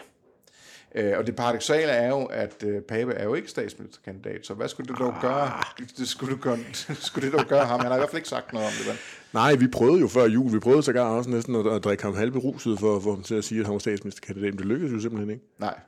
Øh, 0.95 1.17
og 1.17 1.27
det 1.27 1.35
paradoxale 1.35 1.91
er 1.91 2.07
jo, 2.07 2.23
at 2.23 2.63
øh, 2.63 2.81
Pape 2.81 3.13
er 3.13 3.23
jo 3.23 3.33
ikke 3.33 3.47
statsministerkandidat, 3.47 4.45
så 4.45 4.53
hvad 4.53 4.67
skulle 4.67 4.87
det 4.87 4.99
dog 4.99 5.15
ah. 5.15 5.21
gøre? 5.21 5.51
Det 5.97 6.07
skulle, 6.07 6.35
du 6.35 6.41
gøre, 6.41 6.57
skulle 7.07 7.31
det 7.31 7.39
dog 7.39 7.45
gøre 7.45 7.65
ham? 7.65 7.79
Han 7.79 7.87
har 7.87 7.95
i 7.95 7.99
hvert 7.99 8.09
fald 8.09 8.17
ikke 8.17 8.29
sagt 8.29 8.53
noget 8.53 8.67
om 8.67 8.73
det. 8.79 8.87
Men. 8.87 8.95
Nej, 9.33 9.55
vi 9.55 9.67
prøvede 9.67 9.99
jo 9.99 10.07
før 10.07 10.25
jul, 10.25 10.53
vi 10.53 10.59
prøvede 10.59 10.83
sågar 10.83 11.05
også 11.05 11.29
næsten 11.29 11.55
at, 11.55 11.67
at 11.67 11.83
drikke 11.83 12.03
ham 12.03 12.15
halve 12.15 12.39
ruset 12.39 12.79
for, 12.79 12.99
for 12.99 13.11
ham 13.11 13.23
til 13.23 13.35
at 13.35 13.43
sige, 13.43 13.59
at 13.59 13.65
han 13.65 13.73
var 13.73 13.79
statsministerkandidat, 13.79 14.53
men 14.53 14.57
det 14.57 14.65
lykkedes 14.65 14.93
jo 14.93 14.99
simpelthen 14.99 15.29
ikke. 15.29 15.45
Nej, 15.59 15.79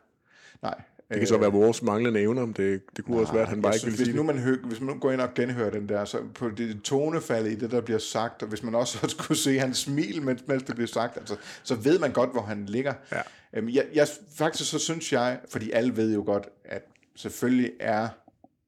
nej. 0.62 0.76
Det 1.14 1.20
kan 1.20 1.28
så 1.28 1.38
være 1.38 1.51
vores 1.51 1.82
manglende 1.82 2.22
evner, 2.22 2.45
men 2.45 2.53
det, 2.57 2.82
det 2.97 3.05
kunne 3.05 3.16
Nej, 3.16 3.22
også 3.22 3.34
være, 3.34 3.41
at 3.41 3.49
han 3.49 3.61
bare 3.61 3.74
ikke 3.76 3.86
ville 3.86 3.97
hvis 3.97 4.07
sige 4.07 4.18
nu 4.18 4.24
man 4.24 4.39
hø, 4.39 4.57
Hvis 4.64 4.82
man 4.82 4.99
går 4.99 5.11
ind 5.11 5.22
og 5.22 5.34
genhører 5.34 5.70
den 5.70 5.89
der, 5.89 6.05
så 6.05 6.18
på 6.36 6.49
det 6.49 6.82
tonefald 6.84 7.47
i 7.47 7.55
det, 7.55 7.72
der 7.72 7.82
bliver 7.82 7.99
sagt, 7.99 8.43
og 8.43 8.49
hvis 8.49 8.64
man 8.64 8.76
også 8.76 9.07
skulle 9.18 9.38
se 9.38 9.59
hans 9.59 9.78
smil, 9.78 10.22
mens, 10.22 10.43
mens 10.47 10.64
det 10.64 10.76
bliver 10.76 10.88
sagt, 10.88 11.18
altså, 11.18 11.36
så 11.64 11.76
ved 11.76 11.99
man 11.99 12.11
godt, 12.11 12.32
hvor 12.32 12.41
han 12.41 12.66
ligger. 12.66 12.93
Ja. 13.11 13.22
Øhm, 13.53 13.70
jeg, 13.70 13.86
jeg, 13.93 14.07
faktisk 14.36 14.70
så 14.70 14.80
synes 14.80 15.14
jeg, 15.14 15.39
fordi 15.49 15.72
alle 15.72 15.97
ved 15.97 16.14
jo 16.14 16.24
godt, 16.26 16.49
at 16.66 16.82
selvfølgelig 17.16 17.72
er... 17.80 18.07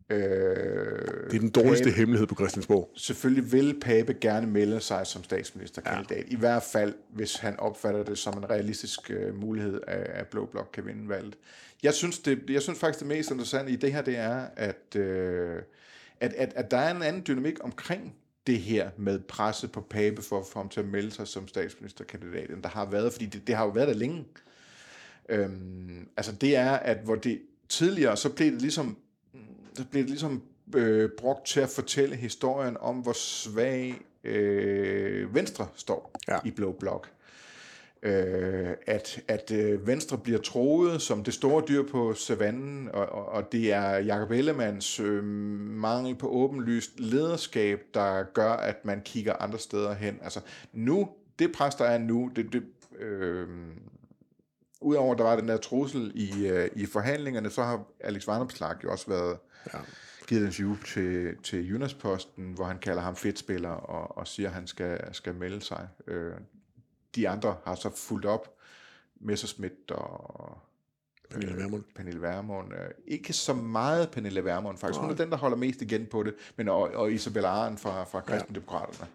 Øh, 0.10 0.20
det 0.20 1.36
er 1.36 1.40
den 1.40 1.50
dårligste 1.50 1.84
Pape, 1.84 1.98
hemmelighed 1.98 2.28
på 2.28 2.36
Christiansborg. 2.36 2.92
Selvfølgelig 2.96 3.52
vil 3.52 3.80
Pape 3.82 4.14
gerne 4.22 4.48
melde 4.48 4.80
sig 4.80 5.08
som 5.08 5.24
statsministerkandidat. 5.24 6.18
Ja. 6.18 6.34
I 6.34 6.36
hvert 6.36 6.64
fald, 6.64 6.94
hvis 7.10 7.36
han 7.36 7.60
opfatter 7.60 8.04
det 8.04 8.18
som 8.18 8.38
en 8.38 8.50
realistisk 8.50 9.12
øh, 9.12 9.36
mulighed, 9.36 9.82
at, 9.88 9.98
at 9.98 10.28
Blå 10.28 10.46
Blok 10.46 10.70
kan 10.74 10.86
vinde 10.86 11.10
valget. 11.10 11.36
Jeg 11.84 11.94
synes, 11.94 12.20
det, 12.20 12.50
jeg 12.50 12.62
synes 12.62 12.80
faktisk, 12.80 13.00
det 13.00 13.08
mest 13.08 13.32
interessante 13.32 13.72
i 13.72 13.76
det 13.76 13.94
her, 13.94 14.02
det 14.02 14.18
er, 14.18 14.46
at, 14.56 14.96
øh, 14.96 15.62
at, 16.20 16.34
at, 16.34 16.54
at 16.56 16.72
der 16.72 16.78
er 16.78 16.96
en 16.96 17.02
anden 17.02 17.24
dynamik 17.28 17.64
omkring 17.64 18.16
det 18.48 18.60
her 18.60 18.90
med 18.98 19.20
presset 19.20 19.72
på 19.72 19.82
Pape 19.82 20.22
for 20.22 20.40
at 20.40 20.46
få 20.46 20.60
ham 20.60 20.70
til 20.70 20.80
at 20.80 20.86
melde 20.86 21.12
sig 21.12 21.28
som 21.28 21.48
statsministerkandidat, 21.48 22.50
end 22.50 22.64
der 22.64 22.70
har 22.70 22.86
været, 22.90 23.12
fordi 23.12 23.26
det, 23.26 23.48
det 23.48 23.56
har 23.56 23.64
jo 23.66 23.70
været 23.70 23.88
der 23.88 23.94
længe. 23.94 24.26
Øhm, 25.30 26.08
altså 26.18 26.32
det 26.32 26.56
er, 26.56 26.72
at 26.72 26.98
hvor 26.98 27.16
det 27.16 27.42
tidligere, 27.70 28.18
så 28.18 28.30
blev 28.30 28.52
det 28.52 28.62
ligesom, 28.62 28.98
så 29.76 29.86
blev 29.92 30.04
det 30.04 30.10
ligesom 30.10 30.44
øh, 30.76 31.10
brugt 31.18 31.46
til 31.46 31.60
at 31.60 31.70
fortælle 31.70 32.16
historien 32.16 32.78
om, 32.80 32.96
hvor 32.96 33.14
svag 33.14 34.02
øh, 34.24 35.36
Venstre 35.36 35.68
står 35.76 36.12
ja. 36.28 36.40
i 36.46 36.52
Blå 36.52 36.72
Blok 36.72 37.10
øh, 38.06 38.74
at, 38.88 39.22
at 39.28 39.52
øh, 39.52 39.88
Venstre 39.88 40.18
bliver 40.18 40.40
troet 40.40 41.02
som 41.02 41.24
det 41.24 41.34
store 41.34 41.64
dyr 41.68 41.84
på 41.84 42.14
savannen, 42.14 42.90
og, 42.94 43.06
og, 43.06 43.26
og 43.26 43.52
det 43.52 43.74
er 43.74 43.90
Jacob 43.90 44.32
Ellemanns 44.32 45.00
øh, 45.00 45.24
mangel 45.24 46.16
på 46.16 46.28
åbenlyst 46.28 47.00
lederskab, 47.00 47.80
der 47.94 48.24
gør, 48.24 48.52
at 48.52 48.86
man 48.86 49.02
kigger 49.06 49.34
andre 49.34 49.60
steder 49.60 49.94
hen. 49.94 50.20
Altså 50.24 50.40
nu, 50.74 51.10
det 51.40 51.52
pres, 51.52 51.76
der 51.76 51.86
er 51.86 51.98
nu, 51.98 52.32
det, 52.36 52.54
det, 52.54 52.64
øh, 53.00 53.48
udover 54.82 55.12
at 55.12 55.18
der 55.18 55.24
var 55.24 55.36
den 55.36 55.48
der 55.48 55.58
trussel 55.58 56.12
i, 56.16 56.48
øh, 56.48 56.70
i 56.76 56.86
forhandlingerne, 56.86 57.50
så 57.50 57.64
har 57.64 57.84
Alex 58.00 58.28
Vanopslagh 58.28 58.84
jo 58.84 58.92
også 58.92 59.08
været... 59.08 59.38
Ja 59.74 59.80
givet 60.28 60.42
en 60.42 60.48
interview 60.48 60.76
til, 60.86 61.38
til 61.44 61.70
Jyllandsposten, 61.70 62.54
hvor 62.54 62.66
han 62.66 62.80
kalder 62.80 63.02
ham 63.02 63.16
fedtspiller 63.16 63.70
og, 63.70 64.18
og 64.18 64.28
siger, 64.28 64.50
at 64.50 64.56
han 64.56 64.68
skal, 64.68 65.14
skal 65.16 65.36
melde 65.36 65.62
sig. 65.62 65.88
Øh, 66.08 66.34
de 67.16 67.30
andre 67.30 67.58
har 67.66 67.76
så 67.76 67.90
fulgt 67.96 68.26
op. 68.26 68.52
Messerschmidt 69.16 69.92
og 69.92 70.58
Pernille 71.30 71.58
Vermund. 71.58 71.84
Pernille 71.96 72.22
Vermund. 72.22 72.74
Øh, 72.74 72.90
ikke 73.08 73.34
så 73.34 73.54
meget 73.54 74.12
Pernille 74.12 74.46
Vermund 74.46 74.78
faktisk. 74.78 75.00
Hun 75.00 75.10
er 75.10 75.16
den, 75.16 75.30
der 75.30 75.38
holder 75.38 75.58
mest 75.58 75.82
igen 75.82 76.06
på 76.06 76.24
det. 76.24 76.36
Men 76.56 76.70
og, 76.70 76.82
og 76.82 77.12
Isabella 77.12 77.50
Arendt 77.50 77.80
fra, 77.80 78.04
fra 78.04 78.22
Kristendemokraterne. 78.22 79.12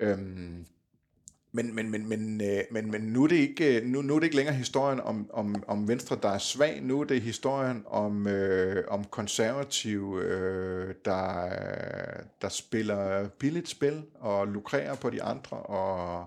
Ja. 0.00 0.06
Øhm, 0.06 0.66
men, 1.52 1.74
men, 1.74 1.90
men, 1.90 2.08
men, 2.08 2.40
øh, 2.40 2.60
men, 2.70 2.90
men 2.90 3.00
nu, 3.00 3.24
er 3.24 3.28
det 3.28 3.36
ikke, 3.36 3.80
øh, 3.80 3.86
nu, 3.86 4.02
nu 4.02 4.14
er 4.14 4.18
det 4.18 4.24
ikke 4.24 4.36
længere 4.36 4.54
historien 4.54 5.00
om, 5.00 5.30
om, 5.32 5.64
om 5.66 5.88
Venstre, 5.88 6.18
der 6.22 6.28
er 6.28 6.38
svag. 6.38 6.82
Nu 6.82 7.00
er 7.00 7.04
det 7.04 7.22
historien 7.22 7.82
om, 7.86 8.26
øh, 8.26 8.84
om 8.88 9.04
konservative, 9.04 10.24
øh, 10.24 10.94
der, 11.04 11.48
der 12.42 12.48
spiller 12.48 13.28
billigt 13.28 13.68
spil 13.68 14.02
og 14.20 14.46
lukrerer 14.46 14.94
på 14.94 15.10
de 15.10 15.22
andre 15.22 15.56
og 15.56 16.26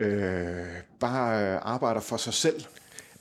øh, 0.00 0.66
bare 1.00 1.58
arbejder 1.58 2.00
for 2.00 2.16
sig 2.16 2.34
selv. 2.34 2.64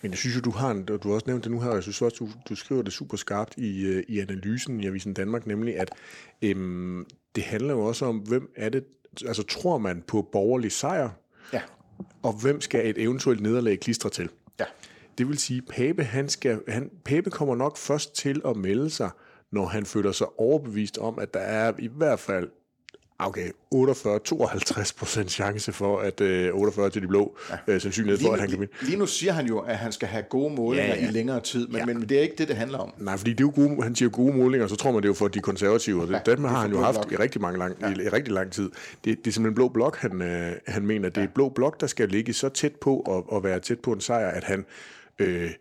Men 0.02 0.12
jeg 0.12 0.18
synes 0.18 0.36
jo, 0.36 0.42
du 0.42 0.52
har, 0.52 0.72
en, 0.72 0.86
du 0.86 1.08
har 1.08 1.16
også 1.16 1.28
nævnt 1.28 1.44
det 1.44 1.52
nu 1.52 1.60
her, 1.60 1.70
og 1.70 1.76
jeg 1.76 1.84
synes 1.84 2.02
også, 2.02 2.18
du, 2.20 2.30
du 2.50 2.56
skriver 2.56 2.82
det 2.82 2.94
super 2.94 3.18
skarpt 3.18 3.58
i, 3.58 3.86
øh, 3.86 4.04
i 4.08 4.20
analysen 4.20 4.80
i 4.80 4.88
Avisen 4.88 5.14
Danmark, 5.14 5.48
nemlig 5.48 5.80
at 5.80 5.92
øhm, 6.42 7.06
det 7.36 7.44
handler 7.44 7.74
jo 7.74 7.82
også 7.82 8.06
om, 8.06 8.18
hvem 8.18 8.52
er 8.56 8.70
det, 8.70 8.84
altså 9.28 9.44
tror 9.44 9.78
man 9.78 10.04
på 10.08 10.22
borgerlig 10.32 10.72
sejr, 10.72 11.10
ja. 11.54 11.62
og 12.24 12.34
hvem 12.34 12.62
skal 12.62 12.90
et 12.90 12.98
eventuelt 12.98 13.42
nederlag 13.42 13.80
klistre 13.80 14.10
til? 14.10 14.30
Ja. 14.60 14.66
Det 15.18 15.28
vil 15.28 15.38
sige, 15.38 15.62
Pape, 15.62 16.04
han 16.04 16.30
skal, 16.30 16.62
han, 16.68 16.92
Pape 17.06 17.30
kommer 17.30 17.56
nok 17.56 17.78
først 17.78 18.16
til 18.16 18.42
at 18.46 18.58
melde 18.58 18.90
sig, 18.90 19.10
når 19.52 19.66
han 19.66 19.86
føler 19.86 20.12
sig 20.12 20.28
overbevist 20.40 20.98
om, 20.98 21.20
at 21.20 21.34
der 21.34 21.40
er 21.40 21.74
i 21.80 21.88
hvert 21.88 22.20
fald 22.20 22.50
Okay, 23.20 23.50
48-52 23.76 24.94
procent 24.98 25.32
chance 25.32 25.72
for, 25.72 26.00
at 26.00 26.22
øh, 26.22 26.54
48 26.54 26.90
til 26.90 27.02
de 27.02 27.08
blå, 27.08 27.38
ja. 27.50 27.74
øh, 27.74 27.82
sandsynlighed 27.82 28.20
for, 28.22 28.34
at 28.34 28.40
han 28.40 28.50
kan 28.50 28.60
vinde. 28.60 28.74
Lige 28.82 28.98
nu 28.98 29.06
siger 29.06 29.34
han 29.34 29.48
jo, 29.48 29.60
at 29.60 29.78
han 29.78 29.92
skal 29.92 30.08
have 30.08 30.24
gode 30.24 30.56
målinger 30.56 30.96
ja, 30.96 31.02
ja. 31.02 31.10
i 31.10 31.12
længere 31.12 31.40
tid, 31.40 31.68
men, 31.68 31.78
ja. 31.78 31.86
men 31.86 32.02
det 32.02 32.18
er 32.18 32.22
ikke 32.22 32.36
det, 32.38 32.48
det 32.48 32.56
handler 32.56 32.78
om. 32.78 32.94
Nej, 32.98 33.18
fordi 33.18 33.32
det 33.32 33.40
er 33.40 33.44
jo 33.44 33.52
gode, 33.56 33.84
han 33.84 33.96
siger 33.96 34.10
gode 34.10 34.38
målinger, 34.38 34.68
så 34.68 34.76
tror 34.76 34.92
man 34.92 35.02
det 35.02 35.06
er 35.06 35.10
jo 35.10 35.14
for 35.14 35.28
de 35.28 35.40
konservative, 35.40 36.02
og 36.02 36.08
det, 36.08 36.14
ja, 36.28 36.32
dem 36.32 36.44
har 36.44 36.62
han 36.62 36.72
jo 36.72 36.82
haft 36.82 37.02
blok. 37.02 37.12
i 37.12 37.16
rigtig, 37.16 37.42
mange 37.42 37.60
lang, 37.60 37.76
ja. 37.82 37.90
i, 37.90 38.06
i 38.06 38.10
rigtig 38.10 38.34
lang 38.34 38.52
tid. 38.52 38.70
Det, 39.06 39.18
det 39.18 39.28
er 39.28 39.32
simpelthen 39.32 39.56
blå 39.56 39.68
blok, 39.68 39.98
han, 39.98 40.22
øh, 40.22 40.52
han 40.68 40.86
mener. 40.86 41.10
Det 41.10 41.18
er 41.18 41.22
ja. 41.22 41.28
blå 41.36 41.50
blok, 41.50 41.82
der 41.82 41.88
skal 41.88 42.10
ligge 42.10 42.34
så 42.34 42.50
tæt 42.50 42.76
på 42.76 43.00
og, 43.00 43.34
og 43.34 43.44
være 43.44 43.60
tæt 43.60 43.80
på 43.80 43.92
en 43.92 44.02
sejr, 44.02 44.30
at 44.30 44.44
han... 44.44 44.66
Øh, 45.20 45.52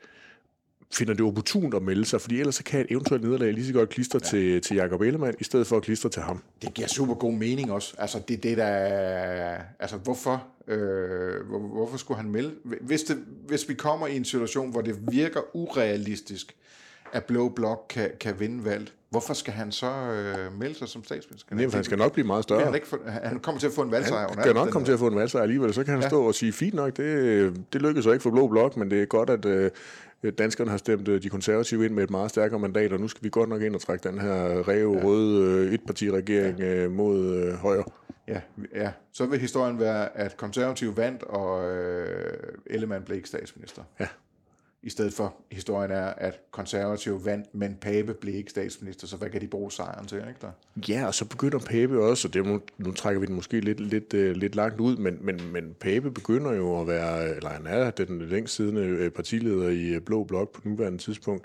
finder 0.93 1.15
det 1.15 1.27
opportunt 1.27 1.75
at 1.75 1.83
melde 1.83 2.05
sig, 2.05 2.21
fordi 2.21 2.41
ellers 2.41 2.55
så 2.55 2.65
kan 2.65 2.81
et 2.81 2.87
eventuelt 2.91 3.25
nederlag 3.25 3.53
lige 3.53 3.67
så 3.67 3.73
godt 3.73 3.89
klistre 3.89 4.21
ja. 4.23 4.29
til, 4.29 4.61
til 4.61 4.77
Jacob 4.77 5.01
Ellemann, 5.01 5.35
i 5.41 5.45
stedet 5.45 5.67
for 5.67 5.77
at 5.77 5.83
klistre 5.83 6.09
til 6.09 6.23
ham. 6.23 6.43
Det 6.63 6.75
giver 6.75 6.89
super 6.89 7.15
god 7.15 7.33
mening 7.33 7.73
også. 7.73 7.95
Altså, 7.99 8.19
det 8.29 8.43
det, 8.43 8.57
der... 8.57 8.67
Altså, 9.79 9.97
hvorfor, 9.97 10.47
øh, 10.69 11.47
hvor, 11.49 11.59
hvorfor 11.59 11.97
skulle 11.97 12.21
han 12.21 12.31
melde? 12.31 12.55
Hvis, 12.81 13.03
det, 13.03 13.19
hvis 13.49 13.69
vi 13.69 13.75
kommer 13.75 14.07
i 14.07 14.17
en 14.17 14.25
situation, 14.25 14.71
hvor 14.71 14.81
det 14.81 14.97
virker 15.11 15.41
urealistisk, 15.57 16.57
at 17.13 17.25
Blå 17.25 17.49
Blok 17.49 17.87
kan, 17.89 18.11
kan 18.21 18.41
vinde 18.41 18.65
valget, 18.65 18.93
hvorfor 19.11 19.35
skal 19.35 19.53
han 19.53 19.73
så 19.73 19.91
øh, 19.91 20.59
melde 20.59 20.75
sig 20.75 20.89
som 20.89 21.05
statsminister? 21.05 21.55
Nej, 21.55 21.69
han 21.69 21.85
skal 21.85 21.99
nok 21.99 22.13
blive 22.13 22.27
meget 22.27 22.43
større. 22.43 22.65
Han, 22.65 22.75
ikke 22.75 22.87
få, 22.87 22.99
han 23.07 23.39
kommer 23.39 23.61
til 23.61 23.67
at 23.67 23.73
få 23.73 23.83
en 23.83 23.91
valgsejr. 23.91 24.29
Han 24.29 24.43
skal 24.43 24.55
nok 24.55 24.69
komme 24.69 24.87
til 24.87 24.93
at 24.93 24.99
få 24.99 25.07
en 25.07 25.17
valgsejr 25.17 25.43
alligevel. 25.43 25.75
Så 25.75 25.85
kan 25.85 25.93
han 25.93 26.03
ja. 26.03 26.09
stå 26.09 26.23
og 26.27 26.35
sige, 26.35 26.53
fint 26.53 26.75
nok, 26.75 26.97
det, 26.97 27.67
det 27.73 27.83
lykkedes 27.83 28.05
så 28.05 28.13
ikke 28.13 28.23
for 28.23 28.31
Blå 28.31 28.49
Blok, 28.49 28.77
men 28.77 28.91
det 28.91 29.03
er 29.03 29.07
godt, 29.07 29.31
at 29.31 29.45
Øh, 29.45 29.71
danskerne 30.39 30.71
har 30.71 30.79
stemt 30.79 31.09
øh, 31.09 31.23
de 31.23 31.29
konservative 31.29 31.85
ind 31.85 31.95
med 31.95 32.05
et 32.05 32.11
meget 32.11 32.31
stærkere 32.31 32.61
mandat, 32.61 32.93
og 32.93 33.01
nu 33.01 33.09
skal 33.09 33.25
vi 33.25 33.29
godt 33.29 33.49
nok 33.49 33.63
ind 33.63 33.75
og 33.75 33.81
trække 33.81 34.09
den 34.09 34.21
her 34.21 34.69
ræve 34.69 35.03
røde 35.03 35.67
øh, 35.67 35.75
etpartiregering 35.75 36.59
ja. 36.59 36.89
mod 36.89 37.53
højre. 37.57 37.85
Ja, 38.29 38.41
ja, 38.75 38.93
så 39.13 39.27
vil 39.27 39.41
historien 39.41 39.81
være, 39.81 40.17
at 40.19 40.37
konservative 40.37 40.97
vandt, 40.97 41.23
og 41.23 41.77
øh, 41.77 42.33
Ellemann 42.67 43.05
blev 43.05 43.17
ikke 43.17 43.29
statsminister. 43.29 43.83
Ja 44.01 44.07
i 44.87 44.91
stedet 44.91 45.13
for 45.13 45.35
historien 45.53 45.91
er, 45.91 46.07
at 46.07 46.41
konservative 46.51 47.25
vandt, 47.25 47.55
men 47.55 47.77
Pape 47.81 48.15
blev 48.15 48.35
ikke 48.35 48.51
statsminister, 48.51 49.07
så 49.07 49.17
hvad 49.17 49.31
kan 49.31 49.41
de 49.41 49.47
bruge 49.47 49.73
sejren 49.73 50.07
til? 50.07 50.19
Ikke 50.19 50.41
der? 50.41 50.51
Ja, 50.89 51.07
og 51.07 51.15
så 51.15 51.25
begynder 51.25 51.59
Pape 51.59 52.03
også, 52.03 52.29
og 52.29 52.35
det, 52.35 52.47
nu, 52.47 52.61
nu 52.79 52.93
trækker 52.93 53.21
vi 53.21 53.27
den 53.27 53.35
måske 53.35 53.61
lidt, 53.61 53.81
lidt, 53.81 54.15
uh, 54.15 54.21
lidt 54.21 54.55
langt 54.55 54.81
ud, 54.81 54.97
men, 54.97 55.19
men, 55.21 55.41
men 55.53 55.75
Pape 55.81 56.11
begynder 56.11 56.53
jo 56.53 56.81
at 56.81 56.87
være, 56.87 57.37
eller 57.37 57.49
han 57.49 57.67
er 57.67 57.91
den 57.91 58.29
længst 58.29 58.55
siddende 58.55 58.81
øh, 58.81 59.11
partileder 59.11 59.69
i 59.69 59.89
øh, 59.89 60.01
Blå 60.01 60.25
Blok 60.25 60.53
på 60.53 60.61
nuværende 60.65 60.99
tidspunkt. 60.99 61.45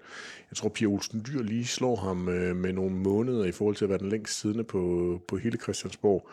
Jeg 0.51 0.57
tror, 0.57 0.69
Pia 0.69 0.87
Olsen 0.87 1.25
Dyr 1.27 1.41
lige 1.41 1.65
slår 1.65 1.95
ham 1.95 2.27
uh, 2.27 2.55
med 2.55 2.73
nogle 2.73 2.95
måneder 2.95 3.45
i 3.45 3.51
forhold 3.51 3.75
til 3.75 3.85
at 3.85 3.89
være 3.89 3.99
den 3.99 4.09
længst 4.09 4.39
siddende 4.39 4.63
på, 4.63 5.21
på 5.27 5.37
hele 5.37 5.57
Christiansborg. 5.57 6.29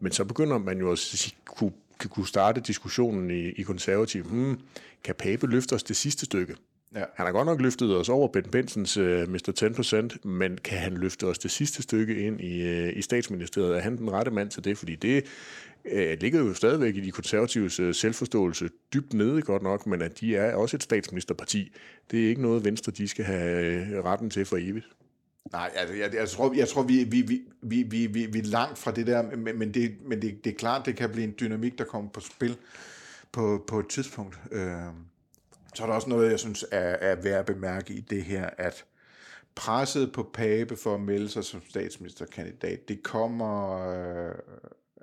Men 0.00 0.12
så 0.12 0.24
begynder 0.24 0.58
man 0.58 0.78
jo 0.78 0.90
også 0.90 1.32
at 1.36 1.54
kunne 1.54 1.72
kunne 2.08 2.26
starte 2.26 2.60
diskussionen 2.60 3.30
i, 3.30 3.48
i 3.48 3.62
konservativ. 3.62 4.24
Hmm, 4.24 4.58
kan 5.04 5.14
Pape 5.14 5.46
løfte 5.46 5.72
os 5.72 5.82
det 5.82 5.96
sidste 5.96 6.24
stykke? 6.24 6.56
Ja. 6.94 7.04
Han 7.14 7.26
har 7.26 7.32
godt 7.32 7.46
nok 7.46 7.60
løftet 7.60 7.96
os 7.96 8.08
over 8.08 8.28
Ben 8.28 8.42
Bensens 8.42 8.96
uh, 8.96 9.04
Mr. 9.04 10.10
10%, 10.22 10.28
men 10.28 10.58
kan 10.58 10.78
han 10.78 10.94
løfte 10.94 11.26
os 11.26 11.38
det 11.38 11.50
sidste 11.50 11.82
stykke 11.82 12.26
ind 12.26 12.40
i, 12.40 12.62
uh, 12.62 12.96
i 12.96 13.02
statsministeriet? 13.02 13.76
Er 13.76 13.80
han 13.80 13.96
den 13.96 14.10
rette 14.10 14.30
mand 14.30 14.50
til 14.50 14.64
det? 14.64 14.78
Fordi 14.78 14.94
det 14.94 15.24
uh, 15.84 16.20
ligger 16.20 16.40
jo 16.40 16.54
stadigvæk 16.54 16.96
i 16.96 17.00
de 17.00 17.10
konservatives 17.10 17.80
uh, 17.80 17.94
selvforståelse 17.94 18.68
dybt 18.94 19.12
nede 19.12 19.42
godt 19.42 19.62
nok, 19.62 19.86
men 19.86 20.02
at 20.02 20.20
de 20.20 20.36
er 20.36 20.54
også 20.54 20.76
et 20.76 20.82
statsministerparti. 20.82 21.72
Det 22.10 22.24
er 22.24 22.28
ikke 22.28 22.42
noget, 22.42 22.64
Venstre 22.64 22.92
de 22.92 23.08
skal 23.08 23.24
have 23.24 23.98
uh, 23.98 24.04
retten 24.04 24.30
til 24.30 24.44
for 24.44 24.56
evigt. 24.56 24.86
Nej, 25.52 25.70
altså, 25.74 25.94
jeg, 25.94 26.14
jeg 26.14 26.28
tror, 26.28 26.54
jeg 26.54 26.68
tror 26.68 26.82
vi, 26.82 27.04
vi, 27.04 27.20
vi, 27.20 27.42
vi, 27.62 27.82
vi, 27.82 28.06
vi, 28.06 28.26
vi 28.26 28.38
er 28.38 28.42
langt 28.42 28.78
fra 28.78 28.90
det 28.90 29.06
der, 29.06 29.36
men, 29.36 29.58
men, 29.58 29.74
det, 29.74 29.96
men 30.02 30.22
det, 30.22 30.44
det 30.44 30.52
er 30.52 30.56
klart, 30.56 30.86
det 30.86 30.96
kan 30.96 31.10
blive 31.10 31.24
en 31.24 31.34
dynamik, 31.40 31.78
der 31.78 31.84
kommer 31.84 32.10
på 32.10 32.20
spil 32.20 32.56
på, 33.32 33.64
på 33.66 33.78
et 33.78 33.88
tidspunkt. 33.88 34.38
Øh, 34.50 34.76
så 35.74 35.82
er 35.82 35.86
der 35.86 35.94
også 35.94 36.08
noget, 36.08 36.30
jeg 36.30 36.38
synes 36.38 36.64
er, 36.70 36.78
er 36.80 37.14
værd 37.14 37.38
at 37.38 37.46
bemærke 37.46 37.94
i 37.94 38.00
det 38.00 38.24
her, 38.24 38.50
at 38.58 38.84
presset 39.54 40.12
på 40.12 40.30
Pape 40.32 40.76
for 40.76 40.94
at 40.94 41.00
melde 41.00 41.28
sig 41.28 41.44
som 41.44 41.62
statsministerkandidat, 41.68 42.88
det 42.88 43.02
kommer... 43.02 43.78
Øh, 43.88 44.34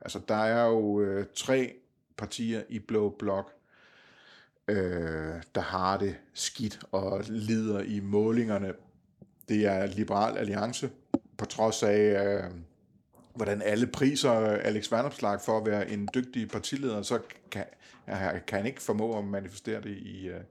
altså, 0.01 0.19
der 0.27 0.35
er 0.35 0.65
jo 0.65 1.01
øh, 1.01 1.25
tre 1.35 1.73
partier 2.17 2.63
i 2.69 2.79
Blå 2.79 3.15
Blok, 3.19 3.51
øh, 4.67 5.35
der 5.55 5.61
har 5.61 5.97
det 5.97 6.15
skidt 6.33 6.79
og 6.91 7.23
lider 7.27 7.81
i 7.81 7.99
målingerne 7.99 8.73
det 9.49 9.65
er 9.65 9.85
Liberal 9.85 10.37
Alliance, 10.37 10.89
på 11.37 11.45
trods 11.45 11.83
af, 11.83 12.25
øh, 12.25 12.51
hvordan 13.35 13.61
alle 13.61 13.87
priser 13.87 14.41
øh, 14.41 14.59
Alex 14.63 14.91
Vanopslag 14.91 15.41
for 15.41 15.57
at 15.57 15.65
være 15.65 15.89
en 15.89 16.09
dygtig 16.13 16.49
partileder, 16.49 17.01
så 17.01 17.19
kan, 17.51 17.63
kan 18.47 18.57
han 18.57 18.65
ikke 18.65 18.81
formå 18.81 19.17
at 19.17 19.25
manifestere 19.25 19.81
det 19.81 19.97
i, 19.97 20.27
øh, 20.27 20.41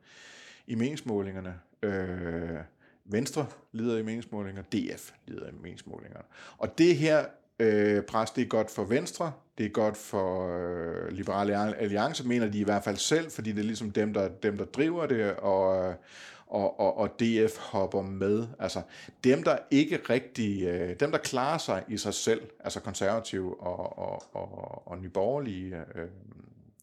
i 0.67 0.75
meningsmålingerne. 0.75 1.55
Øh, 1.83 2.59
Venstre 3.05 3.47
lider 3.73 3.99
i 3.99 4.03
meningsmålinger, 4.03 4.63
DF 4.63 5.11
lider 5.27 5.49
i 5.49 5.53
meningsmålinger. 5.63 6.21
Og 6.59 6.79
det 6.79 6.97
her 6.97 7.25
øh, 7.59 8.03
pres, 8.03 8.31
det 8.31 8.43
er 8.43 8.49
godt 8.49 8.71
for 8.71 8.85
Venstre, 8.85 9.33
det 9.59 9.67
er 9.67 9.71
godt 9.71 9.97
for 9.97 10.49
øh, 10.49 11.09
Liberale 11.09 11.77
Alliance, 11.77 12.27
mener 12.27 12.49
de 12.49 12.59
i 12.59 12.65
hvert 12.65 12.85
fald 12.85 12.97
selv, 12.97 13.31
fordi 13.31 13.53
det 13.53 13.59
er 13.59 13.65
ligesom 13.65 13.91
dem, 13.91 14.15
der, 14.15 14.29
dem, 14.29 14.59
der 14.59 14.65
driver 14.65 15.07
det, 15.07 15.35
og, 15.35 15.89
øh, 15.89 15.95
og, 16.47 16.81
og, 16.81 16.99
og 16.99 17.21
DF 17.21 17.57
hopper 17.59 18.03
med. 18.03 18.47
Altså 18.59 18.83
dem, 19.25 19.43
der 19.43 19.59
ikke 19.71 20.01
rigtig, 20.11 20.63
øh, 20.63 21.01
dem, 21.01 21.11
der 21.11 21.19
klarer 21.19 21.59
sig 21.59 21.85
i 21.89 21.97
sig 21.97 22.15
selv, 22.15 22.43
altså 22.61 22.81
konservative 22.81 23.61
og, 23.61 23.99
og, 23.99 24.23
og, 24.33 24.89
og 24.89 24.99
nyborgerlige, 24.99 25.77
øh, 25.95 26.09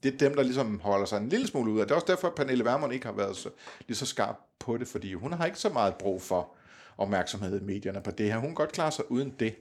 det 0.03 0.13
er 0.13 0.17
dem, 0.17 0.35
der 0.35 0.43
ligesom 0.43 0.79
holder 0.79 1.05
sig 1.05 1.17
en 1.17 1.29
lille 1.29 1.47
smule 1.47 1.71
ud 1.71 1.79
af. 1.79 1.85
Det 1.85 1.91
er 1.91 1.95
også 1.95 2.07
derfor, 2.07 2.27
at 2.27 2.35
Pernille 2.35 2.65
Vermund 2.65 2.93
ikke 2.93 3.05
har 3.05 3.13
været 3.13 3.35
så, 3.35 3.49
lige 3.87 3.97
så 3.97 4.05
skarp 4.05 4.35
på 4.59 4.77
det, 4.77 4.87
fordi 4.87 5.13
hun 5.13 5.33
har 5.33 5.45
ikke 5.45 5.59
så 5.59 5.69
meget 5.69 5.95
brug 5.95 6.21
for 6.21 6.49
opmærksomhed 6.97 7.61
i 7.61 7.63
medierne 7.63 8.01
på 8.01 8.11
det 8.11 8.25
her. 8.25 8.37
Hun 8.37 8.49
kan 8.49 8.55
godt 8.55 8.71
klare 8.71 8.91
sig 8.91 9.11
uden 9.11 9.33
det. 9.39 9.55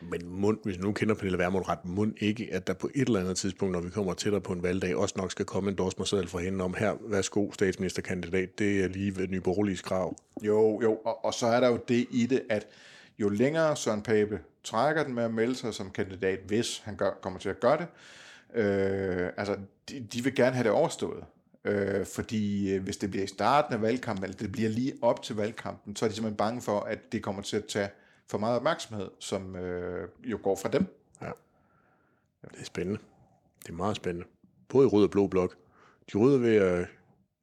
Men 0.00 0.26
mund, 0.26 0.58
hvis 0.64 0.78
nu 0.78 0.92
kender 0.92 1.14
Pernille 1.14 1.38
Vermund 1.38 1.68
ret, 1.68 1.84
mund 1.84 2.14
ikke, 2.18 2.48
at 2.52 2.66
der 2.66 2.74
på 2.74 2.90
et 2.94 3.06
eller 3.06 3.20
andet 3.20 3.36
tidspunkt, 3.36 3.72
når 3.72 3.80
vi 3.80 3.90
kommer 3.90 4.14
tættere 4.14 4.40
på 4.40 4.52
en 4.52 4.62
valgdag, 4.62 4.96
også 4.96 5.14
nok 5.18 5.30
skal 5.30 5.44
komme 5.44 5.70
en 5.70 5.76
dorsmerseddel 5.76 6.28
fra 6.28 6.38
hende 6.38 6.64
om 6.64 6.74
her, 6.74 6.96
værsgo 7.00 7.52
statsministerkandidat, 7.52 8.58
det 8.58 8.84
er 8.84 8.88
lige 8.88 9.16
ved 9.16 9.28
nyborgerlige 9.28 9.76
krav. 9.76 10.16
Jo, 10.42 10.80
jo, 10.82 10.94
og, 10.94 11.24
og 11.24 11.34
så 11.34 11.46
er 11.46 11.60
der 11.60 11.68
jo 11.68 11.78
det 11.88 12.06
i 12.10 12.26
det, 12.26 12.42
at 12.50 12.66
jo 13.18 13.28
længere 13.28 13.76
Søren 13.76 14.02
Pape 14.02 14.40
trækker 14.64 15.04
den 15.04 15.14
med 15.14 15.24
at 15.24 15.34
melde 15.34 15.54
sig 15.54 15.74
som 15.74 15.90
kandidat, 15.90 16.38
hvis 16.46 16.82
han 16.84 16.96
gør, 16.96 17.10
kommer 17.22 17.38
til 17.38 17.48
at 17.48 17.60
gøre 17.60 17.78
det, 17.78 17.86
øh, 18.60 19.30
altså 19.36 19.56
de, 19.88 20.06
de 20.12 20.24
vil 20.24 20.34
gerne 20.34 20.54
have 20.54 20.64
det 20.64 20.72
overstået. 20.72 21.24
Øh, 21.64 22.06
fordi 22.06 22.74
øh, 22.74 22.82
hvis 22.82 22.96
det 22.96 23.10
bliver 23.10 23.24
i 23.24 23.26
starten 23.26 23.74
af 23.74 23.82
valgkampen, 23.82 24.24
eller 24.24 24.36
det 24.36 24.52
bliver 24.52 24.68
lige 24.68 24.92
op 25.02 25.22
til 25.22 25.36
valgkampen, 25.36 25.96
så 25.96 26.04
er 26.04 26.08
de 26.08 26.14
simpelthen 26.14 26.36
bange 26.36 26.62
for, 26.62 26.80
at 26.80 27.12
det 27.12 27.22
kommer 27.22 27.42
til 27.42 27.56
at 27.56 27.64
tage 27.64 27.88
for 28.30 28.38
meget 28.38 28.56
opmærksomhed, 28.56 29.10
som 29.18 29.56
øh, 29.56 30.08
jo 30.24 30.38
går 30.42 30.56
fra 30.56 30.68
dem. 30.68 30.86
Ja. 31.22 31.30
Det 32.42 32.60
er 32.60 32.64
spændende. 32.64 33.00
Det 33.62 33.68
er 33.68 33.76
meget 33.76 33.96
spændende. 33.96 34.26
Både 34.68 34.86
i 34.86 34.88
rød 34.88 35.04
og 35.04 35.10
blå 35.10 35.26
blok. 35.26 35.56
De 36.12 36.18
røde 36.18 36.40
ved 36.40 36.56
at 36.56 36.88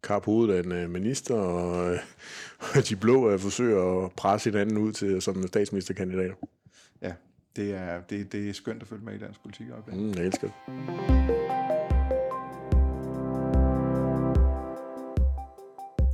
kappe 0.04 0.26
hovedet 0.26 0.54
af 0.54 0.64
en 0.64 0.72
øh, 0.72 0.90
minister, 0.90 1.36
og, 1.36 1.98
og 2.76 2.90
de 2.90 2.96
blå 2.96 3.28
er 3.28 3.38
forsøger 3.38 4.06
at 4.06 4.12
presse 4.12 4.50
hinanden 4.50 4.78
ud 4.78 4.92
til 4.92 5.22
som 5.22 5.48
statsministerkandidater. 5.48 6.36
Ja, 7.02 7.14
det 7.56 7.74
er, 7.74 8.02
det, 8.02 8.32
det 8.32 8.50
er 8.50 8.54
skønt 8.54 8.82
at 8.82 8.88
følge 8.88 9.06
med 9.06 9.14
i 9.14 9.18
dansk 9.18 9.42
politik. 9.42 9.68
Mm, 9.88 10.14
jeg 10.14 10.26
elsker 10.26 10.48
det. 10.48 11.63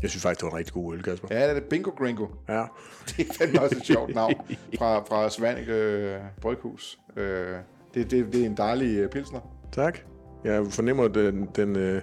Jeg 0.01 0.09
synes 0.09 0.23
faktisk, 0.23 0.39
det 0.39 0.45
var 0.45 0.51
en 0.51 0.57
rigtig 0.57 0.73
god 0.73 0.95
øl, 0.95 1.03
Kasper. 1.03 1.27
Ja, 1.31 1.41
det 1.41 1.49
er 1.49 1.53
det. 1.53 1.63
Bingo 1.63 1.89
Gringo. 1.89 2.27
Ja. 2.49 2.65
Det 3.07 3.29
er 3.29 3.33
fandme 3.33 3.61
også 3.61 3.75
et 3.77 3.85
sjovt 3.85 4.15
navn 4.15 4.33
fra, 4.77 4.99
fra 4.99 5.29
Svanike 5.29 5.73
øh, 5.73 6.19
Bryghus. 6.41 6.99
Øh, 7.17 7.55
det, 7.93 8.11
det, 8.11 8.33
det 8.33 8.41
er 8.41 8.45
en 8.45 8.57
dejlig 8.57 8.97
øh, 8.97 9.09
pilsner. 9.09 9.39
Tak. 9.71 9.99
Jeg 10.43 10.65
fornemmer 10.69 11.07
den, 11.07 11.49
den 11.55 11.75
øh, 11.75 12.01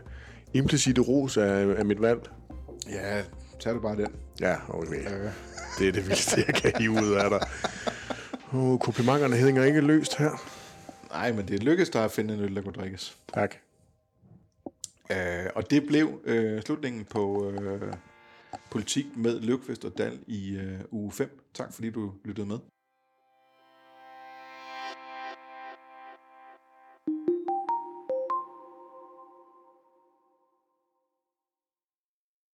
implicite 0.54 1.00
ros 1.00 1.36
af, 1.36 1.74
af 1.78 1.84
mit 1.84 2.00
valg. 2.00 2.20
Ja, 2.90 3.22
tag 3.60 3.74
du 3.74 3.80
bare 3.80 3.96
den. 3.96 4.06
Ja, 4.40 4.56
okay. 4.68 4.96
Øh. 4.96 5.30
Det 5.78 5.88
er 5.88 5.92
det 5.92 6.02
vildeste, 6.06 6.44
jeg 6.46 6.54
kan 6.54 6.72
hive 6.78 6.92
ud 6.92 7.12
af 7.12 7.30
dig. 7.30 7.40
Oh, 8.52 8.78
komplimenterne 8.78 9.36
hænger 9.36 9.64
ikke 9.64 9.80
løst 9.80 10.16
her. 10.16 10.30
Nej, 11.10 11.32
men 11.32 11.48
det 11.48 11.62
lykkedes 11.62 11.90
dig 11.90 12.04
at 12.04 12.10
finde 12.10 12.34
en 12.34 12.40
øl, 12.40 12.54
der 12.56 12.62
kunne 12.62 12.72
drikkes. 12.72 13.16
Tak. 13.34 13.54
Øh, 15.10 15.50
og 15.54 15.70
det 15.70 15.86
blev 15.86 16.20
øh, 16.24 16.62
slutningen 16.62 17.04
på 17.04 17.50
øh, 17.50 17.92
politik 18.70 19.06
med 19.16 19.40
Løvqvist 19.40 19.84
og 19.84 19.98
Dal 19.98 20.18
i 20.26 20.56
øh, 20.56 20.80
uge 20.90 21.12
5. 21.12 21.40
Tak 21.54 21.72
fordi 21.72 21.90
du 21.90 22.12
lyttede 22.24 22.46
med. 22.46 22.58